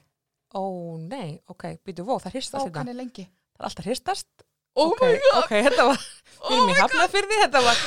Ó, 0.55 0.61
nei, 1.03 1.41
ok, 1.51 1.65
býtu, 1.83 2.05
vó, 2.07 2.15
það 2.23 2.31
hristast 2.37 2.61
Vó, 2.63 2.69
þetta. 2.69 2.77
hann 2.79 2.87
er 2.93 2.93
lengi 3.01 3.27
Það 3.55 3.63
er 3.63 3.69
alltaf 3.69 3.85
hristast. 3.87 4.27
Oh 4.75 4.91
ok, 4.91 5.01
my 5.07 5.15
god, 5.23 5.37
Ok, 5.43 5.51
þetta 5.69 5.83
var, 5.87 6.01
oh 6.41 6.49
við 6.49 6.55
erum 6.55 6.65
í 6.65 6.67
my 6.67 6.73
god 6.75 6.81
hafna 6.83 7.05
fyrir 7.13 7.29
því, 7.31 7.37
þetta 7.45 7.61
var, 7.63 7.77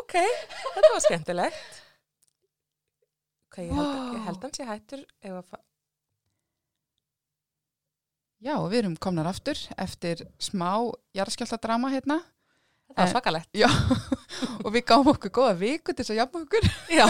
ok, 0.00 0.14
þetta 0.74 0.90
var 0.96 1.04
skemmtilegt. 1.04 1.78
Ok, 3.46 3.60
ég 3.62 3.70
held, 3.70 3.86
Vá. 3.86 4.10
ég 4.16 4.24
held 4.26 4.42
hans 4.48 4.60
ég 4.60 4.70
hættur 4.72 5.04
ef 5.22 5.36
að, 5.38 5.44
fa- 5.52 5.62
Já, 8.46 8.56
við 8.68 8.78
erum 8.82 8.96
komnar 9.00 9.30
aftur 9.30 9.56
eftir 9.80 10.26
smá 10.42 10.74
jarðskjáltadrama 11.16 11.88
hérna 11.94 12.18
þetta 12.90 12.98
var 13.00 13.08
svakalegt. 13.14 13.48
Já, 13.56 13.70
og 14.64 14.68
við 14.74 14.84
gáum 14.90 15.08
okkur 15.14 15.32
góða 15.38 15.54
viku 15.62 15.94
til 15.94 16.02
þess 16.04 16.12
að 16.12 16.20
jafna 16.20 16.42
okkur 16.44 16.68
Já, 16.92 17.06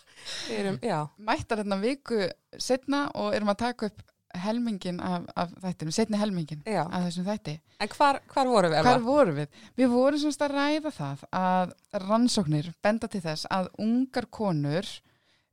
erum, 0.60 0.78
mættar 1.26 1.64
hérna 1.64 1.80
viku 1.82 2.20
setna 2.60 3.08
og 3.18 3.34
erum 3.34 3.50
að 3.52 3.60
taka 3.64 3.90
upp 3.90 4.04
helmingin 4.38 5.00
af, 5.02 5.24
af 5.36 5.50
þættinum, 5.62 5.92
setni 5.94 6.18
helmingin 6.20 6.62
já. 6.66 6.84
af 6.86 7.06
þessum 7.08 7.26
þætti. 7.26 7.56
En 7.80 7.88
hvar, 7.96 8.20
hvar 8.30 8.46
vorum 8.46 8.72
við, 8.72 8.82
Hvar 8.86 8.98
Eva? 9.00 9.04
vorum 9.04 9.38
við? 9.40 9.60
Við 9.76 9.88
vorum 9.94 10.22
semst 10.22 10.42
að 10.46 10.54
ræða 10.54 10.92
það 10.94 11.24
að 11.40 11.72
rannsóknir 12.04 12.72
benda 12.82 13.08
til 13.10 13.22
þess 13.24 13.48
að 13.50 13.70
ungar 13.82 14.28
konur 14.30 14.88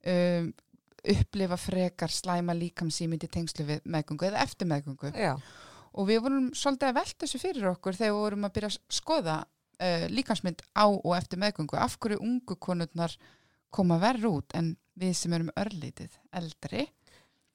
um, 0.05 0.51
upplifa 1.07 1.57
frekar 1.57 2.11
slæma 2.11 2.53
líkamsýmynd 2.57 3.23
í 3.23 3.31
tengslu 3.31 3.65
við 3.67 3.85
meðgöngu 3.87 4.27
eða 4.29 4.43
eftir 4.43 4.69
meðgöngu. 4.69 5.13
Já, 5.15 5.37
Og 5.97 6.05
við 6.05 6.19
vorum 6.21 6.49
svolítið 6.53 6.91
að 6.91 6.97
velta 6.99 7.25
þessu 7.25 7.39
fyrir 7.41 7.69
okkur 7.71 7.95
þegar 7.97 8.11
við 8.13 8.19
vorum 8.21 8.43
að 8.45 8.51
byrja 8.53 8.69
að 8.69 8.75
skoða 8.93 9.37
uh, 9.41 10.03
líkamsmynd 10.13 10.61
á 10.77 10.85
og 10.85 11.13
eftir 11.17 11.39
meðgöngu. 11.41 11.79
Af 11.81 11.95
hverju 11.97 12.19
ungu 12.21 12.57
konurnar 12.61 13.15
koma 13.73 13.97
verð 14.01 14.27
út 14.29 14.53
en 14.53 14.75
við 14.97 15.15
sem 15.17 15.33
erum 15.33 15.49
örlítið 15.57 16.13
eldri. 16.37 16.85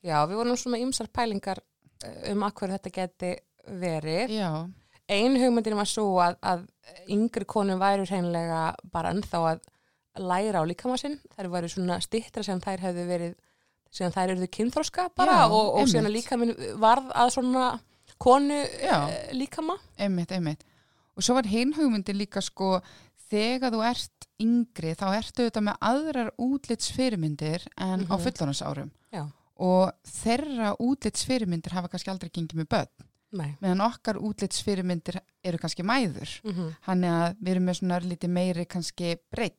Já, 0.02 0.18
við 0.26 0.38
vorum 0.40 0.56
svona 0.58 0.80
ymsar 0.82 1.08
pælingar 1.14 1.60
um 2.30 2.42
að 2.42 2.54
hverju 2.58 2.76
þetta 2.78 2.92
geti 2.96 3.32
verið. 3.82 4.30
já, 4.38 4.50
Ein 5.12 5.34
hugmyndin 5.36 5.76
var 5.76 5.86
svo 5.90 6.04
að, 6.22 6.36
að 6.46 6.60
yngri 7.10 7.44
konum 7.44 7.78
væru 7.82 8.04
hreinlega 8.08 8.74
bara 8.92 9.10
ennþá 9.12 9.40
að 9.50 9.60
læra 10.22 10.62
á 10.62 10.64
líkama 10.64 10.96
sinn. 10.98 11.18
Þær 11.36 11.48
væru 11.52 11.68
svona 11.68 11.98
stittra 12.00 12.42
sem 12.46 12.60
þær 12.62 12.80
hefðu 12.86 13.04
verið, 13.10 13.34
sem 13.90 14.10
þær 14.14 14.32
eruðu 14.32 14.48
kynþróska 14.56 15.08
bara 15.18 15.40
Já, 15.42 15.44
og, 15.50 15.74
og 15.82 15.88
síðan 15.90 16.08
að 16.08 16.14
líkaminn 16.16 16.54
varð 16.80 17.10
að 17.18 17.32
svona 17.34 17.66
konu 18.22 18.62
Já. 18.80 18.96
uh, 19.04 19.32
líkama. 19.36 19.76
einmitt, 19.98 20.32
einmitt. 20.32 20.62
Og 21.16 21.22
svo 21.26 21.34
var 21.36 21.50
hinn 21.50 21.74
hugmyndin 21.76 22.16
líka 22.16 22.40
sko, 22.40 22.78
þegar 23.28 23.74
þú 23.74 23.82
ert 23.90 24.28
yngri, 24.40 24.94
þá 24.96 25.06
ertu 25.18 25.44
þetta 25.50 25.60
með 25.66 25.76
aðrar 25.90 26.30
útlitsfyrirmyndir 26.40 27.66
en 27.76 28.06
á 28.08 28.14
Mhm. 28.16 28.22
fullorðansárum. 28.24 28.90
Og 29.56 29.90
þeirra 30.08 30.72
útlitsfyrirmyndir 30.80 31.72
hafa 31.76 31.88
kannski 31.92 32.10
aldrei 32.10 32.30
gengið 32.30 32.62
með 32.62 32.68
börn. 32.72 33.08
Nei. 33.32 33.50
Meðan 33.64 33.80
okkar 33.86 34.18
útlitsfyrirmyndir 34.20 35.20
eru 35.44 35.58
kannski 35.58 35.82
mæður. 35.82 36.32
Mm 36.44 36.70
Þannig 36.86 37.10
að 37.16 37.36
við 37.40 37.50
erum 37.54 37.64
með 37.70 37.78
svona 37.80 38.00
lítið 38.04 38.30
meiri 38.30 38.64
kannski 38.68 39.16
breytt 39.32 39.58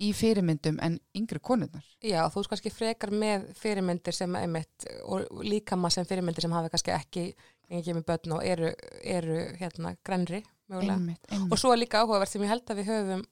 í 0.00 0.12
fyrirmyndum 0.16 0.78
en 0.80 0.98
yngri 1.14 1.38
konurnar. 1.44 1.84
Já, 2.02 2.24
þú 2.32 2.40
ert 2.40 2.48
kannski 2.54 2.70
frekar 2.72 3.10
með 3.12 3.50
fyrirmyndir 3.60 4.16
sem 4.16 4.34
einmitt 4.36 4.86
og 5.04 5.26
líkama 5.44 5.90
sem 5.92 6.04
fyrirmyndir 6.08 6.40
sem 6.46 6.52
hafa 6.56 6.70
kannski 6.72 6.94
ekki 6.96 7.26
ekki 7.70 7.92
með 7.94 8.06
börn 8.08 8.32
og 8.38 8.40
eru, 8.42 8.72
eru 9.04 9.36
hérna 9.60 9.92
grænri. 10.04 10.40
Einmitt, 10.70 11.20
einmitt. 11.30 11.52
Og 11.52 11.58
svo 11.60 11.72
er 11.74 11.78
líka 11.82 12.00
áhugavert 12.02 12.30
sem 12.32 12.42
ég 12.42 12.48
held 12.50 12.64
að 12.72 12.80
við 12.80 12.88
höfum 12.90 13.22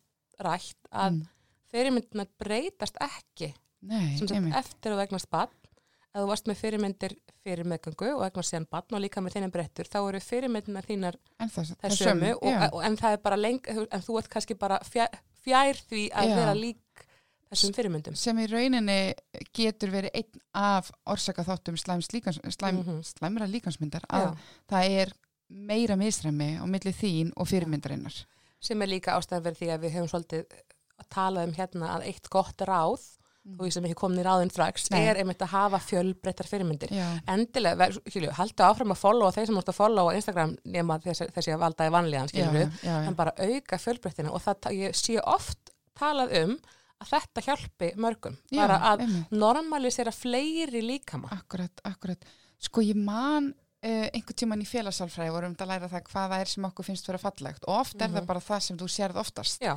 rætt 0.44 0.92
að 0.92 1.12
Mm. 1.16 1.24
fyrirmyndirna 1.72 2.26
breytast 2.38 2.96
ekki 3.00 3.54
Nei, 3.82 4.16
sem 4.18 4.28
sagt 4.28 4.36
einmitt. 4.36 4.54
eftir 4.54 4.92
að 6.18 6.24
þú 6.24 6.30
varst 6.32 6.48
með 6.50 6.58
fyrirmyndir 6.62 7.14
fyrir 7.44 7.68
meðgangu 7.70 8.08
og 8.16 8.24
egnast 8.26 8.52
síðan 8.52 8.66
barn 8.72 8.96
og 8.98 9.02
líka 9.04 9.22
með 9.22 9.36
þínum 9.38 9.52
brettur 9.54 9.88
þá 9.90 9.98
eru 10.08 10.20
fyrirmyndirna 10.24 10.82
þínar 10.88 11.18
já. 12.50 12.70
og, 12.72 12.82
en 12.88 12.96
það 13.00 13.12
er 13.16 13.22
bara 13.28 13.38
leng 13.38 13.60
en 13.70 14.02
þú 14.06 14.18
ert 14.18 14.30
kannski 14.32 14.56
bara 14.58 14.80
fjær, 14.88 15.20
fjær 15.44 15.80
því 15.88 16.02
að 16.12 16.28
Já. 16.32 16.36
vera 16.40 16.54
lík 16.58 17.04
þessum 17.48 17.74
fyrirmyndum. 17.78 18.16
sem 18.18 18.38
í 18.42 18.46
rauninni 18.50 18.98
getur 19.56 19.92
verið 19.94 20.10
einn 20.20 20.42
af 20.54 20.90
orsaka 21.06 21.44
þáttum 21.46 21.78
líkans, 22.12 22.40
slæm, 22.52 22.82
Mhm. 22.82 22.98
slæmra 23.04 23.46
líkansmyndar 23.48 24.04
að 24.10 24.26
Já. 24.26 24.36
það 24.68 24.90
er 25.02 25.12
meira 25.48 25.96
misræmi 25.96 26.58
á 26.60 26.64
milli 26.68 26.92
þín 26.92 27.32
og 27.36 27.46
fyrirmyndarinnar. 27.48 28.24
sem 28.60 28.82
er 28.82 28.86
líka 28.88 29.14
ástæðan 29.16 29.44
fyrir 29.44 29.56
því 29.56 29.68
að 29.72 29.80
við 29.84 29.94
höfum 29.94 30.10
svolítið 30.10 30.44
að 30.98 31.08
tala 31.08 31.44
um 31.44 31.52
hérna 31.54 31.96
að 31.96 32.06
eitt 32.10 32.28
gott 32.28 32.56
ráð 32.58 33.00
og 33.58 33.64
ég 33.66 33.72
sem 33.72 33.84
ekki 33.88 33.96
komin 33.98 34.20
í 34.20 34.24
ráðin 34.26 34.50
strax 34.52 34.90
Nei. 34.92 35.00
er 35.08 35.20
einmitt 35.22 35.40
að 35.42 35.52
hafa 35.54 35.78
fjölbreyttar 35.80 36.46
fyrirmyndir 36.50 36.90
Já, 36.92 37.06
endilega, 37.32 37.88
skilju, 38.04 38.30
haldu 38.36 38.66
áfram 38.66 38.92
að 38.94 39.00
followa 39.00 39.32
þeir 39.32 39.46
sem 39.50 39.54
múst 39.58 39.70
að 39.72 39.78
followa 39.78 40.14
Instagram 40.18 40.56
nema 40.64 40.98
þessi, 41.04 41.28
þessi 41.36 41.54
að 41.54 41.62
valda 41.64 41.86
í 41.88 41.94
vanlíðan, 41.96 42.28
skilju 42.32 42.50
við 42.56 42.82
en 43.08 43.14
bara 43.18 43.32
auka 43.38 43.78
fjölbreyttina 43.78 44.32
og 44.34 44.42
það, 44.44 44.72
ég 44.78 44.98
sé 44.98 45.16
oft 45.24 45.72
talað 45.98 46.34
um 46.42 46.58
að 46.98 47.12
þetta 47.14 47.42
hjálpi 47.46 47.92
mörgum 48.02 48.36
já, 48.50 48.58
bara 48.66 48.78
að 48.92 49.06
normalisera 49.30 50.10
fleiri 50.14 50.80
líkama 50.82 51.30
Akkurat, 51.36 51.80
akkurat. 51.86 52.24
Sko 52.58 52.82
ég 52.82 52.98
man 52.98 53.52
uh, 53.54 54.06
einhvern 54.10 54.34
tíman 54.42 54.62
í 54.64 54.66
félagsalfræði 54.66 55.30
vorum 55.34 55.54
að 55.54 55.70
læra 55.70 55.88
það 55.92 56.08
hvað 56.10 56.32
það 56.32 56.40
er 56.42 56.50
sem 56.52 56.66
okkur 56.66 56.88
finnst 56.88 57.06
vera 57.06 57.20
fallegt 57.22 57.66
og 57.68 57.76
oft 57.84 58.00
er 58.02 58.08
Mhm. 58.08 58.16
það 58.18 58.26
bara 58.32 58.40
það 58.48 58.60
sem 58.66 58.78
þú 58.80 58.88
sérð 58.90 59.20
oftast. 59.22 59.62
Já. 59.62 59.76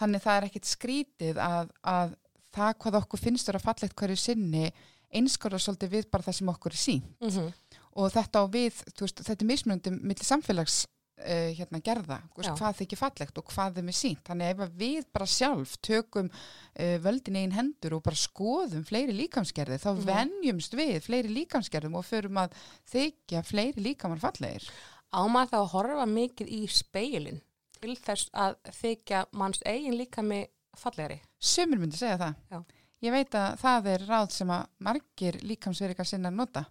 Þannig 0.00 0.22
það 0.24 0.36
er 0.40 0.46
ekkit 0.48 0.64
skrítið 0.72 1.36
að, 1.38 1.68
að 1.84 2.14
það 2.54 2.72
hvað 2.82 2.98
okkur 3.02 3.22
finnst 3.26 3.48
vera 3.50 3.58
fallegt 3.62 3.96
hverju 3.98 4.16
sinni 4.16 4.70
einskora 5.14 5.58
svolítið 5.62 5.92
við 5.98 6.10
bara 6.10 6.26
það 6.26 6.38
sem 6.40 6.48
okkur 6.54 6.72
er 6.74 6.82
sín. 6.86 7.02
mm 7.20 7.28
-hmm. 7.30 7.52
og 7.94 8.10
þetta 8.12 8.42
á 8.42 8.44
við, 8.50 8.82
veist, 9.00 9.20
þetta 9.22 9.42
er 9.44 9.46
mismunandi 9.52 9.90
millir 9.90 10.24
samfélags 10.26 10.86
uh, 11.20 11.50
hérna 11.58 11.78
gerða, 11.80 12.18
veist, 12.36 12.50
hvað 12.58 12.76
þykir 12.80 12.98
fallegt 12.98 13.38
og 13.38 13.44
hvað 13.52 13.74
þeim 13.76 13.88
er 13.88 13.92
sínt, 13.98 14.22
þannig 14.26 14.46
að 14.46 14.62
ef 14.64 14.72
við 14.76 15.04
bara 15.12 15.26
sjálf 15.26 15.76
tökum 15.80 16.30
uh, 16.30 16.98
völdin 17.04 17.36
einn 17.36 17.52
hendur 17.52 17.94
og 17.94 18.02
bara 18.02 18.16
skoðum 18.16 18.84
fleiri 18.84 19.12
líkamsgerði, 19.12 19.78
þá 19.78 19.90
Mhm. 19.94 20.04
venjumst 20.06 20.74
við 20.74 21.00
fleiri 21.06 21.28
líkamsgerðum 21.28 21.94
og 21.94 22.04
förum 22.04 22.36
að 22.42 22.50
þykja 22.90 23.42
fleiri 23.44 23.80
líkamar 23.80 24.18
fallegir 24.18 24.68
ámað 25.14 25.50
þá 25.50 25.58
að 25.62 25.70
horfa 25.70 26.06
mikið 26.06 26.48
í 26.48 26.66
speilin 26.68 27.40
til 27.80 27.96
þess 27.96 28.30
að 28.32 28.56
þykja 28.82 29.26
manns 29.32 29.60
eigin 29.64 29.94
líkami 29.98 30.46
fallegri 30.80 31.20
Sumir 31.38 31.78
myndi 31.78 31.96
segja 31.96 32.18
það. 32.20 32.34
Já. 32.50 32.62
Ég 33.04 33.12
veit 33.12 33.36
að 33.36 33.58
það 33.60 33.90
er 33.92 34.06
ráð 34.08 34.30
sem 34.32 34.52
að 34.54 34.68
margir 34.86 35.38
líkamsverika 35.44 36.06
sinna 36.08 36.30
nota. 36.32 36.64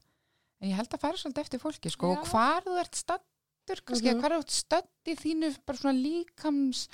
En 0.62 0.72
ég 0.72 0.80
held 0.80 0.96
að 0.96 1.04
fara 1.04 1.20
svolítið 1.20 1.44
eftir 1.44 1.62
fólki, 1.62 1.92
sko, 1.94 2.14
Já. 2.14 2.22
og 2.22 2.32
hvar 2.32 2.64
þú 2.66 2.78
ert 2.82 2.98
stattur, 2.98 3.82
kannski, 3.84 4.14
mm 4.14 4.24
hvar 4.24 4.34
þú 4.34 4.46
ert 4.46 4.56
stödd 4.56 5.12
í 5.12 5.16
þínu 5.20 5.52
bara 5.68 5.82
svona 5.82 6.00
líkams 6.00 6.88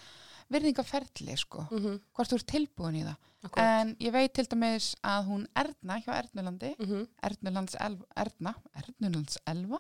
virðingaferli, 0.50 1.36
sko, 1.38 1.68
mm 1.70 1.78
-hmm. 1.78 2.00
hvort 2.12 2.32
þú 2.32 2.40
ert 2.40 2.48
tilbúin 2.50 2.96
í 2.98 3.06
það. 3.06 3.18
En 3.56 3.96
ég 4.02 4.12
veit 4.12 4.34
til 4.34 4.48
dæmis 4.50 4.96
að 5.04 5.26
hún 5.30 5.48
Erna 5.56 6.00
hjá 6.02 6.12
Ernulandi, 6.18 6.76
mm 6.80 6.86
-hmm. 6.86 7.08
Ernulands 7.24 7.76
Elva, 7.80 8.06
Erna, 8.16 8.56
Ernulands 8.76 9.38
Elva, 9.46 9.80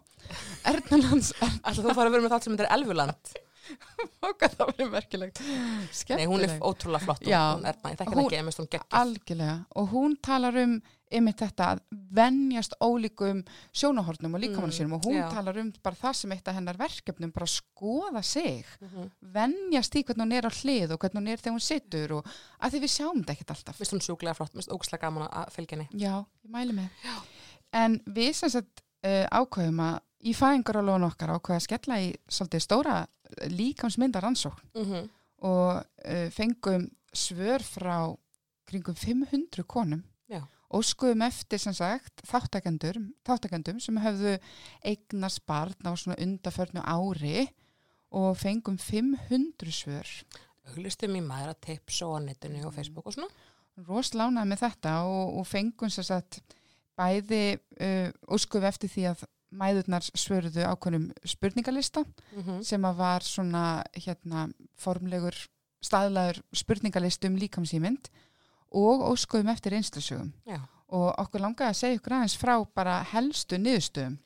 Ernulands 0.63 1.34
Elva, 1.42 1.60
Alltaf 1.63 1.86
þú 1.86 1.96
fara 1.96 2.08
að 2.08 2.12
vera 2.12 2.24
með 2.24 2.32
þátt 2.32 2.44
sem 2.44 2.54
þetta 2.54 2.70
er 2.70 2.78
Elfuland 2.78 3.34
okkar 4.29 4.53
það 4.55 4.71
verið 4.75 4.93
merkilegt. 4.93 5.41
Nei, 6.15 6.25
hún 6.29 6.45
er 6.45 6.55
ótrúlega 6.60 7.03
flott 7.05 7.23
hún, 7.25 7.32
Já. 7.34 7.41
hún 7.58 7.67
er 7.69 7.77
næ, 7.84 7.91
það 7.99 8.23
ekki 8.23 8.45
mest 8.47 8.62
hún 8.63 8.69
geggjur 8.71 8.97
Algjörlega. 9.01 9.58
Og 9.79 9.91
hún 9.93 10.15
talar 10.25 10.58
um 10.63 10.79
yfir 11.10 11.34
þetta 11.39 11.67
að 11.73 11.79
venjast 12.13 12.75
ólíkum 12.86 13.39
sjónahornum 13.73 14.36
og 14.38 14.43
líkamann 14.43 14.69
Mm, 14.69 14.75
sínum 14.77 14.91
og 14.99 15.05
hún 15.08 15.15
já. 15.17 15.29
talar 15.34 15.58
um 15.58 15.71
bara 15.84 15.97
það 15.97 16.13
sem 16.19 16.32
eitt 16.36 16.47
af 16.51 16.55
hennar 16.60 16.77
verkefnum 16.77 17.32
bara 17.34 17.47
skoða 17.49 18.21
sig. 18.23 18.65
Mm 18.82 19.10
venjast 19.34 19.95
í 19.95 20.03
hvernig 20.03 20.21
hún 20.25 20.34
er 20.38 20.45
á 20.45 20.51
hlið 20.53 20.91
og 20.93 20.99
hvernig 21.01 21.21
hún 21.21 21.32
er 21.34 21.38
þegar 21.41 21.55
hún 21.58 21.65
situr 21.65 22.13
og 22.19 22.29
að 22.62 22.71
því 22.75 22.79
við 22.84 22.93
sjáum 22.93 23.23
þetta 23.23 23.34
ekkert 23.34 23.55
alltaf. 23.55 23.79
Vist 23.79 23.93
hún 23.93 24.01
sjúklega 24.05 24.36
flott, 24.38 24.53
mest 24.53 24.69
ógslag 24.73 25.01
gaman 25.01 25.27
að 25.29 25.49
fylgja 25.55 25.77
henni. 25.77 25.89
Já, 25.97 26.13
ég 26.45 26.51
mæli 26.53 26.73
með. 26.77 26.89
En 27.73 27.99
við 28.05 28.32
sem 28.36 28.49
sagt 28.49 28.82
uh, 29.05 29.25
ákveðum 29.32 29.79
að 29.86 29.99
í 30.29 30.34
fæðingarálóðun 30.36 31.08
okkar 31.10 31.32
ákveða 31.38 31.58
að 31.62 31.65
skella 31.67 31.99
í 32.03 32.10
svolítið 32.27 32.63
stóra 32.65 32.95
líkamsmyndar 33.50 34.24
rannsókn 34.24 34.62
mm 34.76 34.84
-hmm. 34.84 35.10
og 35.38 35.86
uh, 36.06 36.30
fengum 36.30 36.89
svör 37.13 37.62
frá 37.63 38.18
kringum 38.65 38.96
500 38.96 39.63
konum 39.68 40.04
Já. 40.30 40.44
og 40.70 40.86
skoðum 40.86 41.22
eftir 41.22 41.58
sem 41.58 41.74
sagt 41.74 42.22
þáttakendum 42.26 43.80
sem 43.80 43.98
hefðu 43.98 44.38
eignast 44.86 45.46
barn 45.46 45.76
á 45.86 45.94
svona 45.96 46.22
undaförnu 46.22 46.82
ári 46.82 47.48
og 48.12 48.38
fengum 48.38 48.78
500 48.78 49.72
svör 49.72 50.08
Auglistum 50.70 51.15
í 51.15 51.22
maður 51.22 51.50
að 51.50 51.62
tips 51.65 52.02
og 52.02 52.22
netinu 52.22 52.68
og 52.68 52.74
Facebook 52.74 53.08
og 53.08 53.13
svona 53.13 53.30
roslánaði 53.88 54.52
með 54.52 54.63
þetta 54.65 54.96
og, 55.08 55.38
og 55.39 55.48
fengum 55.48 55.89
sem 55.89 56.04
sagt 56.04 56.42
bæði 57.00 57.58
uh, 57.82 58.10
og 58.28 58.39
skoðum 58.39 58.68
eftir 58.68 58.89
því 58.89 59.06
að 59.13 59.26
mæðurnar 59.50 60.06
svöruðu 60.14 60.66
ákveðnum 60.66 61.10
spurningalista 61.26 62.04
mm 62.04 62.42
-hmm. 62.42 62.64
sem 62.64 62.86
að 62.86 62.96
var 62.96 63.26
svona 63.26 63.84
hérna 63.94 64.50
formlegur 64.78 65.36
staðlaður 65.82 66.42
spurningalist 66.54 67.26
um 67.26 67.38
líkamsýmynd 67.38 68.10
og 68.72 69.06
óskuðum 69.12 69.50
eftir 69.50 69.74
einslusögum 69.74 70.34
Já, 70.46 70.60
og 70.88 71.14
okkur 71.18 71.42
langaði 71.42 71.70
að 71.70 71.80
segja 71.82 72.00
ykkur 72.00 72.14
aðeins 72.14 72.38
frá 72.38 72.56
bara 72.76 73.02
helstu 73.04 73.58
niðurstöðum 73.58 74.18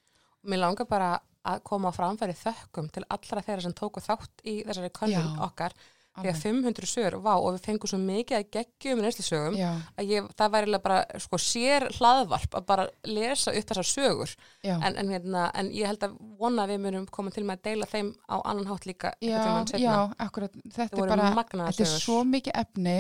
mér 0.43 0.59
langar 0.59 0.87
bara 0.89 1.19
að 1.43 1.63
koma 1.63 1.91
á 1.91 1.95
framfæri 1.95 2.35
þökkum 2.39 2.89
til 2.91 3.03
allra 3.09 3.41
þeirra 3.41 3.61
sem 3.61 3.75
tóku 3.75 4.01
þátt 4.03 4.43
í 4.43 4.63
þessari 4.63 4.91
Já. 5.11 5.23
okkar 5.43 5.73
því 6.13 6.29
að 6.29 6.41
500 6.43 6.85
sögur, 6.85 7.15
vá, 7.25 7.31
og 7.41 7.53
við 7.55 7.63
fengum 7.65 7.89
svo 7.89 7.97
mikið 7.97 8.37
að 8.37 8.49
geggjum 8.53 8.99
reynslisögum 9.01 9.55
já, 9.57 9.69
að 9.97 10.11
ég, 10.13 10.27
það 10.37 10.51
væri 10.53 10.79
bara 10.83 10.99
sko 11.23 11.39
sér 11.41 11.87
hlaðvarp 11.97 12.53
að 12.59 12.65
bara 12.69 12.85
lesa 13.09 13.51
upp 13.51 13.65
þessar 13.71 13.89
sögur. 13.89 14.35
En, 14.63 14.95
en, 14.95 15.09
hérna, 15.09 15.47
en 15.57 15.71
ég 15.73 15.87
held 15.89 16.03
að 16.05 16.13
vona 16.37 16.63
að 16.67 16.75
við 16.75 16.83
munum 16.85 17.07
koma 17.09 17.31
til 17.33 17.43
með 17.43 17.57
að 17.57 17.63
deila 17.71 17.85
þeim 17.89 18.13
á 18.29 18.35
annan 18.45 18.67
hátt 18.69 18.85
líka 18.85 19.13
já, 19.21 19.39
já 19.81 19.95
akkurat, 20.27 20.51
þetta 20.69 21.01
er 21.01 21.09
bara 21.09 21.33
þetta 21.71 21.83
er 21.87 21.99
svo 22.05 22.23
mikið 22.23 22.53
efni 22.61 22.97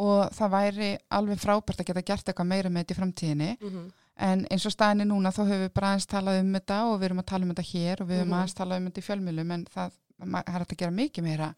og 0.00 0.30
það 0.34 0.50
væri 0.54 0.90
alveg 1.12 1.38
frábært 1.42 1.80
að 1.82 1.86
geta 1.92 2.02
gert 2.02 2.28
eitthvað 2.32 2.46
meira 2.50 2.70
með 2.72 2.82
þetta 2.86 2.94
í 2.94 3.00
framtíðinni. 3.00 3.50
Mhm. 3.60 3.88
en 4.20 4.42
eins 4.52 4.66
og 4.68 4.72
staðinni 4.74 5.06
núna 5.08 5.30
þá 5.32 5.38
höfum 5.46 5.62
við 5.64 5.70
bara 5.72 5.86
aðeins 5.94 6.06
talað 6.06 6.40
um 6.42 6.52
þetta 6.52 6.76
og 6.90 6.98
við 7.00 7.04
erum 7.08 7.20
að 7.22 7.26
tala 7.30 7.44
um 7.46 7.52
þetta 7.54 7.68
hér 7.72 8.00
og 8.02 8.08
við 8.10 8.18
höfum 8.20 8.28
Mhm. 8.28 8.36
aðeins 8.40 8.54
talað 8.58 8.76
um 8.76 8.86
þetta 8.90 9.00
í 9.00 9.06
fjölmjölum 9.06 9.52
en 9.54 9.64
það, 9.64 9.90
það 10.20 10.54
er 10.54 10.60
að 10.66 10.76
gera 10.76 10.90
mikið 10.90 11.24
meira 11.24 11.54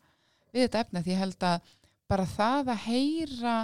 við 0.53 0.67
þetta 0.67 0.83
efni 0.85 1.03
því 1.07 1.15
ég 1.15 1.23
held 1.23 1.47
að 1.49 1.71
bara 2.13 2.27
það 2.29 2.73
að 2.75 2.83
heyra 2.89 3.55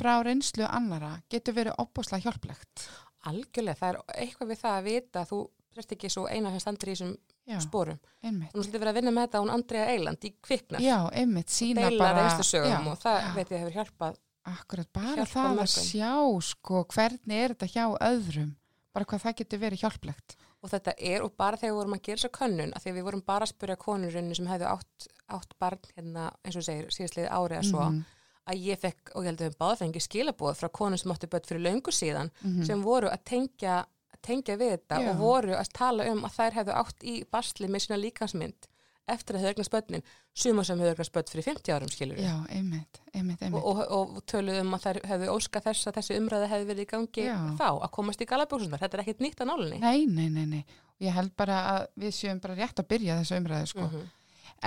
frá 0.00 0.12
reynslu 0.26 0.66
annara 0.68 1.14
getur 1.32 1.56
verið 1.56 1.78
opbúslega 1.82 2.26
hjálplegt 2.28 2.88
Algjörlega, 3.28 3.76
það 3.76 3.88
er 3.90 4.22
eitthvað 4.24 4.48
við 4.54 4.60
það 4.62 4.76
að 4.78 4.86
vita 4.88 5.20
að 5.24 5.30
þú 5.34 5.38
sért 5.76 5.92
ekki 5.94 6.08
svo 6.10 6.22
eina 6.30 6.50
sem 6.54 6.62
standur 6.64 6.88
í 6.88 6.94
þessum 6.94 7.10
já, 7.50 7.58
spórum. 7.62 7.98
einmitt 8.24 8.54
Hún 8.54 8.64
svolítið 8.64 8.80
verið 8.80 8.90
að 8.92 8.98
vinna 9.00 9.12
með 9.16 9.26
þetta 9.26 9.42
hún 9.44 9.52
Andrea 9.54 9.84
Eiland 9.92 10.24
í 10.24 10.30
kviknar. 10.42 10.80
já, 10.82 10.96
einmitt, 11.20 11.52
sína 11.52 11.84
Deila 11.86 12.00
bara 12.00 12.24
já, 12.40 12.78
og 12.80 12.98
það 13.02 13.18
já. 13.20 13.28
veit 13.36 13.52
ég 13.52 13.60
hefur 13.60 13.76
hjálpað. 13.76 14.16
akkurat, 14.50 14.88
bara 14.92 15.14
hjálpa 15.20 15.32
það 15.34 15.50
að 15.50 15.60
mörgum. 15.60 15.84
sjá 15.90 16.12
sko, 16.48 16.84
hvernig 16.94 17.36
er 17.44 17.54
þetta 17.54 17.70
hjá 17.74 17.84
öðrum 18.08 18.50
bara 18.94 19.04
hvað 19.06 19.22
það 19.26 19.36
getur 19.42 19.62
verið 19.62 19.84
hjálplegt 19.84 20.36
og 20.62 20.70
þetta 20.70 20.94
er, 20.98 21.22
og 21.24 21.32
bara 21.36 21.56
þegar 21.56 21.72
við 21.72 21.78
vorum 21.80 21.94
að 21.96 22.02
gera 22.02 22.20
þessa 22.20 22.36
könnun, 22.38 22.72
að 22.76 22.82
því 22.84 22.90
að 22.90 22.96
við 23.00 23.06
vorum 23.08 23.22
bara 23.26 23.44
að 23.46 23.52
spyrja 23.54 23.76
konurinn 23.76 24.34
sem 24.36 24.46
hefðu 24.46 24.66
átt, 24.70 25.06
átt 25.28 25.54
barn 25.58 25.78
hérna, 25.96 26.30
eins 26.44 26.56
og 26.56 26.62
segir, 26.66 26.90
síðastliðið 26.92 27.30
árið 27.30 27.58
að 27.60 27.68
svo, 27.70 27.84
Mhm. 27.90 28.04
að 28.50 28.64
ég 28.66 28.78
fekk, 28.80 29.10
og 29.14 29.22
ég 29.22 29.26
held 29.30 29.40
að 29.40 29.48
við 29.50 29.56
báða 29.60 29.78
fengið 29.80 30.06
skilabóð 30.08 30.56
frá 30.60 30.68
konum 30.72 30.98
sem 30.98 31.12
áttu 31.12 31.26
börn 31.30 31.46
fyrir 31.46 31.62
löngu 31.64 31.92
síðan, 31.92 32.30
Mhm. 32.42 32.64
sem 32.66 32.82
voru 32.82 33.08
að 33.08 33.24
tengja, 33.24 33.84
tengja 34.22 34.56
við 34.58 34.70
þetta 34.76 35.00
Já. 35.00 35.10
og 35.10 35.16
voru 35.16 35.54
að 35.56 35.68
tala 35.72 36.04
um 36.10 36.22
að 36.24 36.34
þær 36.36 36.52
hefðu 36.52 36.74
átt 36.74 36.98
í 37.02 37.24
basli 37.30 37.66
með 37.68 37.80
sína 37.86 37.98
líkansmynd 38.04 38.66
eftir 39.14 39.36
að 39.38 39.42
þau 39.44 39.50
eignast 39.52 39.72
börnin, 39.74 40.04
suma 40.34 40.64
sem 40.66 40.78
hefðu 40.80 40.92
eignast 40.94 41.12
börn 41.16 41.30
fyrir 41.32 41.46
50 41.48 41.74
árum 41.76 41.90
skilur 41.92 42.20
Já, 42.22 42.34
einmitt, 42.54 43.00
einmitt, 43.14 43.42
einmitt. 43.42 43.62
og, 43.62 43.80
og, 43.86 44.14
og 44.18 44.22
töluðu 44.30 44.60
um 44.64 44.76
að 44.78 44.84
þær 44.86 45.00
hefðu 45.12 45.32
óskað 45.34 45.66
þess 45.70 45.90
að 45.90 45.98
þessi 46.00 46.18
umræði 46.20 46.50
hefði 46.54 46.68
verið 46.70 46.84
í 46.86 46.90
gangi 46.94 47.26
Já. 47.26 47.36
þá, 47.58 47.68
að 47.84 47.90
komast 47.98 48.22
í 48.24 48.28
galabjóksunar, 48.30 48.82
þetta 48.84 48.98
er 49.00 49.04
ekkit 49.06 49.20
nýtt 49.26 49.42
að 49.44 49.50
nálinni. 49.52 49.80
Nei, 49.82 50.06
nei, 50.06 50.28
nei, 50.38 50.46
nei. 50.56 50.64
Ég 51.00 51.14
held 51.16 51.34
bara 51.36 51.58
að 51.74 51.84
við 52.04 52.16
séum 52.18 52.40
bara 52.40 52.56
rétt 52.58 52.80
að 52.82 52.88
byrja 52.94 53.20
þessu 53.22 53.38
umræðu, 53.40 53.70
sko. 53.74 53.86
Mhm. 53.90 54.08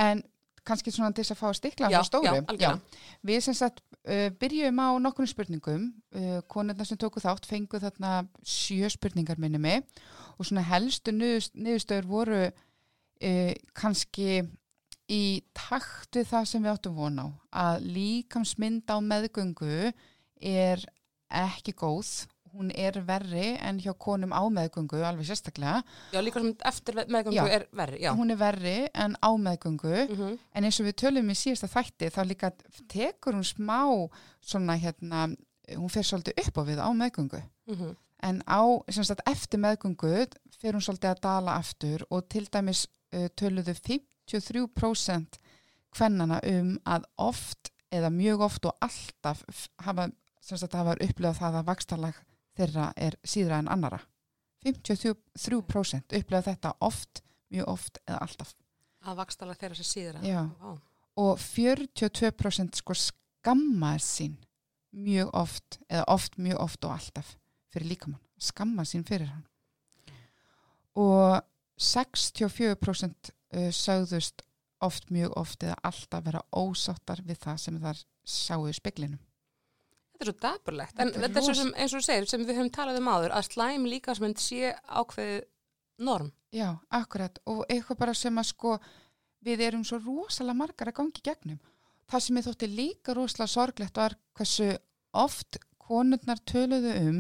En 0.04 0.24
kannski 0.64 0.94
svona 0.96 1.12
til 1.12 1.26
þess 1.26 1.34
að 1.36 1.40
fá 1.42 1.48
að 1.50 1.58
stikla 1.60 1.88
á 1.88 1.92
Já, 1.92 1.98
þessu 2.00 2.10
stóru. 2.10 2.24
já, 2.26 2.44
algjörlega. 2.48 3.02
Við 3.28 3.40
sem 3.44 3.56
sagt 3.60 3.82
uh, 4.08 4.30
byrjum 4.40 4.80
á 4.80 4.90
nokkrum 5.04 5.28
spurningum. 5.28 5.90
Uh, 6.16 6.38
konurna 6.48 6.86
sem 6.88 6.98
tóku 6.98 7.20
þátt 7.20 7.46
fengu 7.50 7.82
þarna 7.84 8.14
sjö 8.48 8.88
spurningar 8.94 9.38
minni 9.44 9.60
mig 9.60 9.84
og 10.40 10.48
svona 10.48 10.64
helstu 10.64 11.12
niðurst- 11.12 11.54
niðurstöður 11.60 12.08
voru 12.08 12.40
uh, 13.24 13.54
kannski 13.78 14.44
í 15.12 15.24
takt 15.56 16.18
við 16.18 16.30
það 16.30 16.50
sem 16.50 16.64
við 16.64 16.74
áttum 16.74 16.98
von 16.98 17.20
á. 17.20 17.28
Að 17.64 17.88
líkamsmynd 17.96 18.92
á 18.92 18.98
meðgöngu 19.04 19.92
er 20.40 20.86
ekki 21.34 21.76
góð. 21.76 22.14
Hún 22.54 22.70
er 22.78 23.00
verri 23.02 23.56
en 23.66 23.80
hjá 23.82 23.96
konum 23.98 24.30
á 24.30 24.46
meðgöngu, 24.46 25.00
alveg 25.02 25.26
sérstaklega. 25.26 25.80
Já, 26.14 26.20
líka 26.22 26.42
sem 26.44 26.52
eftir 26.70 27.00
meðgöngu 27.02 27.40
Já. 27.40 27.48
er 27.50 27.66
verri, 27.74 28.02
já. 28.04 28.12
Hún 28.14 28.30
er 28.30 28.38
verri 28.38 28.76
en 28.94 29.18
á 29.18 29.30
meðgöngu. 29.34 29.96
Mm 30.10 30.38
En 30.54 30.64
eins 30.64 30.80
og 30.80 30.86
við 30.86 31.00
tölum 31.02 31.32
í 31.34 31.36
síðasta 31.36 31.68
þætti 31.68 32.12
þá 32.14 32.22
líka 32.30 32.52
tekur 32.88 33.34
hún 33.34 33.44
smá 33.44 34.10
svona 34.40 34.78
hérna, 34.78 35.36
hún 35.74 35.90
fer 35.90 36.06
svolítið 36.06 36.46
upp 36.46 36.58
á 36.58 36.64
við 36.64 36.80
á 36.80 36.90
meðgöngu. 36.94 37.42
-hmm. 37.68 37.96
En 38.22 38.44
á, 38.48 38.62
sem 38.90 39.04
sagt, 39.04 39.22
eftir 39.26 39.60
meðgöngu 39.60 40.28
fer 40.60 40.74
hún 40.74 40.82
svolítið 40.82 41.10
að 41.10 41.22
dala 41.22 41.58
aftur 41.58 42.06
og 42.10 42.30
til 42.30 42.46
dæmis 42.46 42.88
töluðu 43.40 43.76
53% 43.78 45.40
kvennana 45.94 46.40
um 46.50 46.76
að 46.90 47.06
oft 47.22 47.72
eða 47.94 48.10
mjög 48.14 48.46
oft 48.48 48.66
og 48.66 48.78
alltaf 48.82 49.44
hafa, 49.86 50.10
hafa 50.74 50.96
upplifað 50.98 51.40
það 51.42 51.60
að 51.60 51.68
vakstalag 51.70 52.24
þeirra 52.58 52.88
er 52.98 53.18
síðra 53.26 53.62
en 53.62 53.70
annara. 53.74 54.00
53% 54.64 56.16
upplifað 56.18 56.50
þetta 56.50 56.74
oft, 56.82 57.22
mjög 57.54 57.70
oft 57.74 58.00
eða 58.08 58.24
alltaf. 58.26 58.56
Að 59.04 59.20
vakstala 59.20 59.56
þeirra 59.60 59.78
sér 59.78 59.90
síðra. 59.90 60.24
Já. 60.24 60.42
Vá. 60.62 60.74
og 61.16 61.38
42% 61.38 62.80
sko 62.80 62.96
skammar 62.98 64.02
sín 64.02 64.38
mjög 64.94 65.30
oft 65.38 65.80
eða 65.90 66.06
oft 66.14 66.38
mjög 66.42 66.62
oft 66.64 66.86
og 66.86 66.96
alltaf 66.96 67.36
fyrir 67.74 67.92
líkamann, 67.94 68.22
skammar 68.38 68.88
sín 68.90 69.06
fyrir 69.06 69.30
hann 69.30 69.46
og 70.98 71.42
64% 71.80 73.32
uh, 73.34 73.70
sögðust 73.74 74.44
oft 74.84 75.12
mjög 75.16 75.38
oft 75.40 75.64
eða 75.64 75.78
alltaf 75.88 76.26
vera 76.26 76.42
ósáttar 76.52 77.24
við 77.26 77.40
það 77.46 77.62
sem 77.66 77.78
þar 77.82 78.02
sáu 78.24 78.68
í 78.70 78.74
speklinum 78.76 79.22
Þetta 80.14 80.24
er 80.24 80.30
svo 80.30 80.40
dapurlegt. 80.44 81.00
En 81.02 81.10
Þetta 81.12 81.40
er 81.42 81.50
er 81.50 81.58
sem, 81.58 81.72
eins 81.74 81.94
og 81.94 82.00
þú 82.00 82.06
segir, 82.06 82.28
sem 82.30 82.44
við 82.46 82.60
höfum 82.60 82.72
talað 82.72 83.00
um 83.00 83.10
áður, 83.10 83.34
að 83.34 83.48
slæm 83.50 83.88
líkansmynd 83.90 84.40
sé 84.40 84.70
ákveðið 84.86 85.40
norm. 86.06 86.30
Já, 86.54 86.68
akkurat 86.94 87.40
og 87.50 87.64
eitthvað 87.66 88.00
bara 88.04 88.14
sem 88.16 88.38
að 88.38 88.50
sko 88.52 88.78
við 89.44 89.64
erum 89.68 89.84
svo 89.88 90.00
rosalega 90.04 90.60
margar 90.60 90.92
að 90.92 91.00
gangi 91.00 91.24
gegnum. 91.26 91.60
Það 92.08 92.26
sem 92.26 92.38
ég 92.40 92.48
þótti 92.48 92.70
líka 92.70 93.16
rosalega 93.18 93.54
sorglegt 93.56 93.98
var 93.98 94.16
hversu 94.38 94.70
oft 95.18 95.58
konurnar 95.82 96.40
töluðu 96.48 96.94
um 97.02 97.20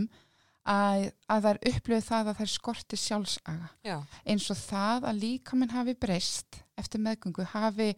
að, 0.70 1.10
að 1.28 1.46
þær 1.48 1.60
upplöðu 1.74 2.06
það 2.08 2.32
að 2.32 2.38
þær 2.42 2.52
skorti 2.54 3.00
sjálfsaga. 3.00 3.70
Já. 3.84 3.98
Eins 4.26 4.50
og 4.54 4.60
það 4.62 5.08
að 5.10 5.22
líka 5.26 5.58
minn 5.60 5.74
hafi 5.76 5.96
breyst 6.00 6.62
eftir 6.80 7.04
meðgöngu 7.04 7.46
hafi 7.54 7.90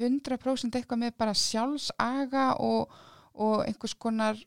100% 0.00 0.78
eitthvað 0.78 1.02
með 1.04 1.16
bara 1.20 1.34
sjálfsaga 1.36 2.46
og, 2.64 2.90
og 3.36 3.62
einhvers 3.66 3.94
konar, 4.00 4.38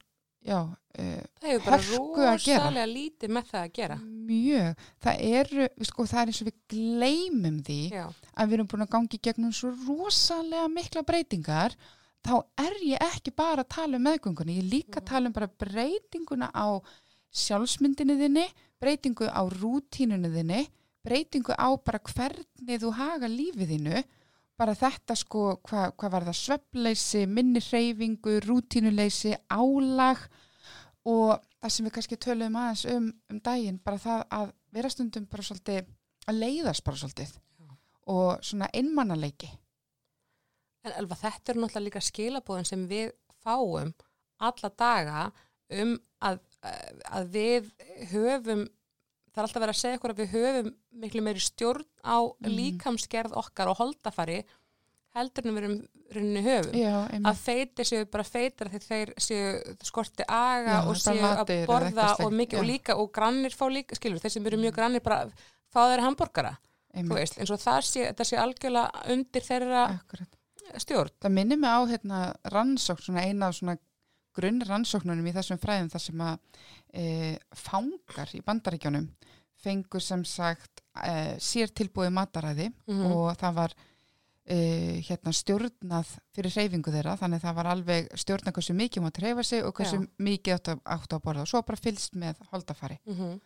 já, 0.43 0.59
uh, 0.65 1.19
Það 1.39 1.49
hefur 1.51 1.65
bara 1.67 1.81
rosalega 1.93 2.85
lítið 2.89 3.33
með 3.37 3.49
það 3.51 3.61
að 3.67 3.73
gera. 3.77 3.97
mjög. 4.33 4.85
Það 5.05 5.23
eru, 5.39 5.67
sko, 5.89 6.05
það 6.09 6.21
er 6.23 6.31
eins 6.31 6.41
og 6.43 6.49
við 6.49 6.57
gleymum 6.73 7.59
því 7.67 7.79
Já. 7.93 8.05
að 8.33 8.47
við 8.49 8.57
erum 8.57 8.71
búin 8.73 8.85
að 8.87 8.93
gangi 8.97 9.19
gegnum 9.29 9.53
svo 9.53 9.71
rosalega 9.87 10.67
mikla 10.73 11.03
breytingar 11.05 11.77
þá 12.23 12.35
er 12.63 12.77
ég 12.87 13.03
ekki 13.03 13.33
bara 13.35 13.61
að 13.65 13.71
tala 13.75 13.99
um 13.99 14.05
meðgöngunni, 14.07 14.57
ég 14.57 14.63
er 14.63 14.69
líka 14.71 15.01
að 15.01 15.09
tala 15.11 15.27
um 15.29 15.33
bara 15.35 15.49
breytinguna 15.59 16.47
á 16.55 16.67
sjálfsmyndinni 17.33 18.17
þinni, 18.19 18.47
breytingu 18.81 19.29
á 19.29 19.41
rútínunni 19.49 20.31
þinni, 20.33 20.63
breytingu 21.03 21.55
á 21.57 21.69
bara 21.83 22.01
hvernig 22.07 22.81
þú 22.83 22.91
haga 22.97 23.29
lífið 23.31 23.73
þínu, 23.73 24.03
bara 24.59 24.75
þetta 24.77 25.15
sko, 25.17 25.45
hvað 25.65 25.95
hva 25.97 26.11
var 26.13 26.27
það, 26.29 26.39
svefnleysi, 26.39 27.23
minni 27.27 27.61
hreyfingu, 27.63 28.37
rútínuleysi, 28.45 29.33
álag 29.49 30.21
og 31.09 31.41
það 31.59 31.73
sem 31.73 31.87
við 31.87 31.95
kannski 31.97 32.19
töluðum 32.21 32.59
aðeins 32.61 32.85
um, 32.93 33.09
um 33.31 33.41
daginn, 33.43 33.81
bara 33.83 33.99
það 33.99 34.23
að 34.37 34.53
vera 34.73 34.93
stundum 34.93 35.25
bara 35.31 35.47
svolítið, 35.47 35.89
að 36.29 36.39
leiðast 36.39 36.85
bara 36.85 37.01
svolítið 37.01 37.33
og 38.11 38.43
svona 38.43 38.67
einmannaleiki. 38.75 39.49
En 40.83 40.95
Elva, 40.99 41.15
þetta 41.15 41.53
er 41.53 41.59
náttúrulega 41.59 41.85
líka 41.85 42.01
skilabóðin 42.03 42.67
sem 42.67 42.87
við 42.89 43.13
fáum 43.43 43.93
alla 44.43 44.71
daga 44.75 45.21
um 45.79 45.93
að, 46.23 46.41
að 46.63 47.29
við 47.33 47.71
höfum, 48.13 48.65
það 49.33 49.39
er 49.41 49.47
alltaf 49.47 49.61
verið 49.63 49.73
að 49.75 49.81
segja 49.81 49.97
okkur 49.99 50.13
að 50.13 50.21
við 50.23 50.33
höfum 50.37 50.69
miklu 51.03 51.21
meiri 51.25 51.39
stjórn 51.43 51.85
á 52.05 52.17
Mhm. 52.23 52.53
líkamsgerð 52.57 53.33
okkar 53.41 53.67
og 53.73 53.77
holdafari 53.81 54.43
heldur 55.15 55.45
en 55.45 55.53
við 55.55 55.63
erum 55.63 55.87
rauninni 56.13 56.41
höfum. 56.45 56.73
Já, 56.73 57.07
Að 57.29 57.37
feitir 57.37 57.85
séu 57.85 58.05
bara 58.09 58.23
feitar 58.23 58.69
þegar 58.69 58.87
þeir 58.89 59.13
séu 59.17 59.75
skorti 59.83 60.23
aga 60.27 60.77
Já, 60.81 60.87
og 60.87 60.95
séu 60.95 61.21
að 61.21 61.65
borða 61.67 62.07
og 62.25 62.31
mikið 62.33 62.59
og 62.59 62.65
líka 62.65 62.95
og 62.97 63.11
grannir 63.13 63.51
fá 63.53 63.65
líka, 63.69 63.95
skilur, 63.95 64.19
þeir 64.19 64.31
sem 64.31 64.45
eru 64.47 64.57
mjög 64.57 64.73
grannir 64.73 65.03
bara 65.03 65.25
fá 65.73 65.79
þeirra 65.89 66.07
hambúrgara, 66.07 66.57
eins 66.95 67.51
og 67.51 67.59
það 67.59 67.81
sé, 67.81 68.07
þetta 68.13 68.25
sé 68.25 68.37
algjörlega 68.37 69.05
undir 69.09 69.41
þeirra 69.41 69.99
akkurat. 69.99 70.27
stjórn. 70.77 71.09
Það 71.21 71.31
minnir 71.31 71.57
mig 71.59 71.69
á 71.69 71.79
hérna 71.85 72.35
rannsókn, 72.45 73.01
svona 73.03 73.21
eina 73.25 73.47
af 73.47 73.55
svona 73.55 73.77
grunn 74.35 74.61
rannsóknunum 74.67 75.27
í 75.29 75.33
þessum 75.35 75.59
fræðum 75.61 75.89
þar 75.93 76.03
sem 76.07 76.21
að 76.25 76.37
e, 76.93 77.05
fangar 77.55 78.33
í 78.33 78.41
bandaríkjónum 78.45 79.07
fengur 79.63 80.01
sem 80.03 80.23
sagt 80.27 80.81
e, 81.03 81.37
sér 81.39 81.71
tilbúið 81.71 82.11
mataræði 82.17 82.69
Mhm. 82.87 83.11
og 83.11 83.37
það 83.39 83.53
var 83.61 83.73
e, 84.45 84.57
hérna 85.07 85.31
stjórnað 85.31 86.09
fyrir 86.35 86.51
hreyfingu 86.51 86.91
þeirra 86.91 87.15
þannig 87.21 87.41
það 87.45 87.55
var 87.55 87.69
alveg 87.71 88.09
stjórnað 88.19 88.53
hversu 88.57 88.73
mikið 88.75 89.05
mátt 89.05 89.21
hreyfa 89.21 89.43
sig 89.47 89.63
og 89.63 89.73
hversu 89.77 90.01
Já. 90.01 90.07
mikið 90.19 90.57
áttu 90.83 91.15
að 91.15 91.23
borða 91.23 91.41
og 91.45 91.47
svo 91.47 91.61
bara 91.63 91.77
fylst 91.79 92.13
með 92.19 92.35
holdafari 92.51 92.99
Mm 93.07 93.39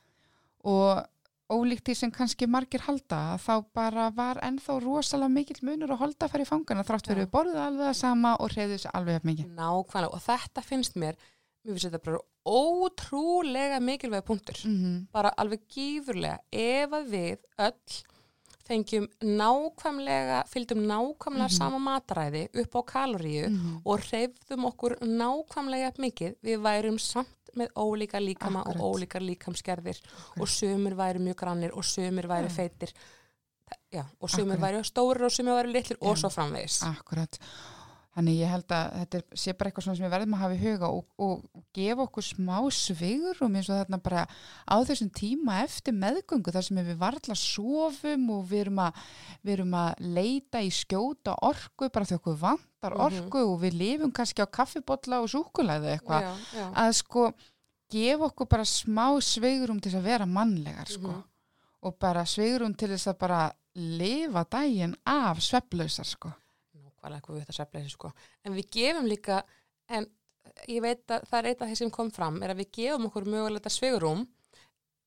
og 0.67 1.05
ólíkt 1.49 1.85
því 1.87 1.93
sem 1.95 2.11
kannski 2.11 2.47
margir 2.47 2.81
halda 2.81 3.37
þá 3.39 3.63
bara 3.73 4.09
var 4.11 4.35
ennþá 4.43 4.81
rosalega 4.83 5.29
mikill 5.31 5.61
munur 5.63 5.93
að 5.95 5.97
holda 6.01 6.25
að 6.27 6.31
fara 6.31 6.43
í 6.43 6.47
fangana 6.49 6.83
þrátt 6.83 7.07
fyrir 7.07 7.25
Já. 7.27 7.31
borðið 7.31 7.61
alveg 7.67 7.85
það 7.87 7.93
sama 8.01 8.35
og 8.39 8.49
hreyðið 8.51 8.81
sér 8.83 8.91
alveg 8.93 9.13
jafn 9.17 9.27
mikið. 9.31 9.53
Nákvæmlega 9.55 10.13
og 10.13 10.21
þetta 10.27 10.61
finnst 10.63 10.95
mér 10.95 11.15
mér 11.63 11.71
finnst 11.73 11.87
þetta 11.87 12.03
bara 12.03 12.19
ótrúlega 12.47 13.79
mikilvæg 13.79 14.23
punktur 14.25 14.57
Mm 14.65 14.75
-hmm. 14.83 15.07
bara 15.13 15.29
alveg 15.37 15.61
gífurlega 15.69 16.39
ef 16.51 16.89
að 16.91 17.05
við 17.11 17.37
öll 17.57 18.03
fengjum 18.67 19.07
nákvæmlega 19.21 20.43
fylgdum 20.47 20.81
nákvæmlega 20.87 21.47
Mhm. 21.47 21.57
sama 21.57 21.77
mataræði 21.79 22.47
upp 22.61 22.75
á 22.75 22.81
kaloríu 22.83 23.49
Mhm. 23.49 23.81
og 23.85 23.99
hreyfðum 23.99 24.65
okkur 24.65 24.97
nákvæmlega 25.01 25.91
mikið 25.97 26.35
við 26.43 26.57
værum 26.61 26.99
samt 26.99 27.27
með 27.57 27.71
ólíka 27.75 28.21
líkama 28.23 28.61
Akkurat. 28.63 28.81
og 28.81 28.97
ólíkar 28.97 29.23
líkamsgerðir 29.25 30.01
og 30.39 30.47
sumir 30.47 30.95
væri 30.99 31.23
mjög 31.23 31.39
grannir 31.41 31.73
og 31.77 31.85
sumir 31.85 32.27
væri 32.29 32.49
feitir 32.53 32.93
Já, 33.91 34.03
og 34.21 34.29
Akkurat. 34.55 34.61
væri 34.61 34.83
stórir 34.87 35.25
og 35.27 35.31
sumir 35.31 35.57
væri 35.57 35.73
litlir 35.73 35.97
og 36.01 36.17
svo 36.17 36.29
framvegis 36.31 36.81
Akkurat. 36.87 37.39
Þannig 38.17 38.37
ég 38.39 38.49
held 38.49 38.71
að 38.73 38.93
þetta 38.97 39.19
sé 39.37 39.53
bara 39.53 39.69
eitthvað 39.69 39.83
svona 39.85 39.97
sem 39.99 40.05
við 40.07 40.13
verðum 40.15 40.33
að 40.33 40.39
hafa 40.41 40.55
í 40.55 40.61
huga 40.63 40.87
og, 40.89 41.03
og 41.21 41.63
gefa 41.77 42.01
okkur 42.07 42.25
smá 42.25 42.55
svigurum 42.73 43.57
eins 43.59 43.67
og 43.69 43.77
þarna 43.77 43.99
bara 44.01 44.23
á 44.65 44.75
þessum 44.89 45.11
tíma 45.13 45.59
eftir 45.61 45.93
meðgöngu 45.93 46.53
þar 46.55 46.65
sem 46.65 46.79
við 46.81 46.97
varla 46.97 47.35
sofum 47.37 48.23
og 48.33 48.47
við 48.49 48.63
erum 48.63 48.81
að, 48.87 49.03
við 49.45 49.53
erum 49.59 49.75
að 49.77 50.01
leita 50.17 50.63
í 50.65 50.71
skjóta 50.73 51.35
orku 51.45 51.91
bara 51.93 52.09
þegar 52.09 52.23
okkur 52.23 52.39
vantar 52.41 52.97
Mhm. 52.97 53.05
orku 53.05 53.43
og 53.53 53.61
við 53.61 53.77
lifum 53.77 54.11
kannski 54.11 54.41
á 54.41 54.49
kaffibotla 54.49 55.21
og 55.21 55.29
súkulæði 55.29 55.93
eitthvað. 55.99 56.25
Að 56.73 56.91
sko 56.97 57.27
gefa 57.93 58.31
okkur 58.31 58.47
bara 58.49 58.65
smá 58.65 59.05
sveigurum 59.21 59.79
til 59.81 59.93
að 59.93 60.03
vera 60.09 60.25
mannlegar 60.25 60.89
sko. 60.89 61.07
Mhm. 61.13 61.23
og 61.83 61.99
bara 61.99 62.25
sveigrum 62.25 62.73
til 62.75 62.89
þess 62.89 63.07
að 63.13 63.17
bara 63.19 63.51
lifa 63.75 64.43
daginn 64.49 64.95
af 65.05 65.37
sveflausar 65.37 66.05
sko. 66.05 66.33
Nákvæmlega 66.97 67.25
hvað 67.25 67.35
við 67.35 67.43
þetta 67.43 67.57
svefleysi 67.57 67.93
sko. 67.93 68.11
En 68.43 68.55
við 68.57 68.69
gefum 68.73 69.07
líka, 69.09 69.41
en 69.89 70.07
ég 70.67 70.81
veit 70.81 71.13
að 71.13 71.27
það 71.29 71.39
er 71.39 71.49
eitt 71.51 71.61
af 71.61 71.69
því 71.69 71.77
sem 71.81 71.93
kom 71.93 72.09
fram, 72.11 72.41
er 72.41 72.53
að 72.53 72.63
við 72.63 72.71
gefum 72.79 73.07
okkur 73.09 73.29
mögulega 73.29 73.69
sveigurum, 73.71 74.25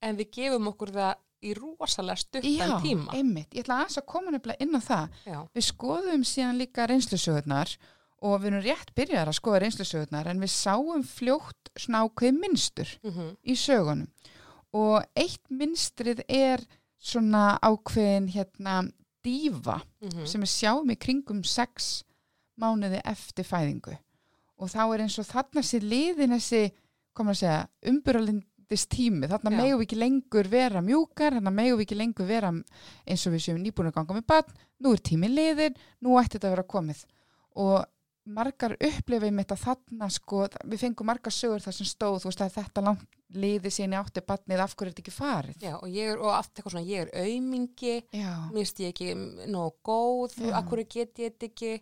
en 0.01 0.17
við 0.17 0.31
gefum 0.39 0.71
okkur 0.71 0.95
það 0.95 1.15
í 1.41 1.55
rosalega 1.57 2.21
stuttan 2.21 2.75
tíma. 2.85 3.15
einmitt, 3.17 3.55
ég 3.57 3.65
ætla 3.65 3.87
að 3.89 4.05
koma 4.07 4.31
nefnilega 4.35 4.61
inn 4.61 4.77
á 4.77 4.81
það. 4.85 5.17
Já, 5.25 5.39
við 5.57 5.67
skoðum 5.67 6.27
síðan 6.29 6.61
líka 6.61 6.87
reynslusögurnar 6.91 7.73
og 8.21 8.35
við 8.43 8.51
erum 8.51 8.65
rétt 8.67 8.93
byrjar 8.95 9.31
að 9.31 9.39
skoða 9.39 9.63
reynslusögurnar 9.65 10.29
en 10.29 10.43
við 10.45 10.53
sáum 10.53 11.05
fljótt 11.09 11.73
svona 11.81 12.05
ákveð 12.05 12.37
minnstur 12.43 12.93
mm 13.03 13.33
í 13.43 13.57
sögunum. 13.57 14.11
Og 14.77 15.03
eitt 15.19 15.43
minnstrið 15.49 16.21
er 16.29 16.63
svona 17.01 17.57
ákveðin 17.65 18.29
hérna 18.31 18.83
dífa 19.25 19.81
mhm. 20.03 20.27
sem 20.29 20.45
við 20.45 20.53
sjáum 20.53 20.93
í 20.93 20.99
kringum 21.01 21.43
sex 21.47 22.01
mánuði 22.61 23.01
eftir 23.09 23.47
fæðingu. 23.49 23.97
Og 24.61 24.69
þá 24.69 24.83
er 24.85 25.05
eins 25.07 25.19
og 25.21 25.29
þarna 25.29 25.65
sér 25.65 25.87
liðin 25.89 26.37
þessi, 26.37 26.67
komum 27.17 27.33
að 27.33 27.39
segja, 27.41 27.61
umburalindis 27.89 28.85
tími, 28.93 29.29
þarna 29.31 29.53
megum 29.55 29.81
við 29.81 29.87
ekki 29.87 30.01
lengur 30.01 30.51
vera 30.53 30.83
mjúkar, 30.85 31.39
þarna 31.39 31.55
megum 31.55 31.81
við 31.81 31.87
ekki 31.87 32.01
lengur 32.01 32.29
vera 32.29 32.51
eins 32.53 33.25
og 33.25 33.35
við 33.35 33.47
séum 33.47 33.63
nýbúin 33.63 33.89
að 33.89 33.97
ganga 33.97 34.19
með 34.19 34.27
barn, 34.35 34.61
nú 34.85 34.93
er 34.93 35.03
tími 35.09 35.33
liðin, 35.33 35.81
nú 36.05 36.19
ætti 36.21 36.37
þetta 36.37 36.51
að 36.51 36.55
vera 36.59 36.69
komið. 36.75 37.01
Og 37.65 37.79
margar 38.37 38.77
upplifið 38.77 39.33
mitt 39.35 39.55
að 39.55 39.65
þarna 39.65 40.11
sko, 40.13 40.45
við 40.69 40.85
fengum 40.85 41.09
margar 41.09 41.35
sögur 41.35 41.65
þar 41.65 41.79
sem 41.79 41.89
stóð, 41.89 42.21
þú 42.21 42.31
veist 42.31 42.45
að 42.45 42.55
þetta 42.59 42.85
langt 42.85 43.09
liði 43.35 43.71
síni 43.73 43.99
átti 43.99 44.23
barnið, 44.27 44.63
af 44.65 44.75
hverju 44.75 44.89
er 44.89 44.95
þetta 44.95 45.05
ekki 45.05 45.15
farið? 45.15 45.61
Já, 45.63 45.75
og 45.79 45.89
ég 45.93 46.13
er, 46.13 46.19
og 46.19 46.33
allt 46.35 46.51
eitthvað 46.55 46.75
svona, 46.75 46.87
ég 46.89 47.05
er 47.05 47.13
aumingi, 47.23 47.95
finnst 48.11 48.83
ég 48.83 48.95
ekki 48.95 49.15
nóg 49.53 49.79
góð, 49.87 50.37
Já. 50.41 50.57
akkur 50.61 50.83
get 50.85 51.23
ég 51.23 51.35
þetta 51.35 51.51
ekki, 51.51 51.73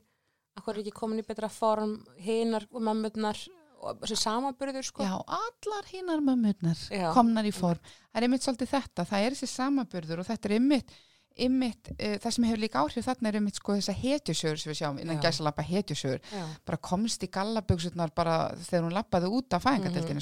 akkur 0.61 0.77
er 0.77 0.83
ekki 0.83 0.97
komin 0.99 1.23
í 1.23 1.27
betra 1.27 1.51
form, 1.53 1.99
hinar 2.21 2.69
og 2.73 2.85
mömmurnar, 2.85 3.43
og 3.79 4.01
þessi 4.03 4.21
samanbyrður 4.25 4.89
sko. 4.89 5.07
Já, 5.07 5.17
allar 5.39 5.91
hinnar 5.93 6.23
mömmurnar 6.25 6.81
Já. 6.91 7.11
komnar 7.15 7.47
í 7.47 7.53
form. 7.55 7.81
Það 8.11 8.21
er 8.21 8.27
einmitt 8.27 8.47
svolítið 8.47 8.73
þetta, 8.75 9.07
það 9.07 9.27
er 9.27 9.37
þessi 9.37 9.53
samaburður 9.53 10.23
og 10.25 10.29
þetta 10.29 10.51
er 10.51 10.57
einmitt, 10.59 10.97
einmitt 11.39 11.93
uh, 11.95 12.17
það 12.19 12.33
sem 12.35 12.47
hefur 12.49 12.63
líka 12.65 12.81
áhrif 12.83 13.07
þarna 13.07 13.31
er 13.31 13.39
einmitt 13.39 13.61
sko 13.61 13.77
þessa 13.79 13.95
hetjusögur 13.95 14.59
sem 14.59 14.73
við 14.73 14.81
sjáum, 14.81 14.99
innan 14.99 15.21
Já. 15.21 15.29
gæsa 15.29 15.47
lappa 15.47 15.63
hetjusögur, 15.63 16.25
bara 16.67 16.81
komst 16.83 17.23
í 17.23 17.31
gallaböksurnar 17.31 18.11
bara 18.17 18.41
þegar 18.59 18.89
hún 18.89 18.99
lappaði 18.99 19.31
út 19.39 19.55
af 19.55 19.71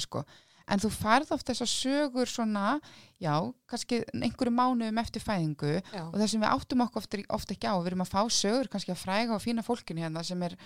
sko. 0.05 0.21
En 0.67 0.81
þú 0.83 0.91
færð 0.91 1.33
oft 1.35 1.47
þessar 1.47 1.69
sögur 1.71 2.29
svona, 2.29 2.77
já, 3.23 3.33
kannski 3.71 4.01
einhverju 4.13 4.53
mánuðum 4.53 5.01
eftir 5.01 5.23
fæðingu 5.23 5.75
já, 5.79 6.01
og 6.03 6.15
það 6.17 6.31
sem 6.33 6.43
við 6.43 6.49
áttum 6.51 6.83
okkur 6.85 7.03
ofta, 7.03 7.21
ofta 7.37 7.55
ekki 7.55 7.69
á, 7.71 7.75
við 7.79 7.91
erum 7.91 8.03
að 8.03 8.13
fá 8.13 8.21
sögur 8.35 8.71
kannski 8.71 8.93
að 8.93 9.03
fræga 9.05 9.37
og 9.37 9.43
fína 9.43 9.65
fólkinu 9.65 10.03
hérna 10.03 10.25
sem 10.27 10.43
er 10.43 10.57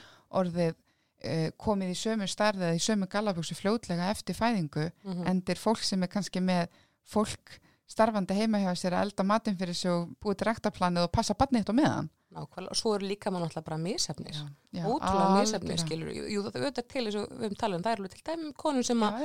orðið 0.41 0.73
uh, 0.73 1.49
komið 1.61 1.93
í 1.93 1.99
sömu 2.01 2.29
starð 2.29 2.65
eða 2.65 2.79
í 2.79 2.83
sömu 2.83 3.09
gallaböksu 3.11 3.57
fljótlega 3.59 4.09
eftir 4.13 4.37
fæðingu 4.37 4.87
mhm. 4.89 5.25
en 5.25 5.41
þetta 5.41 5.55
er 5.55 5.65
fólk 5.67 5.85
sem 5.85 6.01
er 6.01 6.11
kannski 6.11 6.43
með 6.43 6.65
fólk 7.07 7.59
starfandi 7.91 8.38
heima 8.39 8.62
hjá 8.63 8.71
sér 8.80 8.95
að 8.97 9.06
elda 9.10 9.23
matinn 9.27 9.58
fyrir 9.60 9.75
sig 9.77 9.91
og 9.91 10.10
búið 10.23 10.39
til 10.41 10.47
rektaplanið 10.51 11.08
og 11.08 11.12
passa 11.12 11.36
barnið 11.38 11.63
eitt 11.65 11.71
á 11.71 11.80
meðan. 11.82 12.10
nákvæmlega, 12.32 12.71
og 12.71 12.77
svo 12.80 12.93
eru 12.95 13.08
líka 13.10 13.27
mann 13.32 13.43
alltaf 13.43 13.63
bara 13.65 13.75
misefnir, 13.77 14.32
já, 14.71 14.86
ótrúlega 14.88 15.41
algjörlega. 15.41 15.82
skilur, 15.84 16.12
jú, 16.15 16.21
jú, 16.32 16.43
það 16.45 16.62
auðvitað 16.62 16.86
til 16.93 17.01
eins 17.10 17.17
og 17.19 17.25
við 17.27 17.41
höfum 17.43 17.58
talað 17.60 17.75
um, 17.75 17.84
það 17.84 17.95
eru 17.97 18.08
til 18.13 18.21
dæmi 18.30 18.51
konum 18.62 18.84
sem 18.88 19.01
að 19.04 19.17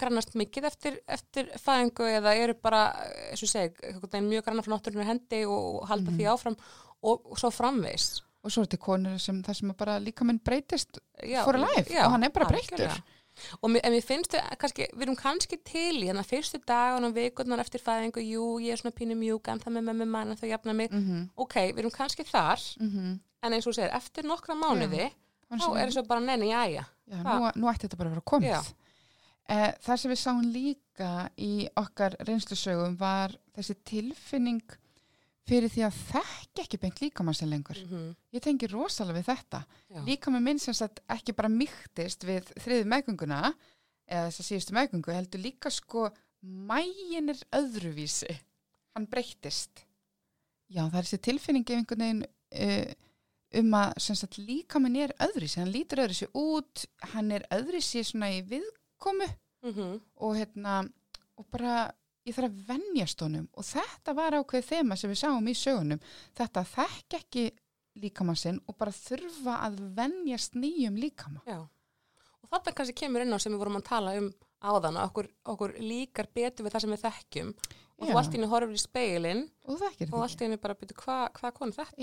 grannast 0.00 0.32
mikið 0.40 0.64
eftir, 0.70 0.96
eftir 1.18 1.50
fæðingu 1.60 2.06
eða 2.16 2.32
eru 2.40 2.54
bara, 2.64 2.80
eins 3.28 3.44
og 3.44 3.52
veginn 4.08 4.30
mjög 4.30 4.46
grannar 4.46 4.64
frá 4.64 4.72
náttúrunni 4.72 5.04
hendi 5.04 5.42
og 5.44 5.84
halda 5.90 6.10
Mhm. 6.10 6.16
því 6.16 6.30
áfram 6.32 6.56
og, 7.02 7.26
og 7.28 7.36
svo 7.36 7.50
framvegs. 7.52 8.22
Og 8.42 8.50
svo 8.50 8.62
er 8.62 8.66
þetta 8.70 8.80
konur 8.88 9.18
sem 9.20 9.42
það 9.42 9.54
sem 9.60 9.70
að 9.70 9.76
bara 9.76 9.98
líka 10.00 10.24
minn 10.24 10.40
breytist 10.40 10.98
Já, 11.28 11.44
for 11.44 11.58
life 11.60 11.92
já, 11.92 12.06
og 12.06 12.12
hann 12.16 12.24
er 12.24 12.30
bara 12.30 12.46
breyttur. 12.48 13.02
Og 13.60 13.70
mér, 13.70 13.86
mér 13.92 14.04
finnst 14.04 14.32
þau, 14.34 14.40
kannski, 14.60 14.88
við 14.94 15.06
erum 15.06 15.18
kannski 15.20 15.58
til 15.64 16.00
í 16.00 16.08
þannig 16.08 16.24
að 16.24 16.32
fyrstu 16.32 16.62
dagan 16.66 17.08
og 17.08 17.14
vikurnar 17.16 17.62
eftir 17.62 17.82
fæðingu, 17.82 18.24
jú, 18.24 18.48
ég 18.64 18.72
er 18.72 18.82
svona 18.82 18.96
pínu 18.96 19.16
mjúk, 19.18 19.48
en 19.48 19.62
það 19.62 19.76
með 19.76 19.86
með 19.90 20.00
með 20.00 20.10
mann 20.14 20.36
þau 20.36 20.48
jafna 20.48 20.72
mig. 20.72 20.90
Mm 20.92 21.04
-hmm. 21.06 21.28
Ok, 21.36 21.54
við 21.54 21.78
erum 21.78 21.94
kannski 21.94 22.24
þar, 22.24 22.60
Mm 22.80 23.20
en 23.46 23.52
eins 23.52 23.66
og 23.66 23.76
segir, 23.76 23.92
eftir 23.94 24.26
nokkra 24.26 24.56
mánuði, 24.58 25.10
þá 25.52 25.68
er 25.78 25.92
svo 25.94 26.02
bara 26.02 26.20
nenni, 26.20 26.50
jæja. 26.50 26.86
Já, 27.06 27.22
nú, 27.22 27.50
nú 27.54 27.70
ætti 27.70 27.86
þetta 27.86 28.00
bara 28.00 28.10
að 28.10 28.16
vera 28.16 28.30
komið. 28.32 28.48
Já. 28.48 28.62
Eh, 29.46 29.72
það 29.84 30.00
sem 30.00 30.10
við 30.10 30.18
sáum 30.18 30.46
líka 30.50 31.10
í 31.38 31.68
okkar 31.78 32.16
reynslusögum 32.26 32.96
var 32.98 33.36
þessi 33.54 33.76
tilfinning 33.86 34.64
fyrir 35.46 35.70
því 35.70 35.84
að 35.86 35.98
þekki 36.10 36.62
ekki 36.64 36.80
beint 36.82 37.00
líkamannsin 37.02 37.50
lengur. 37.50 37.78
Mm 37.86 38.14
Ég 38.36 38.42
tengi 38.42 38.68
rosalega 38.68 39.18
við 39.18 39.28
þetta. 39.30 39.60
Já. 39.88 40.00
Líka 40.04 40.30
með 40.30 40.42
minn 40.42 40.58
sem 40.58 40.74
sagt 40.74 41.00
ekki 41.08 41.32
bara 41.32 41.48
mýktist 41.48 42.24
við 42.26 42.44
þriðu 42.60 42.88
meðgönguna 42.92 43.54
eða 44.06 44.28
þess 44.28 44.40
að 44.40 44.48
síðustu 44.50 44.76
meðgöngu 44.76 45.14
heldur 45.14 45.40
líka 45.40 45.70
sko 45.70 46.10
mægin 46.42 47.32
er 47.32 47.40
öðruvísi. 47.56 48.36
Hann 48.94 49.08
breyttist. 49.10 49.86
Já, 50.68 50.84
það 50.90 50.98
er 50.98 51.06
þessi 51.06 51.22
tilfinning 51.22 51.66
ef 51.66 51.78
einhvern 51.78 52.04
veginn 52.04 52.22
uh, 52.26 52.92
um 53.60 53.74
að 53.78 53.92
sem 54.02 54.18
sagt 54.18 54.38
líka 54.38 54.82
minn 54.82 54.96
er 54.96 55.14
öðruvísi. 55.22 55.60
Hann 55.62 55.72
lítur 55.74 56.04
öðruvísi 56.04 56.28
út, 56.34 56.86
hann 57.14 57.32
er 57.32 57.46
öðruvísi 57.54 58.04
svona 58.04 58.32
í 58.34 58.42
viðkomu 58.50 59.28
-hmm. 59.62 60.00
og 60.16 60.36
hérna 60.36 60.88
og 61.36 61.46
bara 61.50 61.92
ég 62.26 62.34
þarf 62.34 62.50
að 62.50 62.64
venjast 62.72 63.22
honum 63.22 63.46
og 63.54 63.66
þetta 63.68 64.14
var 64.16 64.36
ákveðið 64.40 64.68
þema 64.72 64.98
sem 64.98 65.12
við 65.12 65.20
sáum 65.22 65.48
í 65.48 65.54
sögunum 65.56 66.02
þetta 66.36 66.62
að 66.62 66.72
þekka 66.74 67.20
ekki 67.22 67.44
líkamann 68.02 68.38
sinn 68.40 68.60
og 68.66 68.76
bara 68.80 68.94
þurfa 68.94 69.60
að 69.66 69.80
venjast 69.96 70.58
nýjum 70.58 70.98
líkama 71.00 71.42
Já. 71.48 71.62
Og 72.46 72.50
þetta 72.52 72.74
kannski 72.78 73.00
kemur 73.02 73.24
inn 73.24 73.34
á 73.34 73.38
sem 73.42 73.54
við 73.54 73.62
vorum 73.62 73.80
að 73.80 73.88
tala 73.88 74.12
um 74.20 74.28
áðan, 74.66 74.96
að 75.00 75.08
okkur, 75.10 75.28
okkur 75.52 75.74
líkar 75.82 76.28
betur 76.34 76.66
við 76.66 76.74
það 76.74 76.84
sem 76.84 76.94
við 76.94 77.04
þekkjum 77.04 77.52
og 77.96 78.06
Já. 78.06 78.10
þú 78.10 78.18
allt 78.20 78.34
í 78.34 78.36
henni 78.36 78.50
horfir 78.50 78.76
í 78.76 78.82
speilin 78.82 79.42
og 79.64 79.82
og 80.10 80.22
allt 80.22 80.40
í 80.40 80.46
henni 80.46 80.60
bara 80.60 80.76
byrju, 80.78 80.98
hvað 81.00 81.24
hva 81.40 81.52
konu 81.56 81.76
þetta? 81.76 81.96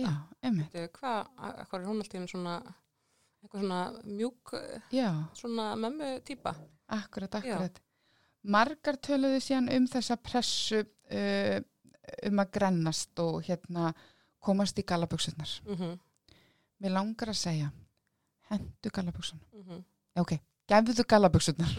Hvað, 0.98 1.32
er 1.80 1.88
hún 1.90 2.04
allt 2.04 2.14
í 2.14 2.20
henni 2.20 2.32
svona 2.32 2.56
eitthvað 3.44 3.64
svona 3.66 3.80
mjúk 4.08 4.54
já, 4.94 5.10
svona 5.36 5.74
mömmu 5.76 6.14
típa? 6.28 6.56
akkurat, 6.88 7.36
akkurat 7.42 7.82
Margar 8.44 8.98
töluðu 9.00 9.40
síðan 9.44 9.70
um 9.72 9.86
þessa 9.88 10.18
pressu 10.20 10.82
uh, 10.84 11.60
um 12.28 12.42
að 12.44 12.52
grennast 12.58 13.20
og 13.24 13.44
hérna 13.48 13.94
komast 14.44 14.80
í 14.80 14.84
gallaböksunar. 14.84 15.54
Mm 15.68 15.76
-hmm. 15.76 16.00
Mér 16.84 16.92
langar 16.98 17.30
að 17.32 17.40
segja 17.40 17.72
hendu 18.50 18.90
gallaböksunar. 18.90 19.48
Mm 19.54 19.84
Ok, 20.16 20.36
gefðu 20.70 21.04
gallaböksunar. 21.10 21.72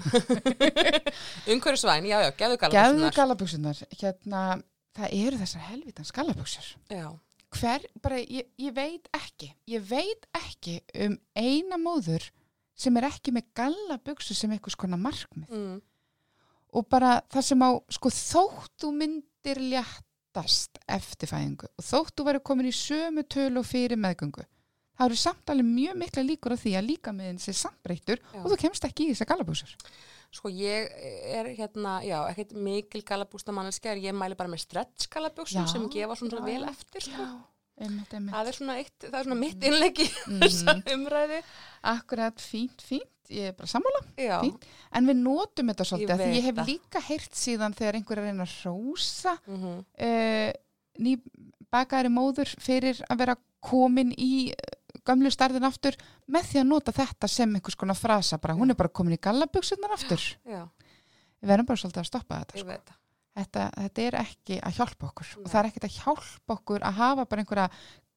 Umhverju 1.52 1.76
svæn, 1.78 2.06
já, 2.08 2.18
já, 2.24 2.30
gefðu 2.34 2.56
Gefðu 2.58 2.70
galabussunar. 2.72 3.14
gallaböksunar. 3.14 3.82
Hérna, 4.00 4.62
það 4.96 5.08
eru 5.12 5.36
þessar 5.38 5.60
helvitans 5.60 6.10
gallaböksur. 6.12 6.76
Já, 6.90 7.18
Hver, 7.54 7.84
bara, 8.02 8.18
ég, 8.18 8.48
ég 8.58 8.74
veit 8.74 9.08
ekki, 9.14 9.52
ég 9.70 9.82
veit 9.86 10.26
ekki 10.34 10.80
um 11.06 11.14
eina 11.38 11.78
móður 11.78 12.26
sem 12.74 12.96
er 12.98 13.06
ekki 13.06 13.30
með 13.30 13.52
gallaböksu 13.54 14.34
sem 14.34 14.50
eitthvað 14.50 14.74
skona 14.74 14.98
markmið. 14.98 15.50
mm. 15.50 15.82
Og 16.74 16.88
bara 16.90 17.20
það 17.30 17.46
sem 17.50 17.62
á, 17.62 17.70
sko, 17.96 18.10
þótt 18.10 18.72
þú 18.82 18.90
myndir 18.98 19.60
léttast 19.62 20.80
eftir 20.90 21.30
fæðingu 21.30 21.68
og 21.70 21.86
þótt 21.86 22.16
þú 22.18 22.26
verður 22.26 22.44
komin 22.50 22.70
í 22.70 22.74
sömu 22.74 23.22
tölu 23.30 23.62
og 23.62 23.68
fyrir 23.68 24.00
meðgöngu, 24.00 24.42
það 24.98 25.06
eru 25.06 25.20
samt 25.20 25.52
alveg 25.54 25.68
mjög 25.70 26.00
mikla 26.02 26.24
líkur 26.26 26.56
á 26.56 26.62
því 26.64 26.74
að 26.80 26.88
líka 26.90 27.14
með 27.14 27.38
sé 27.44 27.54
sambreyttur 27.60 28.18
Já. 28.18 28.40
og 28.42 28.50
þú 28.50 28.58
kemst 28.64 28.88
ekki 28.88 29.06
í 29.06 29.14
þessar 29.14 29.30
gallaböksur. 29.32 29.76
Sko 30.34 30.50
ég 30.50 30.90
er 31.30 31.46
hérna, 31.54 32.00
já, 32.02 32.16
ekkert 32.32 32.56
mikil 32.58 33.04
galabústa 33.06 33.54
manneskja, 33.54 33.94
ég 34.02 34.16
mæli 34.18 34.34
bara 34.34 34.50
með 34.50 34.64
stretch 34.64 35.06
galabúsum 35.12 35.62
Já, 35.62 35.70
sem 35.70 35.84
gefa 35.94 36.16
svona 36.18 36.40
já, 36.42 36.46
vel 36.48 36.70
eftir, 36.72 37.06
sko. 37.06 37.26
Einmitt, 37.80 38.12
einmitt. 38.14 38.34
Það 38.34 38.46
er 38.52 38.52
svona 38.58 38.76
eitt, 38.78 38.98
það 39.08 39.18
er 39.20 39.24
svona 39.28 39.40
mitt 39.40 39.64
innleggi 39.70 40.06
Mhm. 40.26 40.40
þessa 40.42 40.74
umræði. 40.94 41.42
Akkurat, 41.84 42.36
fínt, 42.40 42.80
fínt, 42.82 43.10
ég 43.30 43.48
er 43.50 43.52
bara 43.52 43.66
sammála. 43.68 44.00
Já, 44.16 44.40
Fínt. 44.44 44.64
En 44.92 45.06
við 45.06 45.16
notum 45.22 45.68
þetta 45.72 45.84
svolítið, 45.88 46.20
Ég 46.28 46.36
ég 46.36 46.42
hef 46.48 46.54
það. 46.54 46.66
líka 46.68 47.00
heyrt 47.08 47.34
síðan 47.34 47.74
þegar 47.74 47.94
einhver 47.98 48.18
er 48.18 48.24
reyna 48.30 48.44
að 48.44 48.54
hrósa 48.62 49.38
mm 49.46 49.84
uh, 49.98 50.52
ný 50.98 51.16
bakaðari 51.72 52.08
móður 52.14 52.54
fyrir 52.62 53.00
að 53.10 53.18
vera 53.18 53.36
komin 53.60 54.12
í 54.16 54.50
eh, 54.52 55.00
gömlu 55.04 55.30
starðin 55.32 55.64
aftur 55.66 55.96
með 56.30 56.44
því 56.52 56.60
að 56.60 56.66
nota 56.68 56.92
þetta 56.92 57.28
sem 57.28 57.54
einhvers 57.56 57.74
konar 57.76 57.96
frasa, 57.98 58.38
bara 58.38 58.54
hún 58.54 58.70
er 58.70 58.74
bara 58.78 58.88
komin 58.88 59.16
í 59.16 59.20
gallabuksunar 59.20 59.90
aftur. 59.96 60.20
já, 60.46 60.68
Við 61.42 61.48
verðum 61.50 61.66
bara 61.66 61.76
svolítið 61.82 62.00
að 62.04 62.06
stoppa 62.06 62.38
þetta. 62.44 62.54
ég 62.54 62.60
Sko. 62.62 62.68
veit 62.68 62.84
það. 62.86 62.96
Þetta, 63.34 63.66
þetta 63.74 64.02
er 64.04 64.16
ekki 64.20 64.58
að 64.62 64.76
hjálpa 64.78 65.08
okkur 65.10 65.30
Nei. 65.32 65.38
og 65.42 65.48
það 65.50 65.60
er 65.60 65.68
ekkert 65.70 65.86
að 65.88 65.96
hjálpa 65.98 66.54
okkur 66.54 66.84
að 66.86 66.98
hafa 67.00 67.24
bara 67.30 67.42
einhverja 67.42 67.68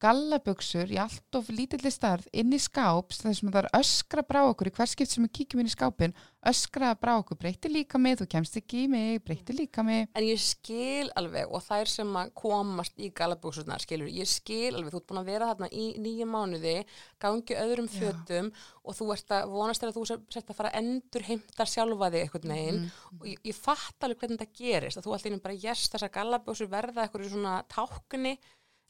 gallabuxur 0.02 0.90
í 0.94 0.98
allt 1.02 1.34
of 1.38 1.48
lítilli 1.52 1.90
starð 1.92 2.26
inn 2.32 2.52
í 2.54 2.58
skáps 2.62 3.22
þar 3.24 3.34
sem 3.38 3.50
það 3.52 3.60
er 3.64 3.70
öskra 3.80 4.22
brá 4.26 4.40
okkur 4.50 4.70
í 4.70 4.74
hver 4.76 4.90
skipt 4.90 5.10
sem 5.14 5.24
við 5.26 5.32
kíkjum 5.40 5.62
inn 5.64 5.70
í 5.70 5.74
skápin 5.74 6.14
öskra 6.48 6.92
brá 6.94 7.16
okkur, 7.18 7.36
breyti 7.40 7.68
líka 7.68 7.98
mig 7.98 8.16
þú 8.20 8.26
kemst 8.30 8.56
ekki 8.60 8.84
í 8.84 8.88
mig, 8.88 9.18
breyti 9.26 9.52
líka 9.58 9.82
mig 9.84 10.06
En 10.14 10.24
ég 10.24 10.38
skil 10.40 11.10
alveg 11.18 11.50
og 11.50 11.64
þær 11.66 11.90
sem 11.90 12.12
komast 12.38 12.94
í 13.02 13.10
galabúksurnar, 13.10 13.82
skilur, 13.82 14.08
ég 14.08 14.28
skil 14.30 14.70
alveg, 14.78 14.92
þú 14.94 15.00
ert 15.02 15.08
búin 15.10 15.20
að 15.22 15.30
vera 15.32 15.48
þarna 15.50 15.68
í 15.74 15.88
nýju 15.98 16.28
mánuði, 16.30 16.76
gangi 17.20 17.58
öðrum 17.58 17.90
Já. 17.90 17.98
fötum 17.98 18.52
og 18.84 18.96
þú 18.96 19.10
ert 19.16 19.34
að 19.34 19.50
vonast 19.52 19.82
að 19.84 19.96
þú 19.98 20.06
sért 20.08 20.48
að 20.54 20.56
fara 20.60 20.72
endur 20.78 21.26
heimta 21.26 21.66
sjálfa 21.68 22.10
þig 22.14 22.22
einhvern 22.28 22.54
veginn 22.54 22.78
Mhm. 22.78 23.18
og 23.20 23.26
ég, 23.26 23.38
ég 23.44 23.54
fatt 23.58 23.98
alveg 24.06 24.18
hvernig 24.22 24.38
þetta 24.38 24.58
gerist, 24.62 24.96
að 24.96 25.04
þú 25.04 25.12
alltaf 25.18 25.28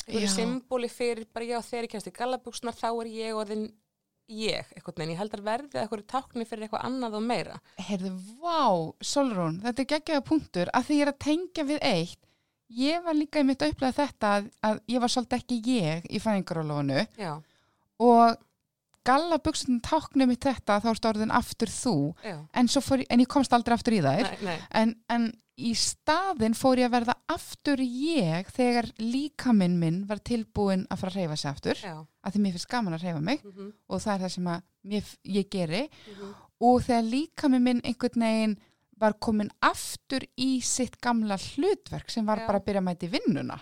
eitthvað 0.09 0.25
eitthvað 0.25 0.31
Já. 0.31 0.35
symbóli 0.35 0.91
fyrir 0.93 1.29
bara 1.33 1.47
ég 1.47 1.61
kemst 1.93 2.11
í 2.11 2.15
galabúksunar 2.17 2.77
þá 2.77 2.89
er 2.91 3.13
ég 3.13 3.39
orðin 3.39 3.69
ég, 4.29 4.73
einhvern 4.77 4.99
veginn, 4.99 5.13
ég 5.15 5.21
held 5.23 5.37
að 5.39 5.45
verði 5.47 5.81
eitthvað 5.81 6.07
tákni 6.13 6.45
fyrir 6.49 6.67
eitthvað 6.67 6.85
annað 6.85 7.15
og 7.17 7.23
meira. 7.25 7.61
Heyrðu, 7.81 8.11
vá, 8.43 8.65
Solrún, 9.01 9.61
þetta 9.65 9.85
er 9.85 9.93
geggjaða 9.95 10.25
punktur 10.29 10.73
að 10.77 10.89
því 10.89 10.99
ég 10.99 11.07
er 11.07 11.13
að 11.15 11.23
tengja 11.25 11.69
við 11.69 11.85
eitt 11.89 12.25
ég 12.69 13.05
var 13.05 13.17
líka 13.17 13.41
í 13.41 13.47
mitt 13.49 13.63
að 13.65 13.73
upplega 13.73 13.97
þetta 13.97 14.35
að, 14.37 14.51
að 14.69 14.81
ég 14.93 15.03
var 15.03 15.13
svolítið 15.13 15.39
ekki 15.39 15.59
ég 15.79 16.09
í 16.09 16.21
fæðingarólónu 16.23 17.05
og 18.05 18.37
galla 19.07 19.39
buksunum 19.43 19.81
táknum 19.85 20.31
mitt 20.31 20.45
þetta 20.45 20.81
þá 20.83 20.89
ertu 20.93 21.11
orðin 21.11 21.35
aftur 21.35 21.71
þú. 21.73 21.97
En, 22.53 22.69
fór, 22.69 23.05
en 23.09 23.23
ég 23.23 23.31
komst 23.31 23.55
aldrei 23.57 23.77
aftur 23.77 23.97
í 23.99 24.01
þær. 24.05 24.25
Nei, 24.29 24.49
nei, 24.49 24.57
en, 24.81 24.95
en 25.13 25.29
í 25.59 25.73
staðin 25.79 26.55
fór 26.55 26.79
ég 26.83 26.89
að 26.89 26.95
verða 26.99 27.17
aftur 27.35 27.83
ég 27.83 28.51
þegar 28.55 28.91
líkaminn 29.03 29.79
minn 29.81 30.03
var 30.09 30.23
tilbúin 30.23 30.87
að 30.89 31.03
fara 31.03 31.15
að 31.15 31.19
reyfa 31.23 31.39
sig 31.41 31.51
aftur 31.51 31.83
já, 31.83 31.95
að 31.99 32.35
því 32.35 32.43
mér 32.45 32.57
finnst 32.57 32.71
gaman 32.71 32.99
að 32.99 33.07
reyfa 33.09 33.23
mig. 33.31 33.45
Mhm, 33.45 33.73
og 33.89 34.05
það 34.05 34.15
er 34.15 34.25
það 34.25 34.35
sem 34.37 34.51
mér, 34.93 35.13
ég 35.39 35.51
geri. 35.51 35.85
Mhm, 36.13 36.35
og 36.69 36.83
þegar 36.87 37.09
líkaminn 37.13 37.67
minn 37.67 37.85
einhvern 37.85 38.27
veginn 38.29 38.59
var 38.99 39.15
komin 39.23 39.51
aftur 39.63 40.25
í 40.39 40.59
sitt 40.65 40.99
gamla 41.03 41.37
hlutverk 41.39 42.11
sem 42.11 42.27
var 42.27 42.43
Já. 42.43 42.47
bara 42.49 42.59
að 42.59 42.67
byrja 42.67 42.81
að 42.83 42.89
mæti 42.89 43.11
vinnuna 43.13 43.59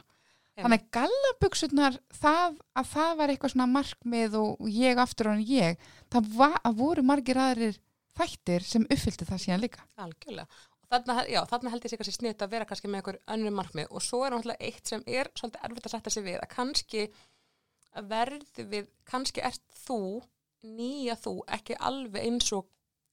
þannig 0.62 0.84
að 0.84 0.92
gallabuksurnar 0.96 1.98
það, 2.16 2.54
að 2.78 2.86
það 2.92 3.10
var 3.18 3.32
eitthvað 3.32 3.52
svona 3.52 3.66
markmið 3.72 4.38
og, 4.40 4.54
og 4.60 4.70
ég 4.72 5.02
aftur 5.02 5.32
en 5.32 5.42
ég 5.44 5.82
það 6.12 6.30
var, 6.38 6.56
voru 6.78 7.04
margir 7.06 7.40
aðrir 7.40 7.76
þættir 8.16 8.64
sem 8.64 8.86
uppfyllti 8.88 9.28
það 9.28 9.42
síðan 9.44 9.64
líka 9.66 9.84
algjörlega. 10.00 10.48
Og 10.86 10.92
þarna, 10.94 11.16
já, 11.28 11.40
þarna 11.50 11.72
held 11.72 11.84
ég 11.84 11.92
sig 11.92 12.00
kannski 12.00 12.14
snitt 12.14 12.44
að 12.44 12.52
vera 12.54 12.68
kannski 12.68 12.88
með 12.88 13.00
einhver 13.00 13.18
önnur 13.34 13.56
markmið 13.58 13.90
og 13.90 14.04
svo 14.06 14.22
er 14.24 14.32
náttúrulega 14.32 14.68
eitt 14.70 14.92
sem 14.92 15.02
er 15.06 15.30
svolítið 15.34 15.66
erfitt 15.68 15.88
að 15.88 15.96
setja 15.96 16.14
sig 16.14 16.26
við 16.28 16.38
að 16.40 16.52
kannski 16.54 17.06
verðu 18.06 18.66
við, 18.70 18.88
kannski 19.08 19.44
ert 19.44 19.62
þú, 19.86 20.00
nýja 20.66 21.16
þú, 21.20 21.34
ekki 21.56 21.76
alveg 21.90 22.28
eins 22.28 22.52
og 22.56 22.68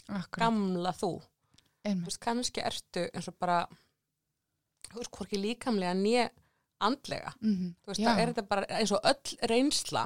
Akkurat. 0.07 0.37
gamla 0.37 0.93
þú. 0.95 1.13
Veist, 1.83 2.19
kannski 2.23 2.63
ertu 2.63 3.07
eins 3.09 3.27
og 3.27 3.35
bara, 3.41 3.63
þú 4.91 5.01
veist, 5.01 5.13
hvorki 5.17 5.39
líkamlega 5.41 5.95
nýja 5.97 6.29
andlega. 6.87 7.33
Mhm. 7.41 7.73
Þú 7.83 7.91
veist, 7.93 8.01
er 8.13 8.31
þetta 8.33 8.47
bara 8.49 8.65
eins 8.69 8.91
og 8.91 9.01
öll 9.03 9.37
reynsla, 9.51 10.05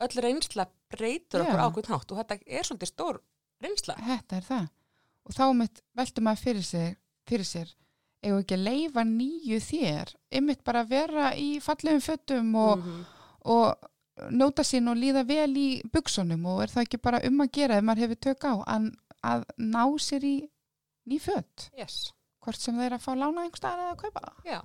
öll 0.00 0.22
reynsla 0.24 0.66
breytur 0.90 1.42
okkur 1.44 1.58
Já. 1.58 1.66
ákveðn 1.68 1.92
hátt 1.94 2.12
og 2.12 2.18
þetta 2.22 2.38
er 2.46 2.62
svolítið 2.68 2.92
stór 2.92 3.20
reynsla. 3.62 3.94
þetta 4.06 4.36
er 4.36 4.46
það 4.48 4.68
og 5.28 5.34
þá 5.36 5.44
mitt 5.58 5.82
veltum 5.98 6.24
maður 6.24 6.42
fyrir 6.46 6.64
sér, 6.64 6.96
fyrir 7.28 7.44
sér 7.44 7.74
við 8.22 8.38
ekki 8.40 8.54
að 8.56 8.64
leifa 8.64 9.02
nýju 9.04 9.58
þér 9.62 10.14
einmitt 10.32 10.62
bara 10.64 10.82
að 10.84 10.88
vera 10.94 11.32
í 11.36 11.48
fallegum 11.60 12.00
fötum 12.02 12.54
og, 12.56 12.78
Mhm. 12.78 13.04
og 13.44 13.76
njóta 14.32 14.64
sín 14.66 14.88
og 14.90 14.96
líða 14.96 15.26
vel 15.26 15.54
í 15.54 15.82
buksunum 15.92 16.46
og 16.46 16.62
er 16.62 16.66
það 16.72 16.82
ekki 16.86 17.02
bara 17.02 17.20
um 17.24 17.38
að 17.44 17.52
gera 17.52 17.76
ef 17.78 17.84
maður 17.84 18.02
hefur 18.06 18.20
tök 18.26 18.44
á 18.48 18.54
að, 18.66 18.88
að 19.22 19.44
ná 19.58 19.84
sér 19.98 20.24
í 20.24 20.48
ný 21.06 21.18
fött 21.20 21.68
Yes, 21.76 22.12
hvort 22.42 22.56
sem 22.58 22.74
þeir 22.74 22.96
að 22.96 23.04
fá 23.04 23.12
lána 23.14 23.44
einhver 23.44 23.56
staðar 23.60 23.84
eða 23.84 23.94
að 23.94 24.02
kaupa 24.02 24.20
það 24.20 24.50
já. 24.52 24.62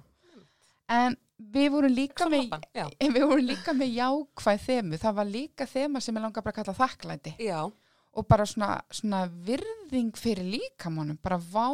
en 0.89 1.17
við 1.53 1.69
vorum 1.73 1.93
líka 1.93 2.27
með 2.29 2.47
Klappan, 2.47 2.65
já. 2.75 2.85
við 3.15 3.25
vorum 3.27 3.47
líka 3.47 3.73
með 3.77 3.93
jákvæð 3.97 4.65
þemu 4.67 4.99
það 5.03 5.15
var 5.19 5.31
líka 5.33 5.67
þema 5.69 6.01
sem 6.03 6.17
ég 6.17 6.25
langar 6.25 6.45
bara 6.45 6.53
að 6.53 6.59
kalla 6.61 6.75
þakklæti. 6.79 7.35
Já, 7.43 7.61
og 8.13 8.27
bara 8.29 8.45
svona, 8.45 8.71
svona 8.93 9.23
virðing 9.47 10.13
fyrir 10.19 10.45
líkamannum 10.55 11.17
bara 11.23 11.39
vá 11.41 11.69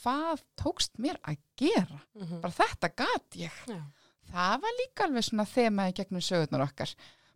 hvað 0.00 0.42
tókst 0.60 0.98
mér 1.02 1.18
að 1.26 1.40
gera? 1.58 1.98
Mhm, 2.14 2.42
bara 2.44 2.54
þetta 2.54 2.92
gat 2.94 3.38
ég. 3.40 3.56
Já. 3.66 3.80
það 4.30 4.60
var 4.62 4.76
líka 4.78 5.06
alveg 5.08 5.26
svona 5.26 5.46
þema 5.48 5.88
í 5.90 5.96
gegnum 5.96 6.22
sögurnar 6.22 6.66
okkar. 6.68 6.92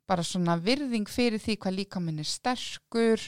Bara 0.06 0.22
svona 0.22 0.58
virðing 0.60 1.08
fyrir 1.08 1.40
því 1.40 1.56
hvað 1.58 1.76
líkaminn 1.80 2.20
er 2.20 2.28
sterkur 2.28 3.22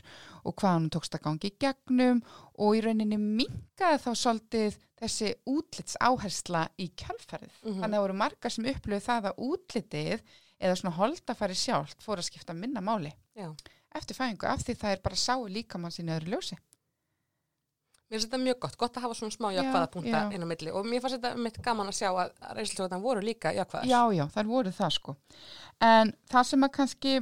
og 0.47 0.57
hvað 0.57 0.75
hann 0.77 0.91
tókst 0.95 1.17
að 1.19 1.25
gangi 1.27 1.51
í 1.51 1.57
gegnum 1.63 2.23
og 2.63 2.77
í 2.77 2.83
rauninni 2.85 3.19
minkaði 3.21 4.03
þá 4.05 4.11
svolítið 4.23 4.77
þessi 4.97 5.33
útlits 5.53 5.97
áhersla 6.01 6.67
í 6.81 6.89
kjálfærið. 6.97 7.53
Mhm. 7.63 7.81
Þannig 7.81 7.87
að 7.87 7.97
það 7.97 8.05
voru 8.07 8.21
margar 8.23 8.55
sem 8.55 8.69
upplöðu 8.73 9.07
það 9.07 9.31
að 9.31 9.41
útlitið 9.51 10.23
eða 10.61 10.77
svona 10.81 10.97
holdafæri 10.97 11.57
sjálft 11.59 12.05
fór 12.05 12.23
að 12.23 12.31
skipta 12.31 12.55
minna 12.57 12.81
máli 12.81 13.13
Já. 13.37 13.51
eftir 13.93 14.17
fæðingu 14.17 14.49
af 14.49 14.65
því 14.65 14.79
það 14.81 14.95
er 14.95 15.03
bara 15.05 15.21
sáu 15.21 15.45
líkamann 15.49 15.93
sín 15.93 16.09
öðru 16.09 16.33
ljósi. 16.33 16.57
Mér 18.07 18.21
finnst 18.21 18.29
þetta 18.31 18.39
mjög 18.39 18.59
gott, 18.63 18.77
gott 18.79 18.97
að 18.97 19.03
hafa 19.03 19.15
svona 19.19 19.35
smá 19.35 19.49
Já, 19.51 19.57
jákvæða 19.59 19.87
punta 19.91 20.19
inn 20.31 20.45
á 20.47 20.49
milli 20.49 20.71
og 20.71 20.85
mér 20.87 21.01
fannst 21.03 21.17
þetta 21.19 21.43
mitt 21.43 21.57
gaman 21.59 21.89
að 21.91 21.97
sjá 21.99 22.11
að 22.15 22.29
reynslustöðunar 22.55 23.03
voru 23.03 23.25
líka 23.27 23.51
jákvæðar. 23.51 23.89
Já, 23.91 24.03
já, 24.15 24.25
þær 24.31 24.51
voru 24.53 24.73
það 24.77 24.93
sko. 24.95 25.17
En 25.83 26.13
það 26.31 26.47
sem 26.53 26.67
að 26.69 26.73
kannski 26.77 27.15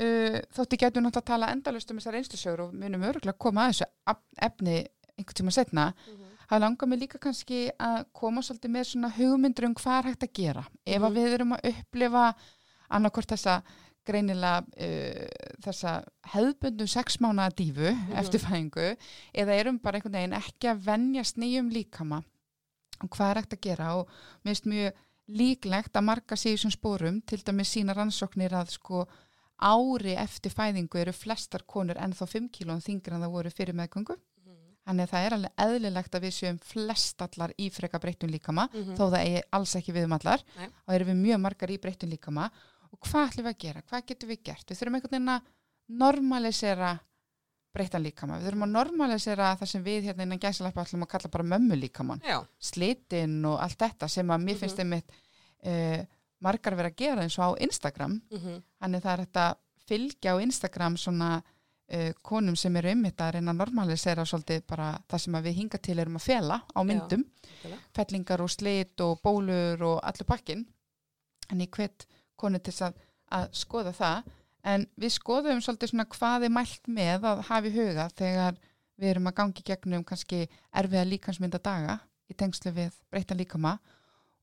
uh, 0.00 0.38
þótti 0.54 0.78
getur 0.78 1.02
náttúrulega 1.02 1.22
að 1.24 1.30
tala 1.32 1.50
endalust 1.52 1.90
um 1.90 1.98
þessar 1.98 2.18
einslusögur 2.20 2.60
og 2.68 2.74
munum 2.74 3.02
öruglega 3.08 3.38
koma 3.38 3.66
að 3.68 3.72
þessu 3.74 4.16
efni 4.48 4.76
einhvern 5.18 5.34
tíma 5.40 5.52
setna, 5.52 5.92
Mhm. 6.06 6.24
það 6.50 6.60
langar 6.60 6.88
mig 6.88 7.00
líka 7.00 7.18
kannski 7.18 7.70
að 7.78 8.04
koma 8.12 8.40
svolítið 8.40 8.70
með 8.70 8.84
svona 8.86 9.10
hugmyndur 9.16 9.64
um 9.66 9.74
hvað 9.74 9.98
er 9.98 10.08
hægt 10.12 10.22
að 10.22 10.32
gera. 10.32 10.64
Ef 10.86 11.02
að 11.02 11.10
Mhm. 11.10 11.16
við 11.18 11.34
erum 11.34 11.52
að 11.52 11.68
upplifa 11.72 12.34
annarkort 12.90 13.28
þessa 13.28 13.62
greinilega 14.06 14.64
uh, 14.80 15.26
þessa 15.60 16.04
hefðbundu 16.32 16.86
sexmánaða 16.88 17.54
dífu 17.56 17.90
Mhm. 17.92 18.12
eftir 18.16 18.40
fæðingu 18.40 18.96
eða 19.34 19.58
erum 19.60 19.78
bara 19.78 19.98
einhvern 19.98 20.12
veginn 20.12 20.32
ekki 20.32 20.70
að 20.70 20.84
venjast 20.86 21.36
nýjum 21.36 21.70
líkama 21.72 22.22
og 23.02 23.10
hvað 23.10 23.30
er 23.30 23.42
hægt 23.42 23.52
að 23.52 23.60
gera 23.60 23.96
og 23.98 24.08
mér 24.44 24.54
finnst 24.54 24.64
mjög 24.66 24.92
líklegt 25.28 25.92
að 25.92 26.04
marga 26.04 26.36
sig 26.36 26.52
í 26.52 26.56
þessum 26.56 26.72
spórum 26.72 27.20
til 27.26 27.38
dæmis 27.44 27.68
sína 27.76 27.94
rannsóknir 27.94 28.50
að 28.56 28.70
sko 28.70 29.06
ári 29.60 30.14
eftir 30.16 30.50
fæðingu 30.54 30.98
eru 31.00 31.12
flestar 31.12 31.62
konur 31.66 31.96
ennþá 31.98 32.26
5 32.26 32.48
kílóum 32.50 32.80
þingri 32.84 33.14
en 33.14 33.22
það 33.22 33.32
voru 33.32 33.50
fyrir 33.50 33.74
meðgöngu 33.74 34.16
Mhm. 34.44 34.56
þannig 34.86 35.02
að 35.06 35.10
það 35.12 35.26
er 35.26 35.34
alveg 35.36 35.52
eðlilegt 35.58 36.14
að 36.14 36.22
við 36.22 36.34
séum 36.38 36.58
flestallar 36.62 37.52
í 37.58 37.70
freka 37.70 37.98
breyttum 38.00 38.30
líkama 38.30 38.68
Mhm. 38.72 38.94
þó 38.96 39.10
það 39.10 39.24
eigi 39.24 39.42
alls 39.52 39.74
ekki 39.76 39.92
við 39.92 40.04
um 40.04 40.12
allar 40.12 40.40
Nei. 40.56 40.66
og 40.86 40.94
erum 40.94 41.08
við 41.08 41.22
mjög 41.26 41.40
margar 41.40 41.68
í 41.70 41.78
breyttum 41.78 42.10
líkama 42.10 42.50
og 42.92 42.98
hvað 43.00 43.28
ætlum 43.30 43.44
við 43.44 43.54
að 43.54 43.58
gera, 43.58 43.82
hvað 43.82 44.06
getum 44.06 44.28
við 44.30 44.42
gert 44.44 44.66
við 44.66 44.78
þurfum 44.78 44.94
einhvern 44.94 45.10
veginn 45.10 45.28
að 45.28 45.42
normalisera 45.88 46.98
breyttan 47.74 48.02
líkama, 48.02 48.38
við 48.40 48.48
þurfum 48.48 48.64
að 48.64 48.72
normalisera 48.74 49.48
það 49.60 49.68
sem 49.68 49.84
við 49.84 50.06
hérna 50.08 50.24
innan 50.24 50.40
gæsalappa 50.42 50.84
ætlum 50.86 51.04
að 51.04 51.10
kalla 51.12 51.28
bara 51.34 51.44
mömmu 51.52 51.76
líkaman 51.78 52.22
Já, 52.24 52.38
slitinn 52.58 53.44
og 53.44 53.58
allt 53.60 53.78
þetta 53.78 54.08
sem 54.08 54.26
að 54.26 54.42
mér 54.46 54.54
Mhm. 54.56 54.60
finnst 54.62 54.78
einmitt 54.78 55.10
uh, 55.64 56.04
margar 56.44 56.76
vera 56.78 56.92
að 56.92 56.98
gera 57.02 57.24
eins 57.24 57.38
og 57.38 57.54
á 57.54 57.60
Instagram. 57.66 58.18
Mhm, 58.30 58.58
þannig 58.82 59.04
það 59.04 59.12
er 59.12 59.24
þetta 59.24 59.46
fylgja 59.88 60.34
á 60.34 60.42
Instagram 60.44 60.96
svona 61.00 61.30
uh, 61.38 62.12
konum 62.22 62.56
sem 62.56 62.76
eru 62.76 62.92
einmitt 62.92 63.20
að 63.20 63.38
reyna 63.38 63.54
að 63.54 63.60
normalisera 63.62 64.26
svolítið 64.28 64.64
bara 64.68 64.90
það 65.08 65.24
sem 65.24 65.38
að 65.38 65.48
við 65.48 65.58
hinga 65.62 65.78
til 65.82 65.98
erum 65.98 66.18
að 66.20 66.26
fela 66.28 66.60
á 66.62 66.80
myndum. 66.84 67.24
algjörlega. 67.24 67.78
fellingar 67.96 68.44
og 68.44 68.50
slit 68.50 69.00
og 69.00 69.20
bólur 69.22 69.82
og 69.82 70.00
allur 70.02 70.28
pakkin 70.28 70.66
en 71.50 71.60
ég 71.60 71.70
hvet 71.72 72.06
konu 72.36 72.58
til 72.58 72.74
að, 72.84 72.98
að 73.32 73.48
skoða 73.56 73.92
það. 73.96 74.32
En 74.68 74.84
við 75.00 75.14
skoðum 75.14 75.62
svolítið 75.64 75.92
svona 75.92 76.08
hvað 76.12 76.44
er 76.44 76.52
mælt 76.52 76.90
með 76.90 77.24
að 77.30 77.44
hafa 77.48 77.70
í 77.70 77.72
huga 77.72 78.08
þegar 78.18 78.58
við 78.98 79.12
erum 79.12 79.30
að 79.30 79.36
gangi 79.38 79.64
gegnum 79.64 80.04
kannski 80.04 80.42
erfiða 80.74 81.06
líkansmynda 81.08 81.60
daga 81.62 82.00
í 82.28 82.36
tengslu 82.36 82.72
við 82.76 82.96
breyta 83.10 83.36
líkama. 83.38 83.78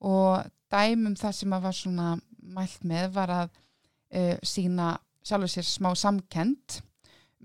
Og 0.02 0.48
dæmum 0.76 1.16
það 1.20 1.32
sem 1.40 1.56
að 1.58 1.66
var 1.70 1.78
svona 1.80 2.10
mælt 2.56 2.84
með 2.86 3.10
var 3.16 3.34
að 3.40 3.50
uh, 3.56 4.38
sína 4.46 4.92
sjálfur 5.26 5.50
sér 5.56 5.66
smá 5.70 5.90
samkend 5.98 6.82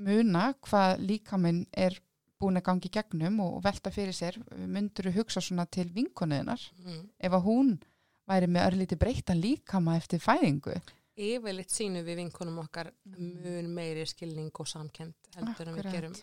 muna 0.01 0.51
hvað 0.65 1.01
líkaminn 1.05 1.65
er 1.73 1.97
búin 2.41 2.57
að 2.57 2.65
gangi 2.71 2.89
gegnum 2.93 3.41
og 3.45 3.59
velta 3.65 3.91
fyrir 3.93 4.17
sér 4.17 4.39
myndur 4.57 5.11
hugsa 5.13 5.41
svona 5.45 5.67
til 5.69 5.89
vinkonuðinar 5.93 6.61
Mhm. 6.85 7.09
ef 7.21 7.33
að 7.33 7.45
hún 7.45 7.75
væri 8.29 8.47
með 8.49 8.67
örlíti 8.71 8.97
breyttan 8.99 9.41
líkama 9.43 9.97
eftir 9.97 10.19
fæðingu 10.25 10.79
Yfirleitt 11.21 11.69
sínum 11.75 12.05
við 12.07 12.17
vinkunum 12.23 12.59
okkar 12.63 12.93
mun 13.05 13.67
meiri 13.75 14.07
skilning 14.09 14.51
og 14.59 14.67
samkend 14.71 15.13
heldur 15.37 15.69
en 15.69 15.75
við 15.77 15.91
gerum 15.93 16.15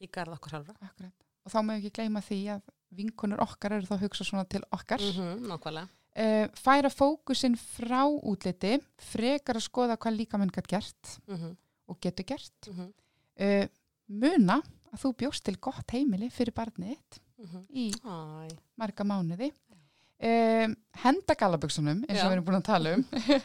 í 0.00 0.08
garð 0.10 0.32
okkar. 0.34 0.64
Akkurat. 0.64 1.12
og 1.44 1.52
þá 1.52 1.58
mögum 1.62 1.78
ekki 1.78 1.92
gleyma 2.00 2.20
því 2.20 2.38
að 2.56 2.62
vinkonur 2.98 3.40
okkar 3.44 3.72
eru 3.76 3.86
þá 3.86 3.94
að 3.94 4.02
hugsa 4.06 4.24
svona 4.24 4.44
til 4.48 4.62
okkar 4.72 4.98
Mm 4.98 5.12
-hmm, 5.12 5.46
nákvæmlega. 5.52 5.88
Uh, 6.16 6.46
færa 6.56 6.90
fókusin 6.92 7.56
frá 7.58 8.02
útliti 8.06 8.78
frekar 9.10 9.58
að 9.60 9.66
skoða 9.68 9.98
hvað 10.00 10.18
líka 10.20 10.40
mann 10.40 10.52
gætt 10.54 10.70
gert 10.70 11.14
Mhm, 11.28 11.56
og 11.88 12.00
getur 12.00 12.24
gert. 12.24 12.68
Mhm, 12.68 12.90
uh, 13.40 13.66
muna 14.08 14.60
að 14.92 15.02
þú 15.04 15.14
bjóst 15.22 15.44
til 15.44 15.56
gott 15.60 15.90
heimili 15.92 16.30
fyrir 16.32 16.54
barnið 16.56 16.96
þitt 16.96 17.20
mhm. 17.44 17.64
í 17.72 17.90
Æ, 17.92 18.48
marga 18.76 19.04
mánuði. 19.04 19.52
Um, 20.18 20.72
henda 20.98 21.34
galaböksunum 21.38 22.00
eins 22.08 22.18
og 22.18 22.24
Já. 22.24 22.26
við 22.26 22.32
erum 22.34 22.46
búin 22.48 22.56
að 22.58 22.64
tala 22.66 22.94
um. 22.96 23.04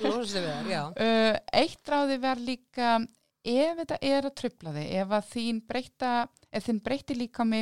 Uh, 0.97 1.36
eitt 1.53 1.91
ráði 1.91 2.16
verð 2.24 2.47
líka 2.47 2.95
ef 3.43 3.78
þetta 3.78 3.99
er 4.01 4.26
að 4.26 4.36
trubla 4.39 4.74
þig 4.74 4.95
ef 5.03 5.14
þín 5.30 5.59
breyta 5.70 6.14
ef 6.49 6.66
þín 6.66 6.80
breyti 6.82 7.18
líkami 7.20 7.59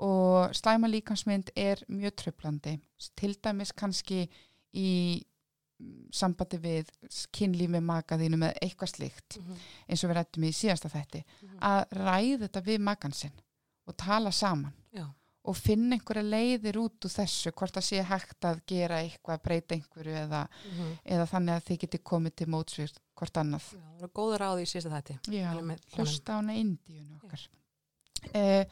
og 0.00 0.52
slæma 0.54 0.88
líkamsmynd 0.92 1.50
er 1.56 1.80
mjög 1.88 2.16
trublandi 2.20 2.76
til 3.16 3.34
dæmis 3.42 3.72
kannski 3.72 4.26
í 4.76 4.90
mm, 5.80 6.08
sambandi 6.12 6.58
við 6.60 6.90
kynlíf 7.32 7.70
með 7.72 7.82
maka 7.88 8.18
þínu 8.20 8.36
með 8.42 8.58
eitthvað 8.62 8.92
slíkt 8.94 9.38
Mhm, 9.40 9.56
eins 9.88 10.04
og 10.04 10.10
við 10.10 10.16
rættum 10.18 10.44
í 10.44 10.52
síðasta 10.52 10.88
þætti 10.92 11.22
mhm. 11.24 11.58
að 11.60 11.84
ræða 12.00 12.40
þetta 12.46 12.64
við 12.66 12.80
makan 12.80 13.12
sinn 13.12 13.32
og 13.86 13.96
tala 13.96 14.30
saman 14.32 14.72
Já. 14.92 15.06
og 15.46 15.56
finna 15.56 15.94
einhverja 15.96 16.22
leiðir 16.26 16.76
út 16.82 17.04
úr 17.06 17.12
þessu 17.16 17.52
hvort 17.54 17.72
það 17.76 17.84
sé 17.88 18.02
hægt 18.02 18.44
að 18.44 18.60
gera 18.66 19.00
eitthvað 19.00 19.42
breyta 19.44 19.74
einhverju 19.76 20.16
eða, 20.26 20.48
Mhm. 20.72 20.96
eða 21.04 21.26
þannig 21.32 21.54
að 21.56 21.64
þið 21.70 21.78
geti 21.84 21.98
komið 21.98 22.34
til 22.36 22.46
mótsvið 22.48 22.96
hvort 23.16 23.36
annað 23.40 23.62
Já, 23.72 23.78
það 23.78 24.00
var 24.00 24.10
góður 24.18 24.38
ráði 24.44 24.62
í 24.62 24.70
síðasta 24.72 24.90
þætti. 24.96 25.18
Já, 25.32 25.52
hlusta 25.96 26.32
á 26.32 26.36
hana 26.36 26.52
Indíun 26.52 27.14
okkar 27.22 27.46
eh, 28.34 28.64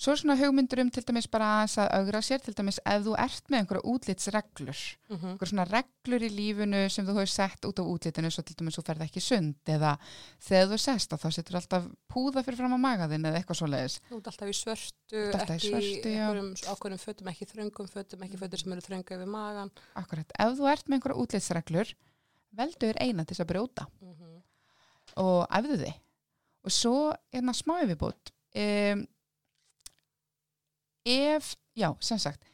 Svo 0.00 0.14
svona 0.16 0.32
hugmyndur 0.40 0.80
um 0.80 0.88
til 0.88 1.02
dæmis 1.04 1.26
bara 1.28 1.48
að 1.66 1.82
augra 1.92 2.22
sér 2.24 2.40
til 2.40 2.54
dæmis 2.56 2.78
ef 2.88 3.02
þú 3.04 3.12
ert 3.20 3.50
með 3.52 3.58
einhverja 3.60 3.82
útlitsreglur 3.90 4.78
Mhm, 5.10 5.26
einhverja 5.34 5.50
svona 5.50 5.66
reglur 5.68 6.22
í 6.24 6.30
lífinu 6.32 6.80
sem 6.88 7.04
þú 7.04 7.16
hefur 7.18 7.28
sett 7.28 7.66
út 7.68 7.82
á 7.82 7.84
útlitinu 7.84 8.30
svo 8.32 8.40
til 8.48 8.56
dæmis 8.56 8.78
þú 8.78 8.84
ferð 8.86 9.04
ekki 9.04 9.20
í 9.20 9.26
sund 9.26 9.54
eða 9.74 9.90
þegar 10.40 10.70
þú 10.72 10.78
sest 10.86 11.12
þá 11.12 11.28
setur 11.36 11.58
alltaf 11.60 11.90
púða 12.08 12.44
fyrir 12.46 12.56
fram 12.62 12.72
á 12.72 12.80
magaðin 12.80 13.28
eða 13.28 13.42
eitthvað 13.42 13.60
svoleiðis. 13.60 13.98
Þú 14.08 14.16
ert 14.22 14.32
alltaf 14.32 14.48
í 14.48 14.56
svörtu, 14.62 15.20
ert 15.20 15.36
alltaf 15.42 15.68
í 15.68 15.74
ekki 15.74 16.14
já. 16.16 16.24
einhverjum 16.24 16.50
ákveðnum 16.72 17.04
fötum, 17.04 17.28
ekki 17.34 17.50
þröngum 17.52 17.92
fötum, 17.92 18.24
ekki 18.24 18.40
fötum 18.40 18.58
sem 18.64 18.72
eru 18.78 18.86
þrönga 18.88 19.18
yfir 19.20 19.30
magan. 19.36 19.70
Akkurat, 20.00 20.32
ef 20.38 20.56
þú 20.56 20.72
ert 20.72 20.88
með 20.88 20.96
einhverja 21.02 21.20
útlitsreglur 21.26 21.92
veldu 22.56 22.88
þér 22.88 23.02
eina 23.04 23.24
til 23.28 23.36
þess 23.36 23.44
að 23.44 23.52
brjóta. 23.52 23.86
Mhm, 24.00 24.42
og 25.20 25.46
æfðu 25.60 25.76
þið 25.84 25.94
og 26.64 26.72
svo 26.72 26.96
er 27.32 27.42
það 27.44 27.56
smá 27.60 27.74
yfirbútt 27.84 28.30
um, 28.56 29.06
ef, 31.06 31.54
já, 31.76 31.90
sem 32.04 32.20
sagt 32.20 32.46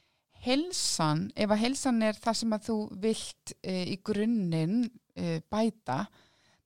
helsan, 0.47 1.27
ef 1.35 1.51
að 1.51 1.63
helsan 1.65 2.03
er 2.07 2.19
það 2.21 2.39
sem 2.41 2.55
að 2.55 2.69
þú 2.69 2.79
vilt 3.03 3.57
uh, 3.57 3.83
í 3.83 3.97
grunninn 4.07 4.79
uh, 4.87 5.39
bæta 5.51 6.05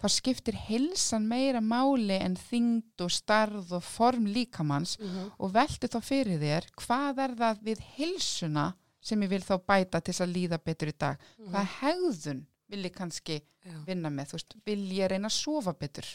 þá 0.01 0.07
skiptir 0.13 0.57
helsan 0.57 1.27
meira 1.29 1.61
máli 1.61 2.17
en 2.17 2.37
þyngd 2.41 3.05
og 3.05 3.13
starð 3.13 3.75
og 3.77 3.85
form 3.85 4.29
líkamanns 4.33 4.97
mhm, 5.01 5.33
og 5.37 5.53
veltu 5.53 5.91
þá 5.93 5.99
fyrir 6.05 6.41
þér 6.41 6.69
hvað 6.81 7.25
er 7.27 7.35
það 7.43 7.67
við 7.69 7.83
helsuna 7.99 8.71
sem 9.01 9.21
ég 9.25 9.33
vil 9.33 9.45
þá 9.45 9.55
bæta 9.61 10.01
til 10.01 10.15
þess 10.15 10.25
að 10.25 10.35
líða 10.37 10.61
betur 10.65 10.93
í 10.93 10.97
dag? 10.97 11.21
Mhm. 11.39 11.53
hvað 11.53 11.77
hegðun 11.81 12.47
vil 12.71 12.87
ég 12.87 12.95
kannski 12.95 13.41
Já. 13.41 13.77
vinna 13.87 14.11
með, 14.13 14.31
þú 14.31 14.39
veist, 14.39 14.57
vil 14.65 14.83
ég 14.95 15.11
reyna 15.11 15.29
að 15.29 15.37
sofa 15.37 15.75
betur? 15.77 16.07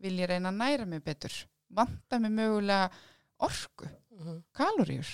Vil 0.00 0.14
ég 0.20 0.30
reyna 0.30 0.52
að 0.52 0.60
næra 0.60 0.86
mig 0.88 1.02
betur? 1.04 1.34
Vanta 1.68 2.20
mig 2.22 2.32
mögulega 2.32 2.90
orku, 3.42 3.88
Mhm, 4.16 4.40
kaloríur. 4.56 5.08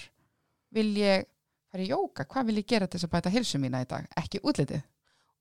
Vil 0.72 0.94
ég 0.96 1.26
fara 1.72 1.84
í 1.84 1.88
jóka 1.90 2.24
hvað 2.28 2.46
vil 2.50 2.57
ég 2.62 2.66
gera 2.70 2.86
til 2.86 2.98
þess 3.00 3.09
að 3.09 3.14
bæta 3.16 3.32
hilsu 3.34 3.59
mína 3.61 3.82
í 3.82 3.88
dag? 3.90 4.07
Ekki 4.16 4.40
útlitið, 4.42 4.82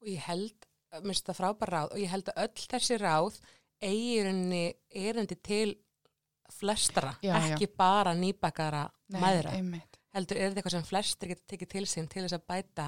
Og 0.01 0.07
ég 0.09 0.17
held, 0.25 0.65
mér 0.95 1.11
finnst 1.13 1.27
það 1.29 1.37
frábær 1.37 1.69
ráð, 1.75 1.91
og 1.93 1.99
ég 2.01 2.09
held 2.09 2.29
að 2.31 2.39
öll 2.41 2.63
þessi 2.71 2.97
ráð 2.97 3.35
eigi 3.81 4.15
í 4.15 4.23
rauninni 4.25 4.63
erindi 4.89 5.35
til 5.45 5.75
flestra, 6.51 7.13
Já, 7.21 7.35
já. 7.37 7.53
ekki 7.55 7.67
bara 7.77 8.13
nýbakara 8.17 8.89
einmitt. 9.13 9.99
Heldur, 10.11 10.37
er 10.37 10.49
þetta 10.49 10.59
eitthvað 10.61 10.71
sem 10.75 10.83
flestir 10.89 11.29
geta 11.31 11.45
tekið 11.53 11.69
til 11.71 11.85
sín 11.87 12.09
til 12.09 12.23
þess 12.25 12.35
að 12.35 12.47
bæta 12.49 12.87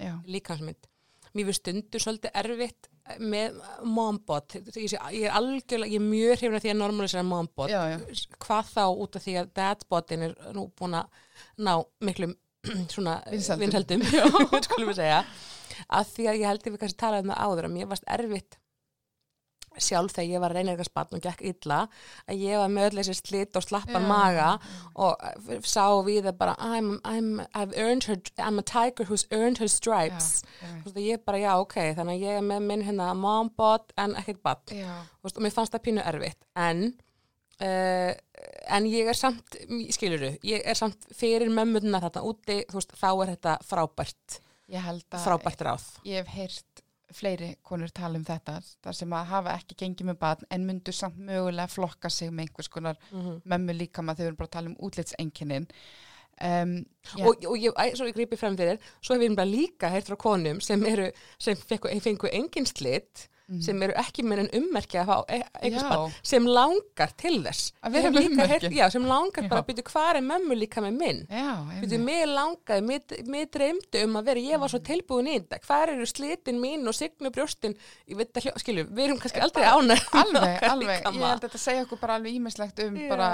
já, 0.00 0.14
líkansmynd. 0.26 0.88
Mér 1.34 1.46
finnst 1.50 1.62
stundu 1.62 2.00
svolítið 2.02 2.34
erfitt 2.40 2.88
með 3.20 3.58
mombot. 3.84 4.56
Ég, 4.76 4.94
er 4.96 5.34
algjörlega, 5.36 5.92
ég 5.92 6.00
er 6.00 6.06
mjög 6.06 6.38
hrifin 6.38 6.56
af 6.58 6.64
því 6.64 6.72
að 6.72 6.80
normalisera 6.80 7.24
mombot. 7.28 7.70
já, 7.72 7.80
já, 7.92 8.24
Hvað 8.40 8.70
þá 8.72 8.84
út 9.04 9.18
af 9.18 9.26
því 9.26 9.36
að 9.40 9.52
dadbotin 9.60 10.26
er 10.28 10.34
nú 10.56 10.66
búin 10.78 10.98
að 11.00 11.22
ná 11.60 11.74
miklum 12.04 12.34
svona 12.94 13.18
vinsældum, 13.60 14.04
skulum 14.66 14.92
við 14.92 15.00
segja. 15.02 15.24
Að 15.90 16.12
því 16.14 16.28
að 16.30 16.38
ég 16.40 16.48
held 16.48 16.68
ég 16.68 16.76
við 16.76 16.82
kannski 16.84 17.02
talaði 17.02 17.26
um 17.26 17.34
það 17.34 17.44
áður 17.44 17.68
að 17.68 17.74
mér 17.76 17.90
varst 17.90 18.08
erfitt 18.16 18.58
sjálf 19.78 20.14
þegar 20.14 20.30
ég 20.30 20.42
var 20.42 20.52
að 20.52 20.58
reyna 20.58 20.74
eitthvað 20.74 20.90
spann 20.90 21.16
og 21.18 21.24
gekk 21.24 21.44
illa 21.50 21.78
að 22.28 22.42
ég 22.44 22.60
var 22.62 22.72
með 22.74 22.88
öll 22.88 22.98
þessi 23.00 23.16
slitt 23.18 23.58
og 23.58 23.66
slappan 23.66 24.06
Já. 24.06 24.10
maga 24.10 24.48
og 24.94 25.24
eh, 25.28 25.60
sá 25.66 25.86
við 26.06 26.28
það 26.28 26.38
bara 26.42 26.56
I'm, 26.58 26.98
I'm, 27.04 27.40
her, 27.54 28.20
I'm 28.38 28.60
a 28.60 28.66
tiger 28.66 29.08
who's 29.08 29.26
earned 29.30 29.58
her 29.58 29.70
stripes. 29.70 30.44
Veist, 30.60 30.92
og 30.94 31.00
ég 31.02 31.24
bara 31.26 31.42
já 31.42 31.52
ok 31.60 31.78
þannig 31.98 32.20
að 32.20 32.26
ég 32.28 32.38
er 32.40 32.46
með 32.46 32.68
minn 32.68 32.84
hérna 32.86 33.12
mombot 33.18 33.94
en 34.00 34.16
ekkert 34.20 34.42
Þú 34.44 35.26
veist, 35.26 35.38
og 35.38 35.42
mér 35.44 35.54
fannst 35.54 35.74
það 35.74 35.84
pínu 35.86 36.04
erfitt. 36.04 36.44
En 36.54 36.86
uh, 37.62 38.12
en 38.74 38.86
ég 38.88 39.08
er 39.10 39.18
samt 39.18 39.58
skiluru, 39.94 40.32
ég 40.46 40.64
er 40.64 40.78
samt 40.78 41.06
fyrir 41.14 41.52
mömmuna 41.52 42.00
þarna 42.02 42.24
úti, 42.28 42.60
þú 42.70 42.80
veist, 42.80 42.96
þá 43.00 43.08
er 43.12 43.32
þetta 43.34 43.56
frábært, 43.68 44.38
frábært 45.24 45.64
ráð. 45.66 45.86
ég 46.08 46.22
hef 46.22 46.34
heyrt 46.34 46.83
fleiri 47.14 47.50
konur 47.62 47.92
tala 47.94 48.18
um 48.18 48.24
þetta 48.26 48.56
þar 48.84 48.98
sem 48.98 49.12
að 49.16 49.28
hafa 49.32 49.58
ekki 49.58 49.78
gengið 49.82 50.10
með 50.10 50.18
barn 50.24 50.48
en 50.54 50.66
myndu 50.68 50.94
samt 50.94 51.18
mögulega 51.18 51.70
flokka 51.72 52.10
sig 52.10 52.32
með 52.32 52.48
einhvers 52.48 52.70
konar 52.72 52.98
mm 53.10 53.20
-hmm. 53.20 53.40
mömmu 53.44 53.76
líka 53.78 54.02
maður 54.02 54.16
þegar 54.16 54.24
við 54.24 54.32
erum 54.32 54.40
bara 54.40 54.48
að 54.48 54.56
tala 54.56 54.68
um 54.72 54.80
útlitsenginnin 54.88 55.68
um, 56.40 56.74
já, 57.16 57.26
og, 57.26 57.44
og 57.50 57.58
ég, 57.58 57.72
svo 57.96 58.08
ég 58.08 58.16
grípi 58.16 58.36
frem 58.36 58.56
fyrir 58.56 58.80
svo 59.00 59.14
hef 59.14 59.22
ég 59.22 59.36
bara 59.36 59.50
líka 59.50 59.88
heyrt 59.88 60.10
frá 60.10 60.16
konum 60.16 60.60
sem 60.60 60.84
eru, 60.86 61.10
sem 61.38 61.56
fengu, 61.56 61.88
fengu 62.00 62.30
engin 62.32 62.66
slitt 62.66 63.28
mhm. 63.48 63.60
sem 63.66 63.82
eru 63.86 63.96
ekki 64.00 64.24
með 64.26 64.44
en 64.44 64.50
ummerki 64.60 65.00
að 65.00 65.10
fá 65.10 65.16
e 65.28 65.70
Já. 65.70 65.94
sem 66.22 66.46
langar 66.46 67.14
til 67.20 67.38
þess 67.44 67.72
heyrt- 68.52 68.68
já, 68.72 68.84
sem 68.90 69.06
langar 69.08 69.44
Já. 69.44 69.48
bara 69.50 69.62
að 69.62 69.68
byrja 69.70 69.86
hvað 69.90 70.10
er 70.20 70.26
mömmu 70.28 70.58
líka 70.58 70.84
með 70.84 70.98
minn 71.00 71.20
já, 71.28 71.50
einmitt. 71.74 71.98
mig 72.04 72.24
langaði, 72.30 72.86
mig, 72.90 73.18
mig 73.26 73.50
dreymdi 73.50 74.04
um 74.04 74.16
að 74.20 74.30
vera, 74.30 74.46
ég 74.52 74.60
var 74.64 74.72
svo 74.72 74.80
tilbúin 74.84 75.28
í 75.28 75.36
þetta, 75.38 75.60
hvað 75.66 75.94
eru 75.96 76.08
slitin 76.08 76.62
mín 76.62 76.88
og 76.88 76.96
signu 76.96 77.32
brjóstin, 77.34 77.76
ég 78.08 78.16
veit 78.16 78.32
að 78.32 78.50
skilju, 78.62 78.88
við 78.90 79.08
erum 79.08 79.20
kannski 79.22 79.44
aldrei 79.44 79.68
ánæg. 79.68 80.08
alveg, 80.22 80.64
alveg, 80.70 80.96
ég 80.98 81.20
held 81.20 81.28
að 81.28 81.46
þetta 81.48 81.62
segja 81.66 81.84
okkur 81.84 82.00
bara 82.00 82.18
alveg 82.20 82.40
ímislegt 82.40 82.82
um 82.86 82.98
bara 83.08 83.30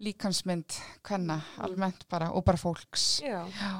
líkansmynd 0.00 0.76
hvenna, 1.04 1.40
almennt 1.60 2.06
bara 2.08 2.30
og 2.32 2.44
bara 2.44 2.60
fólks 2.60 3.20
Já, 3.24 3.44
já. 3.44 3.72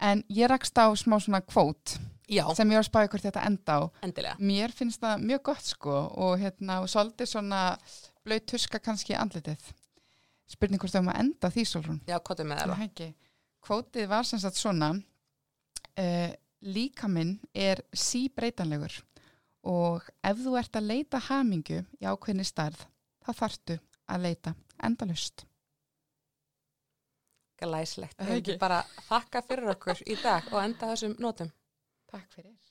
en 0.00 0.22
ég 0.30 0.48
rakst 0.50 0.78
á 0.78 0.86
smá 0.94 1.18
svona 1.18 1.42
kvót 1.42 1.98
já 2.26 2.44
sem 2.58 2.70
ég 2.70 2.78
var 2.78 2.84
að 2.84 2.90
spáði 2.90 3.10
hvort 3.12 3.26
þetta 3.28 3.46
enda 3.48 3.78
á 3.78 3.82
endilega. 4.06 4.36
mér 4.38 4.74
finnst 4.74 5.02
það 5.02 5.26
mjög 5.30 5.42
gott 5.50 5.66
sko 5.66 5.96
og 6.26 6.38
hérna 6.42 6.80
og 6.82 6.90
svolítið 6.90 7.30
svona 7.30 7.60
blöyt 8.26 8.46
tuska 8.50 8.80
kannski 8.82 9.14
í 9.14 9.18
andlitið 9.18 9.68
spurning 10.50 10.82
hvort 10.82 10.94
það 10.94 11.04
um 11.04 11.12
að 11.12 11.20
enda 11.24 11.52
því 11.54 11.66
Solrún 11.70 12.00
Já, 12.06 12.18
er 12.18 12.50
með 12.50 12.64
Það. 12.66 13.14
Kvótið 13.66 14.08
var 14.10 14.26
sem 14.26 14.38
sagt 14.38 14.58
svona 14.60 14.92
uh, 14.94 16.32
líkaminn 16.66 17.36
er 17.54 17.82
síbreytanlegur 17.90 18.94
og 19.66 20.06
ef 20.22 20.38
þú 20.44 20.54
ert 20.60 20.78
að 20.78 20.88
leita 20.92 21.20
hamingu 21.28 21.82
í 21.98 22.06
ákveðni 22.06 22.46
starð 22.46 22.86
þá 23.26 23.32
þarftu 23.40 23.78
að 24.06 24.22
leita 24.22 24.54
endalust. 24.86 25.42
Ég 28.20 28.36
ekki. 28.36 28.52
vil 28.52 28.60
bara 28.60 28.82
þakka 29.08 29.42
fyrir 29.48 29.72
okkur 29.72 30.02
í 30.06 30.16
dag 30.20 30.50
og 30.52 30.60
enda 30.62 30.90
þessum 30.92 31.16
nótum. 31.22 31.50
Takk 32.06 32.32
fyrir. 32.32 32.65